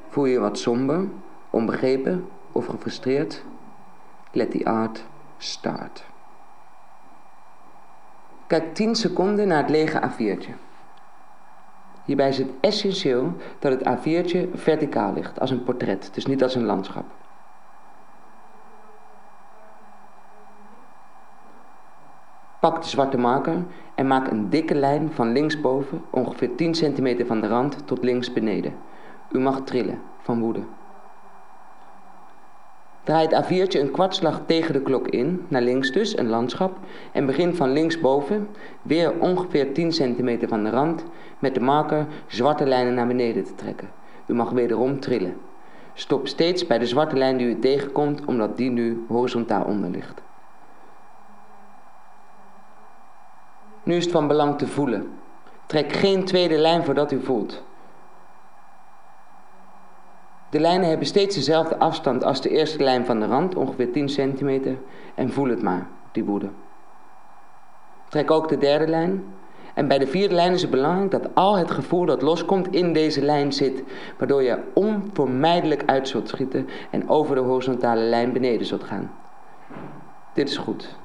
Voel 0.10 0.26
je 0.26 0.32
je 0.32 0.40
wat 0.40 0.58
somber, 0.58 1.08
onbegrepen 1.50 2.28
of 2.52 2.66
gefrustreerd? 2.66 3.44
Let 4.32 4.52
the 4.52 4.66
art 4.66 5.06
start. 5.38 6.06
Kijk 8.48 8.74
10 8.74 8.96
seconden 8.96 9.48
naar 9.48 9.62
het 9.62 9.70
lege 9.70 10.02
A4'tje. 10.02 10.54
Hierbij 12.06 12.30
is 12.30 12.38
het 12.38 12.50
essentieel 12.60 13.34
dat 13.60 13.72
het 13.72 13.84
A4'tje 13.84 14.54
verticaal 14.54 15.14
ligt, 15.14 15.40
als 15.40 15.52
een 15.52 15.64
portret, 15.64 16.10
dus 16.14 16.26
niet 16.26 16.44
als 16.44 16.56
een 16.56 16.66
landschap. 16.66 17.06
Pak 22.66 22.82
de 22.82 22.90
zwarte 22.90 23.18
marker 23.18 23.66
en 23.96 24.08
maak 24.08 24.32
een 24.32 24.50
dikke 24.50 24.76
lijn 24.76 25.12
van 25.12 25.32
linksboven, 25.32 26.02
ongeveer 26.12 26.56
10 26.56 26.76
centimeter 26.76 27.26
van 27.26 27.42
de 27.42 27.48
rand, 27.48 27.88
tot 27.88 28.04
links 28.04 28.34
beneden. 28.34 28.74
U 29.32 29.40
mag 29.40 29.62
trillen 29.64 30.02
van 30.22 30.40
woede. 30.40 30.60
Draai 33.04 33.28
het 33.28 33.46
A4'tje 33.46 33.80
een 33.80 33.92
kwartslag 33.92 34.42
tegen 34.46 34.74
de 34.74 34.82
klok 34.82 35.08
in, 35.08 35.46
naar 35.48 35.62
links 35.62 35.92
dus, 35.92 36.18
een 36.18 36.30
landschap, 36.30 36.78
en 37.12 37.26
begin 37.26 37.56
van 37.56 37.72
linksboven, 37.72 38.48
weer 38.82 39.20
ongeveer 39.20 39.74
10 39.74 39.92
centimeter 39.92 40.48
van 40.48 40.64
de 40.64 40.70
rand, 40.70 41.06
met 41.40 41.54
de 41.54 41.62
marker 41.62 42.08
zwarte 42.28 42.66
lijnen 42.66 42.94
naar 42.94 43.08
beneden 43.08 43.44
te 43.44 43.56
trekken. 43.56 43.90
U 44.28 44.34
mag 44.34 44.50
wederom 44.50 45.00
trillen. 45.00 45.38
Stop 45.94 46.28
steeds 46.28 46.68
bij 46.68 46.78
de 46.78 46.86
zwarte 46.86 47.16
lijn 47.16 47.38
die 47.38 47.48
u 47.48 47.60
tegenkomt, 47.60 48.26
omdat 48.26 48.58
die 48.58 48.70
nu 48.70 49.06
horizontaal 49.08 49.64
onder 49.64 49.90
ligt. 49.90 50.25
Nu 53.86 53.96
is 53.96 54.04
het 54.04 54.14
van 54.14 54.28
belang 54.28 54.58
te 54.58 54.68
voelen. 54.68 55.12
Trek 55.66 55.94
geen 55.94 56.26
tweede 56.26 56.58
lijn 56.58 56.84
voordat 56.84 57.12
u 57.12 57.22
voelt. 57.22 57.64
De 60.50 60.60
lijnen 60.60 60.90
hebben 60.90 61.08
steeds 61.08 61.36
dezelfde 61.36 61.78
afstand 61.78 62.24
als 62.24 62.42
de 62.42 62.50
eerste 62.50 62.84
lijn 62.84 63.06
van 63.06 63.20
de 63.20 63.26
rand, 63.26 63.56
ongeveer 63.56 63.92
10 63.92 64.10
centimeter, 64.10 64.78
en 65.16 65.32
voel 65.32 65.50
het 65.50 65.62
maar, 65.62 65.88
die 66.12 66.24
woede. 66.24 66.50
Trek 68.10 68.32
ook 68.32 68.50
de 68.50 68.58
derde 68.58 68.88
lijn. 68.88 69.24
En 69.74 69.88
bij 69.88 69.98
de 69.98 70.08
vierde 70.08 70.36
lijn 70.36 70.54
is 70.54 70.62
het 70.62 70.72
belangrijk 70.72 71.12
dat 71.12 71.36
al 71.36 71.58
het 71.58 71.72
gevoel 71.72 72.06
dat 72.06 72.22
loskomt 72.22 72.68
in 72.76 72.94
deze 72.94 73.22
lijn 73.22 73.54
zit, 73.54 73.84
waardoor 74.18 74.44
je 74.44 74.60
onvermijdelijk 74.74 75.84
uit 75.86 76.08
zult 76.08 76.28
schieten 76.28 76.68
en 76.92 77.10
over 77.10 77.36
de 77.36 77.42
horizontale 77.42 78.02
lijn 78.02 78.34
beneden 78.34 78.66
zult 78.66 78.84
gaan. 78.84 79.12
Dit 80.34 80.50
is 80.50 80.58
goed. 80.58 80.98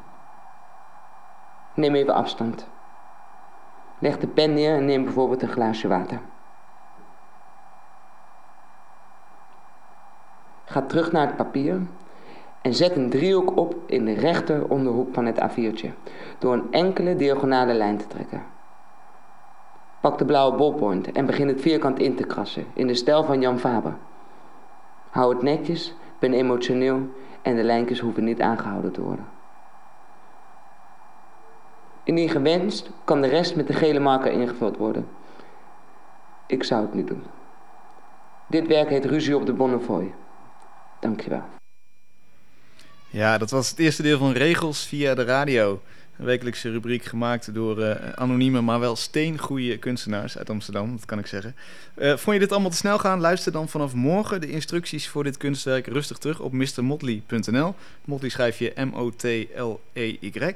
Neem 1.80 1.94
even 1.94 2.14
afstand. 2.14 2.66
Leg 3.98 4.18
de 4.18 4.26
pen 4.26 4.54
neer 4.54 4.76
en 4.76 4.84
neem 4.84 5.04
bijvoorbeeld 5.04 5.42
een 5.42 5.48
glaasje 5.48 5.88
water. 5.88 6.20
Ga 10.64 10.82
terug 10.82 11.12
naar 11.12 11.26
het 11.26 11.36
papier 11.36 11.80
en 12.62 12.74
zet 12.74 12.96
een 12.96 13.10
driehoek 13.10 13.56
op 13.56 13.74
in 13.86 14.04
de 14.04 14.12
rechter 14.12 14.68
onderhoek 14.68 15.14
van 15.14 15.26
het 15.26 15.40
A4'tje 15.40 15.88
door 16.38 16.52
een 16.52 16.72
enkele 16.72 17.16
diagonale 17.16 17.74
lijn 17.74 17.96
te 17.96 18.06
trekken. 18.06 18.42
Pak 20.00 20.18
de 20.18 20.24
blauwe 20.24 20.56
ballpoint 20.56 21.12
en 21.12 21.26
begin 21.26 21.48
het 21.48 21.60
vierkant 21.60 21.98
in 21.98 22.16
te 22.16 22.24
krassen 22.24 22.64
in 22.74 22.86
de 22.86 22.94
stijl 22.94 23.24
van 23.24 23.40
Jan 23.40 23.58
Faber. 23.58 23.96
Hou 25.10 25.32
het 25.34 25.42
netjes, 25.42 25.94
ben 26.18 26.32
emotioneel 26.32 27.00
en 27.42 27.56
de 27.56 27.62
lijntjes 27.62 28.00
hoeven 28.00 28.24
niet 28.24 28.40
aangehouden 28.40 28.92
te 28.92 29.02
worden. 29.02 29.39
Indien 32.10 32.28
gewenst, 32.28 32.90
kan 33.04 33.20
de 33.20 33.28
rest 33.28 33.56
met 33.56 33.66
de 33.66 33.72
gele 33.72 33.98
marker 33.98 34.32
ingevuld 34.32 34.76
worden. 34.76 35.06
Ik 36.46 36.64
zou 36.64 36.82
het 36.82 36.94
niet 36.94 37.06
doen. 37.06 37.22
Dit 38.48 38.66
werk 38.66 38.88
heet 38.88 39.04
Ruzie 39.04 39.36
op 39.36 39.46
de 39.46 39.52
Bonnefoy. 39.52 40.14
Dankjewel. 41.00 41.42
Ja, 43.10 43.38
dat 43.38 43.50
was 43.50 43.70
het 43.70 43.78
eerste 43.78 44.02
deel 44.02 44.18
van 44.18 44.32
Regels 44.32 44.86
via 44.86 45.14
de 45.14 45.24
radio. 45.24 45.82
Een 46.18 46.24
wekelijkse 46.24 46.70
rubriek 46.70 47.04
gemaakt 47.04 47.54
door 47.54 47.80
eh, 47.80 48.12
anonieme, 48.12 48.60
maar 48.60 48.80
wel 48.80 48.96
steengoeie 48.96 49.78
kunstenaars 49.78 50.38
uit 50.38 50.50
Amsterdam, 50.50 50.96
dat 50.96 51.04
kan 51.04 51.18
ik 51.18 51.26
zeggen. 51.26 51.56
Eh, 51.94 52.16
vond 52.16 52.36
je 52.36 52.42
dit 52.42 52.52
allemaal 52.52 52.70
te 52.70 52.76
snel 52.76 52.98
gaan? 52.98 53.20
Luister 53.20 53.52
dan 53.52 53.68
vanaf 53.68 53.94
morgen 53.94 54.40
de 54.40 54.50
instructies 54.50 55.08
voor 55.08 55.24
dit 55.24 55.36
kunstwerk 55.36 55.86
rustig 55.86 56.18
terug 56.18 56.40
op 56.40 56.52
mrmotley.nl. 56.52 57.74
Motley 58.04 58.30
schrijf 58.30 58.58
je 58.58 58.72
M-O-T-L-E-Y. 58.74 60.54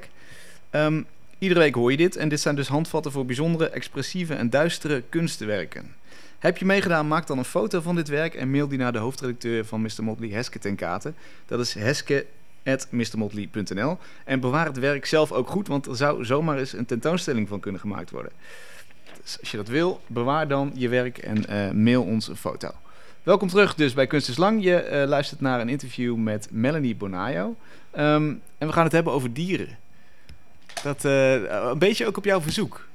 Ehm, 0.69 1.01
iedere 1.47 1.63
week 1.63 1.75
hoor 1.75 1.91
je 1.91 1.97
dit 1.97 2.15
en 2.15 2.29
dit 2.29 2.39
zijn 2.39 2.55
dus 2.55 2.67
handvatten 2.67 3.11
voor 3.11 3.25
bijzondere, 3.25 3.69
expressieve 3.69 4.33
en 4.33 4.49
duistere 4.49 5.03
kunstwerken. 5.09 5.95
Heb 6.39 6.57
je 6.57 6.65
meegedaan, 6.65 7.07
maak 7.07 7.27
dan 7.27 7.37
een 7.37 7.45
foto 7.45 7.81
van 7.81 7.95
dit 7.95 8.07
werk 8.07 8.33
en 8.33 8.51
mail 8.51 8.67
die 8.67 8.77
naar 8.77 8.91
de 8.91 8.97
hoofdredacteur 8.97 9.65
van 9.65 9.81
Mr. 9.81 10.03
Motley, 10.03 10.29
Heske 10.29 10.59
ten 10.59 10.75
Katen. 10.75 11.15
Dat 11.45 11.59
is 11.59 11.73
heske.mrmotley.nl. 11.73 13.97
En 14.23 14.39
bewaar 14.39 14.65
het 14.65 14.79
werk 14.79 15.05
zelf 15.05 15.31
ook 15.31 15.49
goed, 15.49 15.67
want 15.67 15.85
er 15.85 15.95
zou 15.95 16.25
zomaar 16.25 16.57
eens 16.57 16.73
een 16.73 16.85
tentoonstelling 16.85 17.47
van 17.47 17.59
kunnen 17.59 17.81
gemaakt 17.81 18.11
worden. 18.11 18.31
Dus 19.23 19.39
als 19.39 19.51
je 19.51 19.57
dat 19.57 19.67
wil, 19.67 20.01
bewaar 20.07 20.47
dan 20.47 20.71
je 20.73 20.89
werk 20.89 21.17
en 21.17 21.47
eh, 21.47 21.71
mail 21.71 22.03
ons 22.03 22.27
een 22.27 22.35
foto. 22.35 22.71
Welkom 23.23 23.47
terug 23.47 23.75
dus 23.75 23.93
bij 23.93 24.07
Kunst 24.07 24.29
is 24.29 24.37
Lang. 24.37 24.63
Je 24.63 24.75
eh, 24.75 25.07
luistert 25.07 25.41
naar 25.41 25.59
een 25.59 25.69
interview 25.69 26.15
met 26.15 26.47
Melanie 26.51 26.95
Bonayo. 26.95 27.55
Ehm, 27.91 28.33
en 28.57 28.67
we 28.67 28.71
gaan 28.71 28.83
het 28.83 28.91
hebben 28.91 29.13
over 29.13 29.33
dieren. 29.33 29.77
Dat 30.83 31.05
eh, 31.05 31.33
een 31.43 31.79
beetje 31.79 32.05
ook 32.05 32.17
op 32.17 32.25
jouw 32.25 32.41
verzoek. 32.41 32.87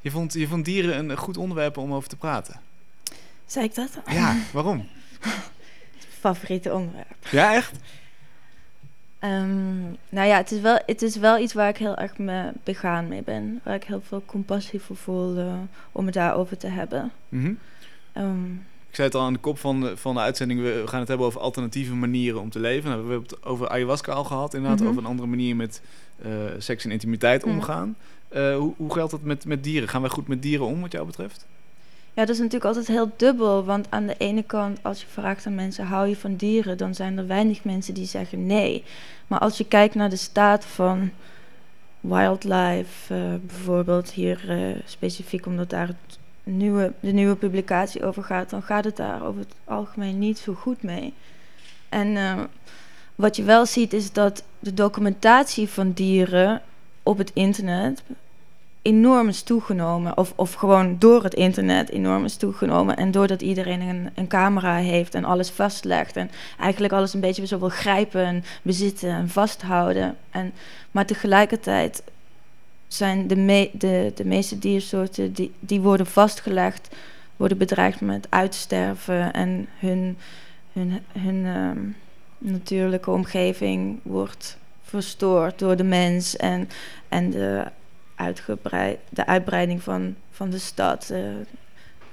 Je 0.00 0.10
vond, 0.10 0.32
je 0.32 0.48
vond 0.48 0.64
dieren 0.64 0.98
een 1.10 1.16
goed 1.16 1.36
onderwerp 1.36 1.76
om 1.76 1.94
over 1.94 2.08
te 2.08 2.16
praten. 2.16 2.60
Zei 3.46 3.64
ik 3.64 3.74
dat? 3.74 3.90
Ja, 4.10 4.36
waarom? 4.52 4.88
Favoriete 6.20 6.74
onderwerp. 6.74 7.26
Ja, 7.30 7.54
echt? 7.54 7.72
Ehm, 9.18 9.80
nou 10.08 10.28
ja, 10.28 10.36
het 10.36 10.50
is, 10.52 10.60
wel, 10.60 10.78
het 10.86 11.02
is 11.02 11.16
wel 11.16 11.38
iets 11.38 11.52
waar 11.52 11.68
ik 11.68 11.76
heel 11.76 11.96
erg 11.96 12.18
me 12.18 12.52
begaan 12.64 13.08
mee 13.08 13.22
ben. 13.22 13.60
Waar 13.64 13.74
ik 13.74 13.84
heel 13.84 14.02
veel 14.06 14.22
compassie 14.26 14.80
voor 14.80 14.96
voel 14.96 15.58
om 15.92 16.04
het 16.04 16.14
daarover 16.14 16.56
te 16.56 16.66
hebben. 16.68 17.12
Mhm. 17.28 17.52
Ehm, 18.12 18.52
Ik 18.88 18.94
zei 19.02 19.06
het 19.08 19.16
al 19.16 19.22
aan 19.22 19.32
de 19.32 19.38
kop 19.38 19.58
van 19.58 19.80
de, 19.80 19.96
van 19.96 20.14
de 20.14 20.20
uitzending. 20.20 20.60
We 20.60 20.82
gaan 20.86 20.98
het 21.00 21.08
hebben 21.08 21.26
over 21.26 21.40
alternatieve 21.40 21.94
manieren 21.94 22.40
om 22.40 22.50
te 22.50 22.58
leven. 22.58 22.90
Nou, 22.90 23.04
we 23.04 23.10
hebben 23.10 23.28
het 23.28 23.44
over 23.44 23.68
ayahuasca 23.68 24.12
al 24.12 24.24
gehad, 24.24 24.54
inderdaad. 24.54 24.80
Mhm. 24.80 24.88
Over 24.88 25.02
een 25.02 25.08
andere 25.08 25.28
manier 25.28 25.56
met 25.56 25.80
seks 26.58 26.84
en 26.84 26.90
intimiteit 26.90 27.44
Mhm. 27.44 27.54
omgaan. 27.54 27.96
Eh, 28.28 28.56
hoe, 28.56 28.74
hoe 28.76 28.92
geldt 28.92 29.10
dat 29.10 29.22
met, 29.22 29.44
met 29.44 29.64
dieren? 29.64 29.88
Gaan 29.88 30.00
wij 30.00 30.10
goed 30.10 30.28
met 30.28 30.42
dieren 30.42 30.66
om, 30.66 30.80
wat 30.80 30.92
jou 30.92 31.06
betreft? 31.06 31.46
ja, 32.14 32.22
dat 32.24 32.34
is 32.34 32.38
natuurlijk 32.38 32.64
altijd 32.64 32.86
heel 32.86 33.10
dubbel. 33.16 33.64
Want 33.64 33.86
aan 33.90 34.06
de 34.06 34.14
ene 34.18 34.42
kant, 34.42 34.78
als 34.82 35.00
je 35.00 35.06
vraagt 35.06 35.46
aan 35.46 35.54
mensen, 35.54 35.84
hou 35.86 36.08
je 36.08 36.16
van 36.16 36.36
dieren? 36.36 36.76
Dan 36.78 36.94
zijn 36.94 37.18
er 37.18 37.26
weinig 37.26 37.64
mensen 37.64 37.94
die 37.94 38.06
zeggen 38.06 38.46
nee. 38.46 38.84
Maar 39.26 39.38
als 39.38 39.58
je 39.58 39.64
kijkt 39.66 39.94
naar 39.94 40.10
de 40.10 40.16
staat 40.16 40.64
van 40.64 41.10
wildlife, 42.00 43.14
eh, 43.14 43.34
bijvoorbeeld 43.46 44.10
hier 44.10 44.44
eh, 44.50 44.76
specifiek 44.84 45.46
omdat 45.46 45.70
daar 45.70 45.86
het 45.86 46.18
nieuwe, 46.42 46.92
de 47.00 47.12
nieuwe 47.12 47.34
publicatie 47.36 48.04
over 48.04 48.22
gaat, 48.22 48.50
dan 48.50 48.62
gaat 48.62 48.84
het 48.84 48.96
daar 48.96 49.26
over 49.26 49.40
het 49.40 49.54
algemeen 49.64 50.18
niet 50.18 50.38
zo 50.38 50.54
goed 50.54 50.82
mee. 50.82 51.12
En 51.88 52.16
eh, 52.16 52.40
wat 53.16 53.36
je 53.36 53.42
wel 53.42 53.66
ziet 53.66 53.92
is 53.92 54.12
dat 54.12 54.42
de 54.58 54.74
documentatie 54.74 55.68
van 55.68 55.92
dieren 55.92 56.62
op 57.02 57.18
het 57.18 57.30
internet 57.34 58.02
enorm 58.82 59.28
is 59.28 59.42
toegenomen. 59.42 60.16
Of, 60.16 60.32
of 60.36 60.52
gewoon 60.52 60.96
door 60.98 61.22
het 61.22 61.34
internet 61.34 61.90
enorm 61.90 62.24
is 62.24 62.36
toegenomen. 62.36 62.96
En 62.96 63.10
doordat 63.10 63.42
iedereen 63.42 63.80
een, 63.80 64.10
een 64.14 64.26
camera 64.26 64.76
heeft 64.76 65.14
en 65.14 65.24
alles 65.24 65.50
vastlegt. 65.50 66.16
En 66.16 66.30
eigenlijk 66.58 66.92
alles 66.92 67.14
een 67.14 67.20
beetje 67.20 67.46
zo 67.46 67.58
wil 67.58 67.68
grijpen 67.68 68.24
en 68.24 68.44
bezitten 68.62 69.10
en 69.10 69.28
vasthouden. 69.28 70.16
En, 70.30 70.52
maar 70.90 71.06
tegelijkertijd 71.06 72.02
zijn 72.86 73.26
de, 73.26 73.36
me, 73.36 73.70
de, 73.72 74.12
de 74.14 74.24
meeste 74.24 74.58
diersoorten 74.58 75.32
die, 75.32 75.52
die 75.60 75.80
worden 75.80 76.06
vastgelegd, 76.06 76.88
worden 77.36 77.58
bedreigd 77.58 78.00
met 78.00 78.26
uitsterven. 78.30 79.32
En 79.32 79.68
hun, 79.78 80.16
hun, 80.72 81.02
hun 81.12 81.46
ehm, 81.46 81.78
natuurlijke 82.38 83.10
omgeving 83.10 83.98
wordt 84.02 84.58
verstoord 84.82 85.58
door 85.58 85.76
de 85.76 85.84
mens 85.84 86.36
en, 86.36 86.68
en 87.08 87.30
de, 87.30 87.64
uitgebreid, 88.14 88.98
de 89.08 89.26
uitbreiding 89.26 89.82
van, 89.82 90.14
van 90.30 90.50
de 90.50 90.58
stad, 90.58 91.10
eh, 91.10 91.20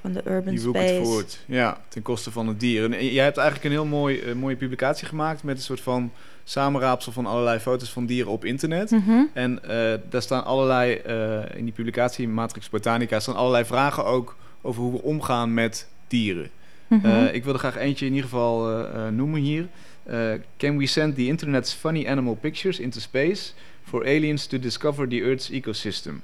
van 0.01 0.11
de 0.11 0.21
urban 0.27 0.53
Die 0.55 0.59
space. 0.59 0.93
het 0.93 1.07
voort. 1.07 1.39
Ja, 1.45 1.77
ten 1.87 2.01
koste 2.01 2.31
van 2.31 2.47
het 2.47 2.59
dier. 2.59 2.83
En 2.83 3.13
jij 3.13 3.23
hebt 3.23 3.37
eigenlijk 3.37 3.67
een 3.67 3.79
heel 3.81 3.85
mooi, 3.85 4.19
eh, 4.19 4.33
mooie 4.33 4.55
publicatie 4.55 5.07
gemaakt 5.07 5.43
met 5.43 5.57
een 5.57 5.63
soort 5.63 5.81
van 5.81 6.11
samenraapsel 6.43 7.11
van 7.11 7.25
allerlei 7.25 7.59
foto's 7.59 7.89
van 7.89 8.05
dieren 8.05 8.31
op 8.31 8.45
internet. 8.45 8.91
Mhm. 8.91 9.23
En 9.33 9.63
eh, 9.63 9.99
daar 10.09 10.21
staan 10.21 10.45
allerlei, 10.45 10.93
eh, 10.95 11.57
in 11.57 11.63
die 11.63 11.73
publicatie 11.73 12.27
Matrix 12.27 12.69
Botanica, 12.69 13.19
staan 13.19 13.35
allerlei 13.35 13.65
vragen 13.65 14.05
ook 14.05 14.35
over 14.61 14.81
hoe 14.81 14.91
we 14.91 15.01
omgaan 15.01 15.53
met 15.53 15.87
dieren. 16.07 16.49
Mhm. 16.87 17.05
Eh, 17.05 17.33
ik 17.33 17.43
wilde 17.43 17.59
graag 17.59 17.77
eentje 17.77 18.05
in 18.05 18.13
ieder 18.13 18.29
geval 18.29 18.69
eh, 18.69 19.05
eh, 19.07 19.13
noemen 19.13 19.41
hier. 19.41 19.67
Eh, 20.03 20.33
can 20.57 20.77
we 20.77 20.85
send 20.85 21.15
the 21.15 21.25
internet's 21.25 21.73
funny 21.73 22.07
animal 22.07 22.35
pictures 22.35 22.79
into 22.79 22.99
space 22.99 23.53
for 23.83 24.05
aliens 24.05 24.45
to 24.45 24.59
discover 24.59 25.07
the 25.07 25.21
Earth's 25.21 25.49
ecosystem? 25.49 26.21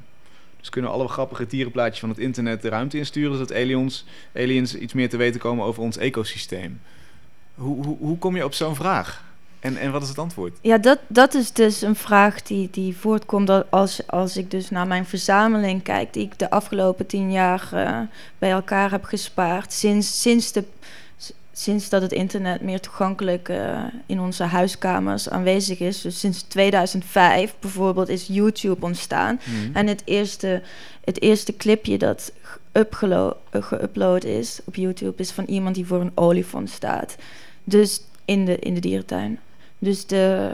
Dus 0.60 0.70
kunnen 0.70 0.92
alle 0.92 1.08
grappige 1.08 1.48
dierenplaatjes 1.48 2.00
van 2.00 2.10
het 2.10 2.18
internet 2.18 2.62
de 2.62 2.70
ruimte 2.70 2.98
insturen, 2.98 3.32
zodat 3.32 3.54
aliens, 3.54 4.06
aliens 4.36 4.76
iets 4.76 4.94
meer 4.94 5.10
te 5.10 5.18
weten 5.18 5.40
komen 5.40 5.66
over 5.66 5.84
ons 5.84 5.98
ecosysteem. 5.98 6.82
Hoe, 7.56 7.86
hoe, 7.86 7.98
hoe 8.00 8.18
kom 8.18 8.36
je 8.36 8.46
op 8.46 8.54
zo'n 8.54 8.76
vraag? 8.76 9.28
En, 9.60 9.78
en 9.78 9.92
wat 9.92 10.02
is 10.02 10.10
het 10.10 10.18
antwoord? 10.18 10.58
Ja, 10.62 10.78
dat, 10.78 11.00
dat 11.08 11.34
is 11.34 11.52
dus 11.52 11.82
een 11.82 11.96
vraag 11.96 12.42
die, 12.42 12.68
die 12.72 12.98
voortkomt 12.98 13.72
als, 13.72 14.08
als 14.08 14.38
ik 14.38 14.52
dus 14.52 14.70
naar 14.70 14.88
mijn 14.88 15.06
verzameling 15.06 15.84
kijk, 15.84 16.14
die 16.14 16.24
ik 16.24 16.40
de 16.40 16.50
afgelopen 16.50 17.06
tien 17.06 17.32
jaar 17.32 17.70
eh, 17.72 18.00
bij 18.38 18.52
elkaar 18.52 18.92
heb 18.92 19.04
gespaard. 19.04 19.74
Sinds, 19.74 20.22
sinds, 20.22 20.52
de, 20.52 20.64
sinds 21.62 21.90
dat 21.90 22.02
het 22.02 22.12
internet 22.12 22.62
meer 22.62 22.80
toegankelijk 22.80 23.50
eh, 23.50 23.84
in 24.06 24.20
onze 24.20 24.44
huiskamers 24.44 25.30
aanwezig 25.30 25.80
is. 25.80 26.02
Dus 26.02 26.20
sinds 26.20 26.42
2005 26.42 27.56
bijvoorbeeld 27.60 28.10
is 28.10 28.28
YouTube 28.28 28.86
ontstaan. 28.86 29.40
En 29.74 29.88
het 29.88 30.02
eerste, 30.06 30.62
het 31.04 31.22
eerste 31.22 31.56
clipje 31.58 31.98
dat 31.98 32.32
eh, 32.72 32.82
geüpload 33.52 34.26
is 34.26 34.60
op 34.66 34.76
YouTube 34.76 35.22
is 35.22 35.32
van 35.32 35.44
iemand 35.44 35.76
die 35.76 35.86
voor 35.86 36.02
een 36.02 36.12
olifant 36.16 36.70
staat. 36.70 37.16
Dus 37.64 38.02
in 38.26 38.46
de, 38.46 38.60
in 38.60 38.74
de 38.74 38.80
dierentuin. 38.80 39.40
Dus 39.80 40.06
de, 40.06 40.52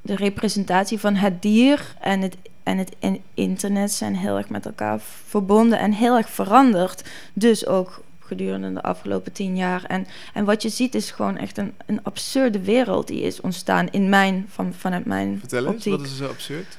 de 0.00 0.16
representatie 0.16 0.98
van 0.98 1.14
het 1.14 1.42
dier 1.42 1.94
en 2.00 2.20
het, 2.20 2.36
en 2.62 2.78
het 2.78 2.92
in- 2.98 3.22
internet 3.34 3.92
zijn 3.92 4.16
heel 4.16 4.36
erg 4.36 4.48
met 4.48 4.66
elkaar 4.66 5.00
verbonden 5.26 5.78
en 5.78 5.92
heel 5.92 6.16
erg 6.16 6.30
veranderd. 6.30 7.02
Dus 7.32 7.66
ook 7.66 8.02
gedurende 8.26 8.72
de 8.72 8.82
afgelopen 8.82 9.32
tien 9.32 9.56
jaar. 9.56 9.84
En, 9.84 10.06
en 10.34 10.44
wat 10.44 10.62
je 10.62 10.68
ziet 10.68 10.94
is 10.94 11.10
gewoon 11.10 11.36
echt 11.36 11.58
een, 11.58 11.72
een 11.86 12.00
absurde 12.02 12.60
wereld 12.60 13.06
die 13.06 13.22
is 13.22 13.40
ontstaan 13.40 13.88
in 13.90 14.08
mijn, 14.08 14.46
van, 14.48 14.72
vanuit 14.74 15.04
mijn 15.04 15.38
Vertel 15.38 15.66
eens, 15.66 15.74
optiek. 15.74 15.92
wat 15.92 16.04
is 16.04 16.10
er 16.10 16.16
zo 16.16 16.28
absurd? 16.28 16.78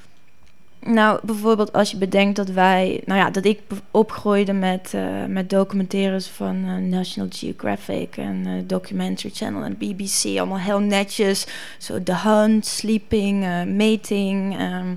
Nou, 0.85 1.19
bijvoorbeeld 1.23 1.73
als 1.73 1.91
je 1.91 1.97
bedenkt 1.97 2.35
dat 2.35 2.49
wij, 2.49 3.01
nou 3.05 3.19
ja, 3.19 3.29
dat 3.29 3.45
ik 3.45 3.59
opgroeide 3.91 4.53
met, 4.53 4.91
eh, 4.93 5.25
met 5.27 5.49
documentaires 5.49 6.27
van 6.27 6.63
eh, 6.67 6.75
National 6.75 7.29
Geographic 7.31 8.17
en 8.17 8.43
eh, 8.45 8.51
Documentary 8.67 9.33
Channel 9.33 9.63
en 9.63 9.77
BBC, 9.77 10.37
allemaal 10.37 10.59
heel 10.59 10.79
netjes. 10.79 11.45
Zo 11.77 12.03
The 12.03 12.15
Hunt, 12.15 12.65
Sleeping, 12.65 13.41
Mating 13.77 14.57
ehm, 14.57 14.95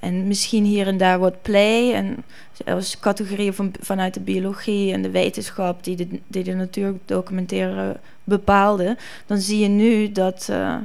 en 0.00 0.26
misschien 0.26 0.64
hier 0.64 0.86
en 0.86 0.96
daar 0.96 1.18
wat 1.18 1.42
play. 1.42 1.94
En 1.94 2.24
zelfs 2.64 2.98
categorieën 2.98 3.54
van, 3.54 3.72
vanuit 3.80 4.14
de 4.14 4.20
biologie 4.20 4.92
en 4.92 5.02
de 5.02 5.10
wetenschap 5.10 5.84
die 5.84 5.96
de, 5.96 6.20
die 6.26 6.44
de 6.44 7.96
bepaalden. 8.24 8.98
Dan 9.26 9.38
zie 9.38 9.58
je 9.58 9.68
nu 9.68 10.12
dat... 10.12 10.48
eh, 10.50 10.76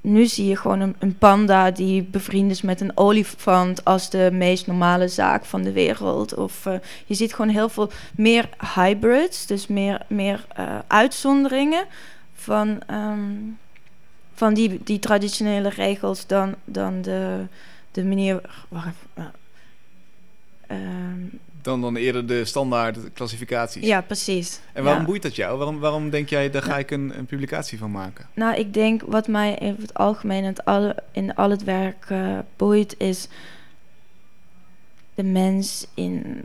nu 0.00 0.26
zie 0.26 0.46
je 0.46 0.56
gewoon 0.56 0.80
een, 0.80 0.94
een 0.98 1.18
panda 1.18 1.70
die 1.70 2.02
bevriend 2.02 2.50
is 2.50 2.62
met 2.62 2.80
een 2.80 2.96
olifant 2.96 3.84
als 3.84 4.10
de 4.10 4.28
meest 4.32 4.66
normale 4.66 5.08
zaak 5.08 5.44
van 5.44 5.62
de 5.62 5.72
wereld. 5.72 6.34
Of 6.34 6.66
eh, 6.66 6.74
je 7.06 7.14
ziet 7.14 7.34
gewoon 7.34 7.50
heel 7.50 7.68
veel 7.68 7.90
meer 8.16 8.48
hybrids, 8.74 9.46
dus 9.46 9.66
meer, 9.66 10.02
meer 10.06 10.44
eh, 10.54 10.78
uitzonderingen 10.86 11.84
van, 12.34 12.80
ehm, 12.86 13.32
van 14.34 14.54
die, 14.54 14.80
die 14.84 14.98
traditionele 14.98 15.68
regels 15.68 16.26
dan, 16.26 16.54
dan 16.64 17.02
de, 17.02 17.36
de 17.92 18.04
manier. 18.04 18.40
Wacht 18.68 18.86
even, 18.86 19.32
eh, 20.66 20.76
ehm, 20.76 21.20
Dan, 21.62 21.80
dan 21.80 21.96
eerder 21.96 22.26
de 22.26 22.44
standaard 22.44 22.98
klassificaties. 23.12 23.86
ja, 23.86 24.00
precies. 24.00 24.60
En 24.72 24.82
waarom 24.84 25.00
Ja. 25.02 25.08
boeit 25.08 25.22
dat 25.22 25.36
jou? 25.36 25.58
Waarom, 25.58 25.78
waarom 25.78 26.10
denk 26.10 26.28
jij, 26.28 26.50
daar 26.50 26.62
ga 26.62 26.78
ik 26.78 26.90
een, 26.90 27.18
een 27.18 27.26
publicatie 27.26 27.78
van 27.78 27.90
maken? 27.90 28.26
Nou, 28.34 28.56
ik 28.56 28.74
denk 28.74 29.02
wat 29.06 29.28
mij 29.28 29.54
in 29.54 29.76
het 29.80 29.94
algemeen 29.94 30.38
in, 30.42 30.44
het 30.48 30.64
alle, 30.64 30.96
in 31.12 31.34
al 31.34 31.50
het 31.50 31.64
werk 31.64 32.04
eh, 32.08 32.38
boeit, 32.56 32.94
is 32.98 33.28
de 35.14 35.22
mens 35.22 35.86
in 35.94 36.42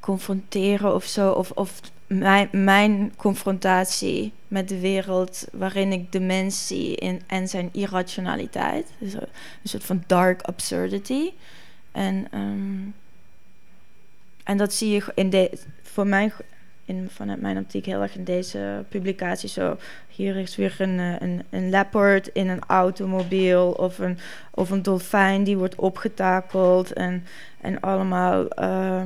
confronteren 0.00 0.94
of 0.94 1.04
zo. 1.04 1.30
Of, 1.30 1.50
of 1.50 1.80
mijn, 2.08 2.48
mijn 2.52 3.12
confrontatie 3.16 4.32
met 4.48 4.68
de 4.68 4.80
wereld 4.80 5.44
waarin 5.52 5.92
ik 5.92 6.12
de 6.12 6.20
mens 6.20 6.66
zie 6.66 6.96
in, 6.96 7.22
en 7.26 7.48
zijn 7.48 7.68
irrationaliteit. 7.72 8.92
Dus 8.98 9.14
een, 9.14 9.28
soort 9.64 9.84
van 9.84 10.04
dark 10.06 10.42
absurdity. 10.42 11.30
En, 11.92 12.26
ehm, 12.30 12.80
en 14.44 14.56
dat 14.56 14.72
zie 14.72 14.90
je 14.90 15.12
in 15.14 15.30
de, 15.30 15.50
voor 15.82 16.06
mij 16.06 16.32
in, 16.84 17.08
vanuit 17.10 17.40
mijn 17.40 17.58
optiek 17.58 17.86
heel 17.86 18.02
erg 18.02 18.16
in 18.16 18.24
deze 18.24 18.84
publicatie. 18.88 19.48
Zo, 19.48 19.76
hier 20.08 20.36
is 20.36 20.56
weer 20.56 20.76
een, 20.78 20.98
eh, 20.98 21.20
een, 21.20 21.42
een 21.50 21.70
leopard 21.70 22.28
in 22.28 22.48
een 22.48 22.62
automobiel 22.66 23.70
of 23.70 23.98
een, 23.98 24.18
of 24.50 24.70
een 24.70 24.82
dolfijn 24.82 25.44
die 25.44 25.56
wordt 25.56 25.74
opgetakeld. 25.74 26.92
En, 26.92 27.24
en 27.60 27.80
allemaal 27.80 28.46
uh, 28.58 29.02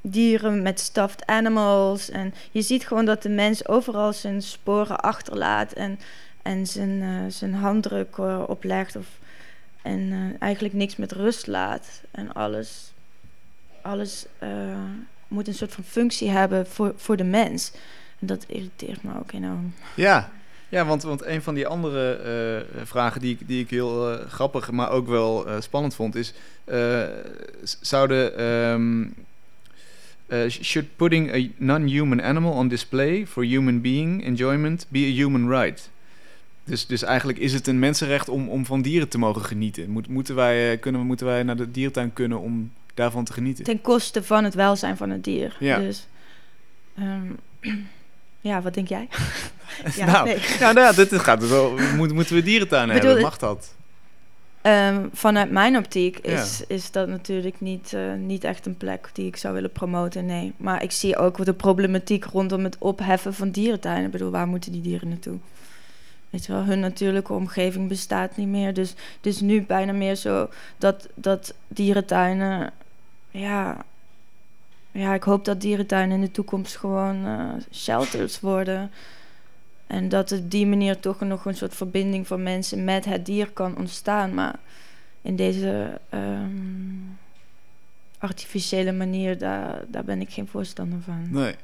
dieren 0.00 0.62
met 0.62 0.80
stuffed 0.80 1.26
animals. 1.26 2.10
En 2.10 2.34
je 2.50 2.62
ziet 2.62 2.86
gewoon 2.86 3.04
dat 3.04 3.22
de 3.22 3.28
mens 3.28 3.68
overal 3.68 4.12
zijn 4.12 4.42
sporen 4.42 5.00
achterlaat 5.00 5.72
en, 5.72 5.98
en 6.42 6.66
zijn, 6.66 6.90
uh, 6.90 7.20
zijn 7.28 7.54
handdruk 7.54 8.16
uh, 8.16 8.42
oplegt. 8.46 8.96
Of, 8.96 9.06
en 9.82 10.00
uh, 10.00 10.18
eigenlijk 10.38 10.74
niks 10.74 10.96
met 10.96 11.12
rust 11.12 11.46
laat. 11.46 12.02
En 12.10 12.32
alles, 12.32 12.92
alles 13.82 14.26
moet 15.28 15.48
een 15.48 15.54
soort 15.54 15.72
van 15.72 15.84
functie 15.84 16.30
hebben 16.30 16.66
voor, 16.66 16.92
voor 16.96 17.16
de 17.16 17.24
mens. 17.24 17.72
En 18.18 18.26
dat 18.26 18.44
irriteert 18.46 19.02
me 19.02 19.10
ook 19.18 19.32
enorm. 19.32 19.74
Ja, 19.94 20.30
ja 20.68 20.84
want, 20.84 21.02
want 21.02 21.24
een 21.24 21.42
van 21.42 21.54
die 21.54 21.66
andere 21.66 22.66
vragen 22.84 23.20
die 23.20 23.38
die 23.46 23.62
ik 23.62 23.70
heel 23.70 24.18
grappig, 24.28 24.70
maar 24.70 24.90
ook 24.90 25.06
wel 25.06 25.46
spannend 25.58 25.94
vond, 25.94 26.14
is: 26.14 26.34
zouden. 27.80 28.42
Um, 28.42 29.14
should 30.48 30.96
putting 30.96 31.32
a 31.34 31.48
non-human 31.56 32.22
animal 32.22 32.52
on 32.52 32.68
display 32.68 33.26
for 33.26 33.44
human 33.44 33.80
being 33.80 34.24
enjoyment 34.24 34.86
be 34.88 34.98
a 34.98 35.12
human 35.22 35.48
right? 35.48 35.90
Dus, 36.64 36.86
dus 36.86 37.02
eigenlijk 37.02 37.38
is 37.38 37.52
het 37.52 37.66
een 37.66 37.78
mensenrecht 37.78 38.28
om, 38.28 38.48
om 38.48 38.66
van 38.66 38.82
dieren 38.82 39.08
te 39.08 39.18
mogen 39.18 39.44
genieten. 39.44 39.90
Moet, 39.90 40.08
moeten, 40.08 40.34
wij, 40.34 40.78
kunnen, 40.78 41.06
moeten 41.06 41.26
wij 41.26 41.42
naar 41.42 41.56
de 41.56 41.70
diertuin 41.70 42.12
kunnen 42.12 42.40
om 42.40 42.72
daarvan 42.94 43.24
te 43.24 43.32
genieten. 43.32 43.64
Ten 43.64 43.80
koste 43.80 44.22
van 44.22 44.44
het 44.44 44.54
welzijn 44.54 44.96
van 44.96 45.10
het 45.10 45.24
dier. 45.24 45.56
Ja. 45.58 45.78
Dus, 45.78 46.06
um, 46.98 47.38
ja, 48.50 48.62
wat 48.62 48.74
denk 48.74 48.88
jij? 48.88 49.08
ja, 49.96 50.06
nou, 50.12 50.26
nee. 50.26 50.38
nou, 50.60 50.74
nou, 50.74 50.94
dit 50.94 51.14
gaat 51.14 51.40
dus 51.40 51.50
wel. 51.50 51.78
Moet, 51.96 52.12
moeten 52.12 52.34
we 52.34 52.42
dierentuin 52.42 52.88
hebben? 52.88 53.20
Mag 53.20 53.38
dat? 53.38 53.74
Um, 54.62 55.10
vanuit 55.12 55.50
mijn 55.50 55.76
optiek 55.76 56.18
is, 56.18 56.58
ja. 56.58 56.64
is 56.68 56.90
dat 56.90 57.08
natuurlijk 57.08 57.60
niet, 57.60 57.92
uh, 57.92 58.14
niet 58.14 58.44
echt 58.44 58.66
een 58.66 58.76
plek 58.76 59.10
die 59.12 59.26
ik 59.26 59.36
zou 59.36 59.54
willen 59.54 59.72
promoten, 59.72 60.26
nee. 60.26 60.52
Maar 60.56 60.82
ik 60.82 60.92
zie 60.92 61.16
ook 61.16 61.44
de 61.44 61.52
problematiek 61.52 62.24
rondom 62.24 62.64
het 62.64 62.76
opheffen 62.78 63.34
van 63.34 63.50
dierentuinen. 63.50 64.04
Ik 64.04 64.10
bedoel, 64.10 64.30
waar 64.30 64.48
moeten 64.48 64.72
die 64.72 64.80
dieren 64.80 65.08
naartoe? 65.08 65.38
Weet 66.30 66.46
je 66.46 66.52
wel, 66.52 66.64
hun 66.64 66.80
natuurlijke 66.80 67.32
omgeving 67.32 67.88
bestaat 67.88 68.36
niet 68.36 68.48
meer. 68.48 68.74
Dus, 68.74 68.94
dus 69.20 69.40
nu 69.40 69.62
bijna 69.62 69.92
meer 69.92 70.14
zo 70.14 70.48
dat, 70.78 71.08
dat 71.14 71.54
dierentuinen 71.68 72.72
ja, 73.30 73.84
ja, 74.90 75.14
ik 75.14 75.22
hoop 75.22 75.44
dat 75.44 75.60
dierentuinen 75.60 76.16
in 76.16 76.20
de 76.20 76.30
toekomst 76.30 76.76
gewoon 76.76 77.26
uh, 77.26 77.52
shelters 77.72 78.40
worden. 78.40 78.90
En 79.90 80.08
dat 80.08 80.32
op 80.32 80.50
die 80.50 80.66
manier 80.66 81.00
toch 81.00 81.20
nog 81.20 81.44
een 81.44 81.56
soort 81.56 81.74
verbinding 81.74 82.26
van 82.26 82.42
mensen 82.42 82.84
met 82.84 83.04
het 83.04 83.26
dier 83.26 83.50
kan 83.50 83.76
ontstaan. 83.76 84.34
Maar 84.34 84.54
in 85.22 85.36
deze 85.36 86.00
um, 86.14 87.18
artificiële 88.18 88.92
manier, 88.92 89.38
daar, 89.38 89.84
daar 89.88 90.04
ben 90.04 90.20
ik 90.20 90.30
geen 90.30 90.48
voorstander 90.48 90.98
van. 91.04 91.28
Nee. 91.30 91.54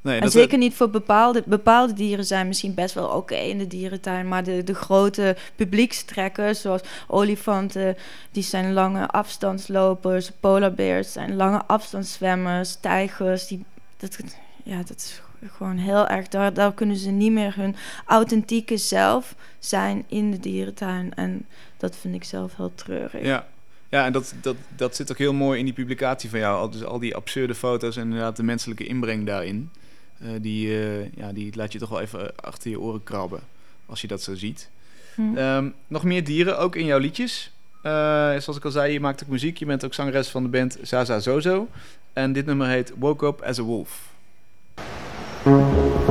Nee, 0.00 0.20
en 0.20 0.30
zeker 0.30 0.58
niet 0.58 0.74
voor 0.74 0.90
bepaalde, 0.90 1.42
bepaalde 1.46 1.92
dieren 1.92 2.24
zijn 2.24 2.46
misschien 2.46 2.74
best 2.74 2.94
wel 2.94 3.06
oké 3.06 3.16
okay 3.16 3.48
in 3.48 3.58
de 3.58 3.66
dierentuin. 3.66 4.28
Maar 4.28 4.44
de, 4.44 4.64
de 4.64 4.74
grote 4.74 5.36
publiekstrekkers, 5.54 6.60
zoals 6.60 6.82
olifanten, 7.06 7.96
die 8.30 8.42
zijn 8.42 8.72
lange 8.72 9.08
afstandslopers. 9.08 10.30
Polar 10.40 10.72
bears 10.72 11.12
zijn 11.12 11.36
lange 11.36 11.64
afstandszwemmers. 11.66 12.74
Tijgers, 12.74 13.46
die, 13.46 13.64
dat, 13.96 14.18
ja, 14.62 14.76
dat 14.76 14.96
is 14.96 15.20
gewoon 15.46 15.76
heel 15.76 16.08
erg. 16.08 16.28
Daar, 16.28 16.54
daar 16.54 16.74
kunnen 16.74 16.96
ze 16.96 17.10
niet 17.10 17.32
meer 17.32 17.54
hun 17.56 17.76
authentieke 18.06 18.76
zelf 18.76 19.34
zijn 19.58 20.04
in 20.08 20.30
de 20.30 20.40
dierentuin. 20.40 21.14
En 21.14 21.46
dat 21.76 21.96
vind 21.96 22.14
ik 22.14 22.24
zelf 22.24 22.56
heel 22.56 22.72
treurig. 22.74 23.24
Ja. 23.24 23.46
Ja, 23.88 24.04
en 24.04 24.12
dat, 24.12 24.34
dat, 24.40 24.56
dat 24.76 24.96
zit 24.96 25.10
ook 25.10 25.18
heel 25.18 25.32
mooi 25.32 25.58
in 25.58 25.64
die 25.64 25.74
publicatie 25.74 26.30
van 26.30 26.38
jou. 26.38 26.70
Dus 26.70 26.84
al 26.84 26.98
die 26.98 27.14
absurde 27.14 27.54
foto's 27.54 27.96
en 27.96 28.02
inderdaad 28.02 28.36
de 28.36 28.42
menselijke 28.42 28.86
inbreng 28.86 29.26
daarin. 29.26 29.70
Uh, 30.22 30.28
die, 30.40 30.68
uh, 30.68 31.12
ja, 31.14 31.32
die 31.32 31.56
laat 31.56 31.72
je 31.72 31.78
toch 31.78 31.88
wel 31.88 32.00
even 32.00 32.36
achter 32.36 32.70
je 32.70 32.80
oren 32.80 33.02
krabben 33.02 33.40
als 33.86 34.00
je 34.00 34.06
dat 34.06 34.22
zo 34.22 34.34
ziet. 34.34 34.68
Hm. 35.14 35.36
Um, 35.36 35.74
nog 35.86 36.04
meer 36.04 36.24
dieren, 36.24 36.58
ook 36.58 36.76
in 36.76 36.84
jouw 36.84 36.98
liedjes. 36.98 37.52
Uh, 37.76 37.92
zoals 38.38 38.56
ik 38.56 38.64
al 38.64 38.70
zei, 38.70 38.92
je 38.92 39.00
maakt 39.00 39.22
ook 39.22 39.28
muziek. 39.28 39.56
Je 39.56 39.66
bent 39.66 39.84
ook 39.84 39.94
zangeres 39.94 40.28
van 40.28 40.42
de 40.42 40.48
band 40.48 40.78
Zaza 40.82 41.18
Zozo. 41.18 41.68
En 42.12 42.32
dit 42.32 42.46
nummer 42.46 42.68
heet 42.68 42.92
Woke 42.98 43.26
Up 43.26 43.42
as 43.42 43.58
a 43.58 43.62
Wolf. 43.62 44.14
Thank 45.46 45.76
you. 45.76 46.05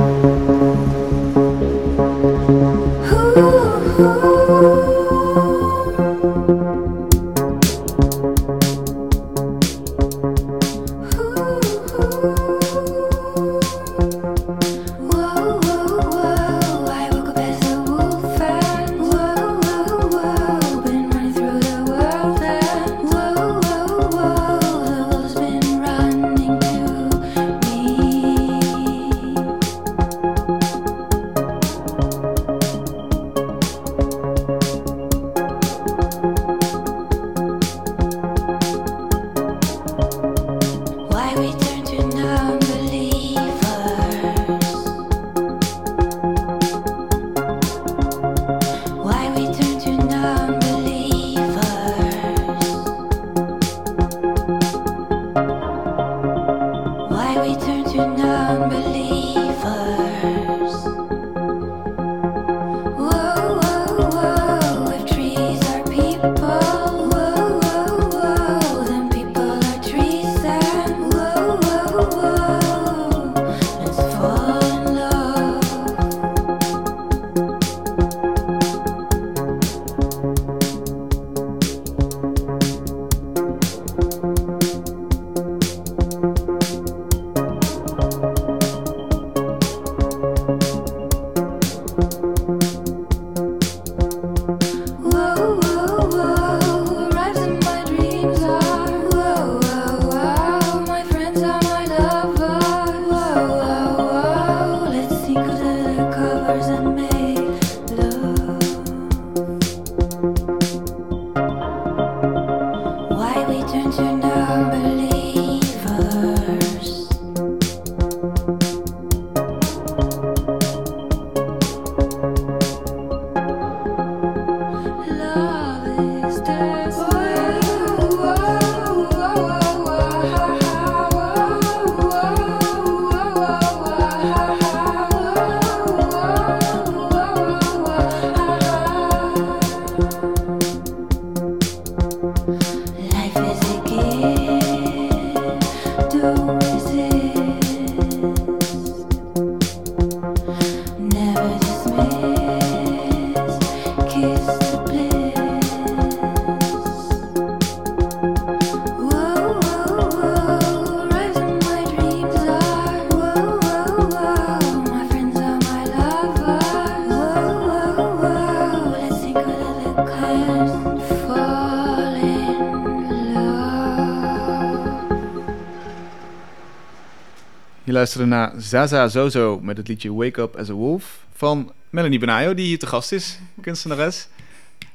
Luisterde 177.96 178.26
naar 178.26 178.52
Zaza 178.56 179.08
Zozo 179.08 179.60
met 179.62 179.76
het 179.76 179.88
liedje 179.88 180.14
Wake 180.14 180.40
Up 180.40 180.56
as 180.56 180.68
a 180.70 180.72
Wolf 180.72 181.24
van 181.34 181.72
Melanie 181.90 182.18
Benayo, 182.18 182.54
die 182.54 182.66
hier 182.66 182.78
te 182.78 182.86
gast 182.86 183.12
is, 183.12 183.38
kunstenares. 183.60 184.28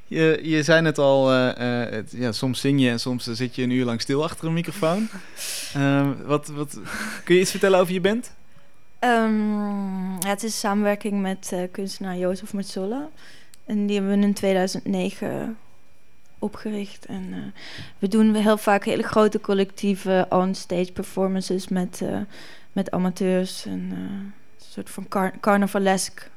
Je, 0.08 0.40
je 0.44 0.64
zei 0.64 0.82
net 0.82 0.98
al, 0.98 1.32
eh, 1.32 1.98
eh, 1.98 2.06
ja, 2.10 2.32
soms 2.32 2.60
zing 2.60 2.82
je 2.82 2.90
en 2.90 3.00
soms 3.00 3.24
zit 3.24 3.56
je 3.56 3.64
een 3.64 3.70
uur 3.70 3.86
lang 3.86 4.02
stil 4.02 4.24
achter 4.24 4.48
een 4.48 4.54
microfoon. 4.54 5.10
Eh, 5.74 6.10
wat, 6.26 6.48
wat, 6.48 6.80
kun 7.24 7.36
je 7.36 7.42
iets 7.42 7.52
vertellen 7.52 7.80
over 7.80 7.94
je 7.94 8.02
band? 8.02 8.32
Ehm, 9.00 10.20
het 10.20 10.44
is 10.44 10.60
samenwerking 10.60 11.22
met 11.22 11.50
eh, 11.54 11.60
kunstenaar 11.72 12.18
Jozef 12.18 12.54
Metzola. 12.54 13.10
En 13.66 13.86
die 13.86 13.96
hebben 13.98 14.20
we 14.20 14.26
in 14.26 14.34
2009 14.34 15.58
opgericht. 16.40 17.06
En 17.06 17.54
we 18.00 18.08
doen 18.08 18.34
heel 18.36 18.58
vaak 18.58 18.86
hele 18.86 19.04
grote 19.04 19.40
collectieve 19.40 20.26
on-stage 20.30 20.92
performances 20.92 21.68
met, 21.68 22.02
met 22.72 22.92
amateurs. 22.92 23.66
En 23.66 23.90
eh, 23.92 23.98
een 23.98 24.34
soort 24.72 24.90
van 24.90 25.08
car 25.08 25.34
carnavalesk 25.40 26.30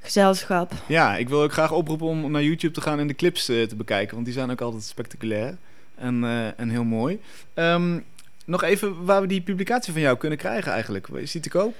gezelschap. 0.00 0.72
Ja, 0.86 1.16
ik 1.16 1.28
wil 1.28 1.42
ook 1.42 1.52
graag 1.52 1.72
oproepen 1.72 2.06
om 2.06 2.30
naar 2.30 2.42
YouTube 2.42 2.72
te 2.72 2.80
gaan 2.80 2.98
en 2.98 3.06
de 3.06 3.14
clips 3.14 3.48
eh, 3.48 3.62
te 3.62 3.76
bekijken, 3.76 4.14
want 4.14 4.26
die 4.26 4.34
zijn 4.34 4.50
ook 4.50 4.60
altijd 4.60 4.82
spectaculair 4.82 5.56
en, 5.94 6.24
eh, 6.24 6.60
en 6.60 6.68
heel 6.68 6.84
mooi. 6.84 7.20
Ehm, 7.54 7.98
nog 8.44 8.62
even 8.62 9.04
waar 9.04 9.20
we 9.20 9.26
die 9.26 9.40
publicatie 9.40 9.92
van 9.92 10.02
jou 10.02 10.16
kunnen 10.16 10.38
krijgen 10.38 10.72
eigenlijk. 10.72 11.08
Is 11.08 11.32
die 11.32 11.40
te 11.40 11.48
koop? 11.48 11.74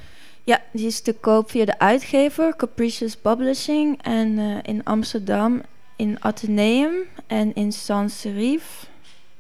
Ja, 0.45 0.61
die 0.73 0.87
is 0.87 1.01
te 1.01 1.13
koop 1.13 1.51
via 1.51 1.65
de 1.65 1.79
uitgever 1.79 2.57
Capricious 2.57 3.17
Publishing. 3.17 4.03
En 4.03 4.39
eh, 4.39 4.57
in 4.63 4.85
Amsterdam 4.85 5.63
in 5.97 6.17
Atheneum 6.21 6.95
en 7.27 7.55
in 7.55 7.73
Sans 7.73 8.21
Serif 8.21 8.87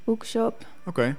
Bookshop. 0.04 0.66
Oké. 0.84 1.16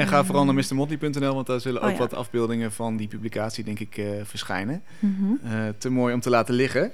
En 0.00 0.08
ga 0.08 0.24
vooral 0.24 0.44
naar 0.44 0.54
mrmotley.nl, 0.54 1.34
want 1.34 1.46
daar 1.46 1.60
zullen 1.60 1.80
Oh 1.82 1.86
ook 1.86 1.92
ja. 1.92 1.98
wat 1.98 2.14
afbeeldingen 2.14 2.72
van 2.72 2.96
die 2.96 3.08
publicatie, 3.08 3.64
denk 3.64 3.78
ik, 3.80 3.96
eh, 3.96 4.06
verschijnen. 4.22 4.82
Mhm. 4.98 5.24
Eh, 5.44 5.52
te 5.78 5.90
mooi 5.90 6.14
om 6.14 6.20
te 6.20 6.30
laten 6.30 6.54
liggen. 6.54 6.92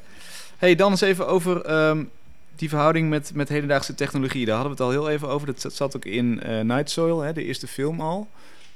hey, 0.56 0.74
dan 0.74 0.90
eens 0.90 1.00
even 1.00 1.26
over 1.28 1.62
ehm, 1.64 2.04
die 2.56 2.68
verhouding 2.68 3.08
met, 3.08 3.30
met 3.34 3.48
hedendaagse 3.48 3.94
technologie. 3.94 4.44
Daar 4.46 4.56
hadden 4.56 4.76
we 4.76 4.82
het 4.82 4.92
al 4.92 5.00
heel 5.00 5.10
even 5.10 5.28
over. 5.28 5.46
Dat 5.46 5.72
zat- 5.74 5.96
ook 5.96 6.04
in 6.04 6.42
eh 6.42 6.60
Night 6.60 6.90
Soil, 6.90 7.20
hè, 7.20 7.32
de 7.32 7.44
eerste 7.44 7.66
film 7.66 8.00
al. 8.00 8.28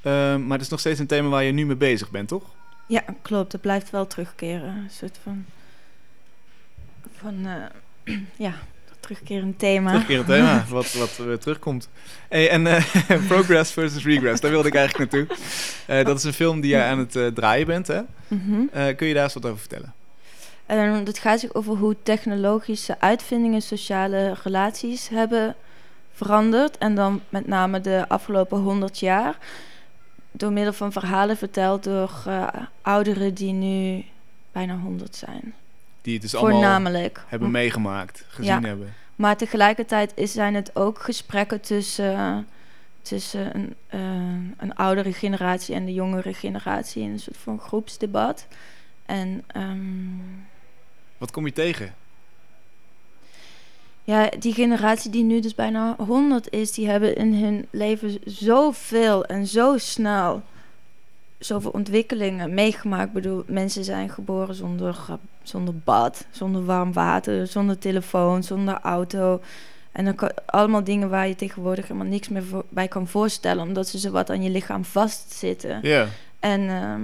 Ehm, 0.02 0.40
maar 0.46 0.52
het 0.56 0.60
is 0.60 0.68
nog 0.68 0.80
steeds 0.80 0.98
een 0.98 1.06
thema 1.06 1.28
waar 1.28 1.42
je 1.44 1.52
nu 1.52 1.66
mee 1.66 1.76
bezig 1.76 2.10
bent, 2.10 2.28
toch? 2.28 2.44
Ja, 2.86 3.04
klopt. 3.22 3.50
Dat 3.50 3.60
blijft 3.60 3.90
wel 3.90 4.06
terugkeren. 4.06 4.68
Een 4.68 4.90
soort 4.90 5.18
van... 5.22 5.44
Van, 7.16 7.46
ja, 8.46 8.54
terugkerend 9.10 9.58
thema. 9.58 9.90
Terugkerend 9.90 10.26
thema, 10.26 10.64
wat, 10.76 10.92
wat 10.92 11.16
weer 11.16 11.38
terugkomt. 11.38 11.88
Hey, 12.28 12.50
en 12.50 12.66
eh, 12.66 12.84
Progress 13.28 13.72
versus 13.72 14.04
Regress, 14.04 14.40
daar 14.40 14.50
wilde 14.50 14.68
ik 14.68 14.74
eigenlijk 14.74 15.12
naartoe. 15.12 15.36
Eh, 15.86 16.04
dat 16.04 16.18
is 16.18 16.24
een 16.24 16.32
film 16.32 16.60
die 16.60 16.70
jij 16.70 16.90
aan 16.90 16.98
het 16.98 17.16
eh, 17.16 17.26
draaien 17.26 17.66
bent, 17.66 17.86
hè? 17.86 18.00
Mhm. 18.28 18.94
Kun 18.96 19.06
je 19.06 19.14
daar 19.14 19.24
eens 19.24 19.34
wat 19.34 19.46
over 19.46 19.58
vertellen? 19.58 19.92
En 20.66 21.04
dat 21.04 21.18
gaat 21.18 21.40
zich 21.40 21.54
over 21.54 21.76
hoe 21.76 21.96
technologische 22.02 23.00
uitvindingen 23.00 23.62
sociale 23.62 24.34
relaties 24.42 25.08
hebben 25.08 25.54
veranderd. 26.12 26.78
En 26.78 26.94
dan 26.94 27.20
met 27.28 27.46
name 27.46 27.80
de 27.80 28.04
afgelopen 28.08 28.58
honderd 28.58 28.98
jaar. 28.98 29.38
Door 30.30 30.52
middel 30.52 30.72
van 30.72 30.92
verhalen 30.92 31.36
verteld 31.36 31.84
door 31.84 32.10
ouderen 32.82 33.34
die 33.34 33.52
nu 33.52 34.04
bijna 34.52 34.76
honderd 34.76 35.16
zijn. 35.16 35.54
Die 36.02 36.12
het 36.12 36.22
dus 36.22 36.34
allemaal 36.34 37.10
hebben 37.26 37.50
meegemaakt, 37.50 38.24
gezien 38.28 38.60
Ja. 38.60 38.68
hebben. 38.68 38.94
Maar 39.20 39.36
tegelijkertijd 39.36 40.12
is, 40.14 40.32
zijn 40.32 40.54
het 40.54 40.76
ook 40.76 40.98
gesprekken 40.98 41.60
tussen, 41.60 42.46
tussen 43.02 43.54
een, 43.56 43.74
eh, 43.86 44.00
een 44.56 44.74
oudere 44.74 45.12
generatie 45.12 45.74
en 45.74 45.84
de 45.84 45.92
jongere 45.92 46.34
generatie 46.34 47.02
in 47.02 47.10
een 47.10 47.18
soort 47.18 47.36
van 47.36 47.58
groepsdebat. 47.58 48.46
En 49.06 49.44
ehm, 49.46 49.78
Wat 51.18 51.30
kom 51.30 51.46
je 51.46 51.52
tegen? 51.52 51.94
ja, 54.04 54.30
die 54.38 54.54
generatie 54.54 55.10
die 55.10 55.24
nu 55.24 55.40
dus 55.40 55.54
bijna 55.54 55.94
100 55.98 56.50
is, 56.50 56.72
die 56.72 56.88
hebben 56.88 57.16
in 57.16 57.34
hun 57.34 57.66
leven 57.70 58.18
zoveel 58.24 59.24
en 59.24 59.46
zo 59.46 59.78
snel 59.78 60.42
zoveel 61.40 61.70
ontwikkelingen 61.70 62.54
meegemaakt. 62.54 63.06
Ik 63.06 63.12
bedoel, 63.12 63.44
mensen 63.46 63.84
zijn 63.84 64.10
geboren 64.10 64.54
zonder, 64.54 64.96
zonder 65.42 65.74
bad, 65.84 66.26
zonder 66.30 66.64
warm 66.64 66.92
water, 66.92 67.46
zonder 67.46 67.78
telefoon, 67.78 68.42
zonder 68.42 68.78
auto. 68.80 69.40
En 69.92 70.04
dan 70.04 70.14
kan, 70.14 70.30
allemaal 70.46 70.84
dingen 70.84 71.08
waar 71.08 71.28
je 71.28 71.36
tegenwoordig 71.36 71.88
helemaal 71.88 72.08
niks 72.08 72.28
meer 72.28 72.44
voor- 72.44 72.64
bij 72.68 72.88
kan 72.88 73.08
voorstellen, 73.08 73.62
omdat 73.62 73.88
ze 73.88 73.98
zo 73.98 74.10
wat 74.10 74.30
aan 74.30 74.42
je 74.42 74.50
lichaam 74.50 74.84
vastzitten. 74.84 75.78
Ja. 75.82 76.06
En, 76.38 76.68
ehm, 76.68 77.00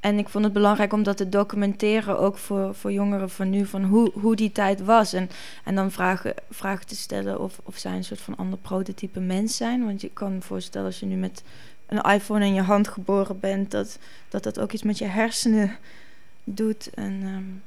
en 0.00 0.18
ik 0.18 0.28
vond 0.28 0.44
het 0.44 0.52
belangrijk 0.52 0.92
om 0.92 1.02
dat 1.02 1.16
te 1.16 1.28
documenteren, 1.28 2.18
ook 2.18 2.36
voor, 2.36 2.74
voor 2.74 2.92
jongeren 2.92 3.30
van 3.30 3.50
nu, 3.50 3.66
van 3.66 3.84
hoe, 3.84 4.10
hoe 4.14 4.36
die 4.36 4.52
tijd 4.52 4.84
was. 4.84 5.12
En, 5.12 5.30
en 5.64 5.74
dan 5.74 5.90
vragen, 5.90 6.34
vragen 6.50 6.86
te 6.86 6.96
stellen 6.96 7.40
of, 7.40 7.60
of 7.62 7.76
zij 7.76 7.92
een 7.92 8.04
soort 8.04 8.20
van 8.20 8.36
ander 8.36 8.58
prototype 8.58 9.20
mens 9.20 9.56
zijn. 9.56 9.84
Want 9.84 10.00
je 10.00 10.10
kan 10.12 10.34
me 10.34 10.40
voorstellen 10.40 10.86
als 10.86 11.00
je 11.00 11.06
nu 11.06 11.16
met 11.16 11.42
een 11.88 12.12
iPhone 12.12 12.44
in 12.46 12.54
je 12.54 12.62
hand 12.62 12.88
geboren 12.88 13.40
bent, 13.40 13.70
dat 13.70 13.98
dat, 14.28 14.42
dat 14.42 14.60
ook 14.60 14.72
iets 14.72 14.82
met 14.82 14.98
je 14.98 15.04
hersenen 15.04 15.76
doet. 16.44 16.90
En, 16.94 17.12
ehm, 17.22 17.26
en 17.26 17.62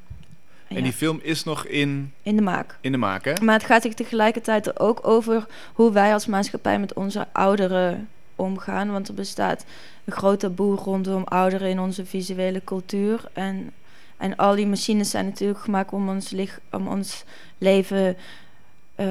En 0.67 0.75
ja, 0.77 0.81
die 0.83 0.93
film 0.93 1.19
is 1.23 1.43
nog 1.43 1.65
in, 1.65 2.13
in 2.23 2.35
de 2.35 2.41
maak. 2.41 2.77
in 2.81 2.91
de 2.91 2.97
maak, 2.97 3.25
hè? 3.25 3.33
Maar 3.43 3.55
het 3.55 3.65
gaat 3.65 3.81
zich 3.81 3.93
tegelijkertijd 3.93 4.67
er 4.67 4.79
ook 4.79 5.07
over 5.07 5.45
hoe 5.73 5.91
wij 5.91 6.13
als 6.13 6.25
maatschappij 6.25 6.79
met 6.79 6.93
onze 6.93 7.27
ouderen 7.31 8.09
omgaan. 8.35 8.91
Want 8.91 9.07
er 9.07 9.13
bestaat 9.13 9.65
een 10.05 10.13
groot 10.13 10.39
taboe 10.39 10.75
rondom 10.75 11.23
ouderen 11.23 11.69
in 11.69 11.79
onze 11.79 12.05
visuele 12.05 12.61
cultuur. 12.63 13.23
En, 13.33 13.71
en 14.17 14.35
al 14.35 14.55
die 14.55 14.67
machines 14.67 15.09
zijn 15.09 15.25
natuurlijk 15.25 15.59
gemaakt 15.59 15.91
om 15.91 16.09
ons, 16.09 16.33
om 16.71 16.87
ons 16.87 17.23
leven 17.57 18.15
eh, 18.95 19.07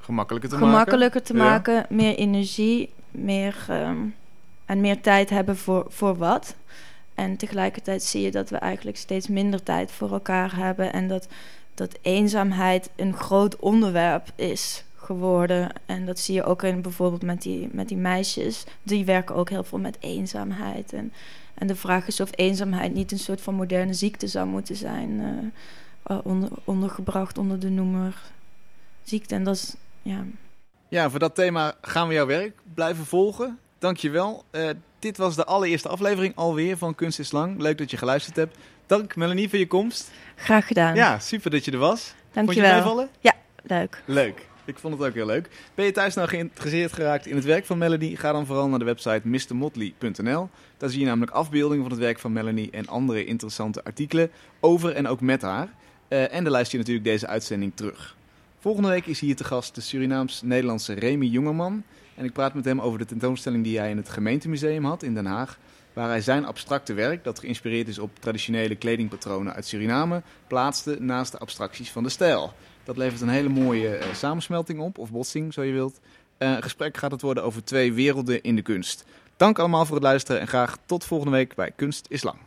Gemakkelijker 0.00 0.48
te 0.50 0.56
maken. 0.56 0.70
gemakkelijker 0.72 1.22
te 1.22 1.36
Ja. 1.36 1.42
maken. 1.42 1.86
Meer 1.88 2.14
energie, 2.16 2.90
meer, 3.10 3.56
ehm, 3.68 3.96
en 4.66 4.80
meer 4.80 5.00
tijd 5.00 5.30
hebben 5.30 5.56
voor, 5.56 5.86
voor 5.88 6.16
wat. 6.16 6.56
En 7.14 7.36
tegelijkertijd 7.36 8.02
zie 8.02 8.22
je 8.22 8.30
dat 8.30 8.50
we 8.50 8.56
eigenlijk 8.56 8.96
steeds 8.96 9.28
minder 9.28 9.62
tijd 9.62 9.90
voor 9.92 10.12
elkaar 10.12 10.56
hebben. 10.56 10.92
En 10.92 11.08
dat, 11.08 11.28
dat 11.74 11.98
eenzaamheid 12.02 12.90
een 12.96 13.16
groot 13.16 13.56
onderwerp 13.56 14.28
is 14.34 14.84
geworden. 14.96 15.72
En 15.86 16.06
dat 16.06 16.18
zie 16.18 16.34
je 16.34 16.44
ook 16.44 16.62
in, 16.62 16.82
bijvoorbeeld 16.82 17.22
met 17.22 17.42
die, 17.42 17.68
met 17.72 17.88
die 17.88 17.96
meisjes. 17.96 18.64
Die 18.82 19.04
werken 19.04 19.34
ook 19.34 19.50
heel 19.50 19.64
veel 19.64 19.78
met 19.78 19.96
eenzaamheid. 20.00 20.92
En, 20.92 21.12
en 21.54 21.66
de 21.66 21.76
vraag 21.76 22.06
is 22.06 22.20
of 22.20 22.30
eenzaamheid 22.34 22.94
niet 22.94 23.12
een 23.12 23.18
soort 23.18 23.40
van 23.40 23.54
moderne 23.54 23.94
ziekte 23.94 24.26
zou 24.26 24.46
moeten 24.46 24.76
zijn. 24.76 25.20
eh, 26.02 26.18
onder, 26.22 26.48
ondergebracht 26.64 27.38
onder 27.38 27.60
de 27.60 27.70
noemer 27.70 28.22
ziekte. 29.02 29.34
En 29.34 29.44
dat 29.44 29.54
is, 29.54 29.74
ja... 30.02 30.24
Ja, 30.88 31.10
voor 31.10 31.18
dat 31.18 31.34
thema 31.34 31.74
gaan 31.80 32.08
we 32.08 32.14
jouw 32.14 32.26
werk 32.26 32.60
blijven 32.74 33.06
volgen. 33.06 33.58
Dankjewel. 33.78 34.44
Eh 34.50 34.68
dit 34.98 35.16
was 35.16 35.36
de 35.36 35.44
allereerste 35.44 35.88
aflevering 35.88 36.36
alweer 36.36 36.76
van 36.76 36.94
Kunst 36.94 37.18
is 37.18 37.32
Lang. 37.32 37.60
Leuk 37.60 37.78
dat 37.78 37.90
je 37.90 37.96
geluisterd 37.96 38.36
hebt. 38.36 38.56
Dank 38.86 39.16
Melanie 39.16 39.48
voor 39.48 39.58
je 39.58 39.66
komst. 39.66 40.10
Graag 40.36 40.66
gedaan. 40.66 40.94
Ja, 40.94 41.18
super 41.18 41.50
dat 41.50 41.64
je 41.64 41.70
er 41.70 41.78
was. 41.78 42.00
Vond 42.00 42.14
je 42.54 42.60
Dankjewel. 42.60 42.72
meevallen? 42.74 43.08
Leuk. 43.62 44.02
Leuk. 44.04 44.46
Ik 44.64 44.78
vond 44.78 44.98
het 44.98 45.08
ook 45.08 45.14
heel 45.14 45.26
leuk. 45.26 45.48
Ben 45.74 45.84
je 45.84 45.92
thuis 45.92 46.14
nou 46.14 46.28
geïnteresseerd 46.28 46.92
geraakt 46.92 47.26
in 47.26 47.34
het 47.36 47.44
werk 47.44 47.66
van 47.66 47.78
Melanie? 47.78 48.16
Ga 48.16 48.32
dan 48.32 48.46
vooral 48.46 48.68
naar 48.68 48.78
de 48.78 48.84
website 48.84 49.20
mrmotley.nl. 49.24 50.48
Daar 50.76 50.90
zie 50.90 51.00
je 51.00 51.06
namelijk 51.06 51.32
afbeeldingen 51.32 51.82
van 51.82 51.92
het 51.92 52.00
werk 52.00 52.18
van 52.18 52.32
Melanie 52.32 52.70
en 52.70 52.86
andere 52.88 53.24
interessante 53.24 53.84
artikelen 53.84 54.30
over 54.60 54.92
en 54.94 55.06
ook 55.08 55.20
met 55.20 55.42
haar. 55.42 55.68
Eh, 56.08 56.34
en 56.34 56.42
dan 56.44 56.52
luister 56.52 56.72
je 56.72 56.78
natuurlijk 56.78 57.06
deze 57.06 57.26
uitzending 57.26 57.72
terug. 57.74 58.16
Volgende 58.58 58.88
week 58.88 59.06
is 59.06 59.20
hier 59.20 59.36
te 59.36 59.44
gast 59.44 59.74
de 59.74 59.80
Surinaams-Nederlandse 59.80 60.92
Remy 60.92 61.26
Jongerman. 61.26 61.82
En 62.16 62.24
ik 62.24 62.32
praat 62.32 62.54
met 62.54 62.64
hem 62.64 62.80
over 62.80 62.98
de 62.98 63.04
tentoonstelling 63.04 63.64
die 63.64 63.78
hij 63.78 63.90
in 63.90 63.96
het 63.96 64.08
gemeentemuseum 64.08 64.84
had 64.84 65.02
in 65.02 65.14
Den 65.14 65.26
Haag. 65.26 65.58
Waar 65.92 66.08
hij 66.08 66.20
zijn 66.20 66.44
abstracte 66.44 66.94
werk, 66.94 67.24
dat 67.24 67.38
geïnspireerd 67.38 67.88
is 67.88 67.98
op 67.98 68.10
traditionele 68.20 68.74
kledingpatronen 68.74 69.54
uit 69.54 69.66
Suriname, 69.66 70.22
plaatste 70.46 70.96
naast 71.00 71.32
de 71.32 71.38
abstracties 71.38 71.90
van 71.90 72.02
de 72.02 72.08
stijl. 72.08 72.52
Dat 72.84 72.96
levert 72.96 73.20
een 73.20 73.28
hele 73.28 73.48
mooie 73.48 73.96
eh, 73.96 74.14
samensmelting 74.14 74.80
op, 74.80 74.98
of 74.98 75.10
botsing, 75.10 75.52
zo 75.52 75.62
je 75.62 75.72
wilt. 75.72 76.00
Een 76.38 76.62
gesprek 76.62 76.96
gaat 76.96 77.10
het 77.10 77.22
worden 77.22 77.44
over 77.44 77.64
twee 77.64 77.92
werelden 77.92 78.42
in 78.42 78.56
de 78.56 78.62
kunst. 78.62 79.04
Dank 79.36 79.58
allemaal 79.58 79.86
voor 79.86 79.94
het 79.94 80.04
luisteren 80.04 80.40
en 80.40 80.48
graag 80.48 80.76
tot 80.86 81.04
volgende 81.04 81.32
week 81.32 81.54
bij 81.54 81.70
Kunst 81.76 82.06
is 82.08 82.22
Lang. 82.22 82.34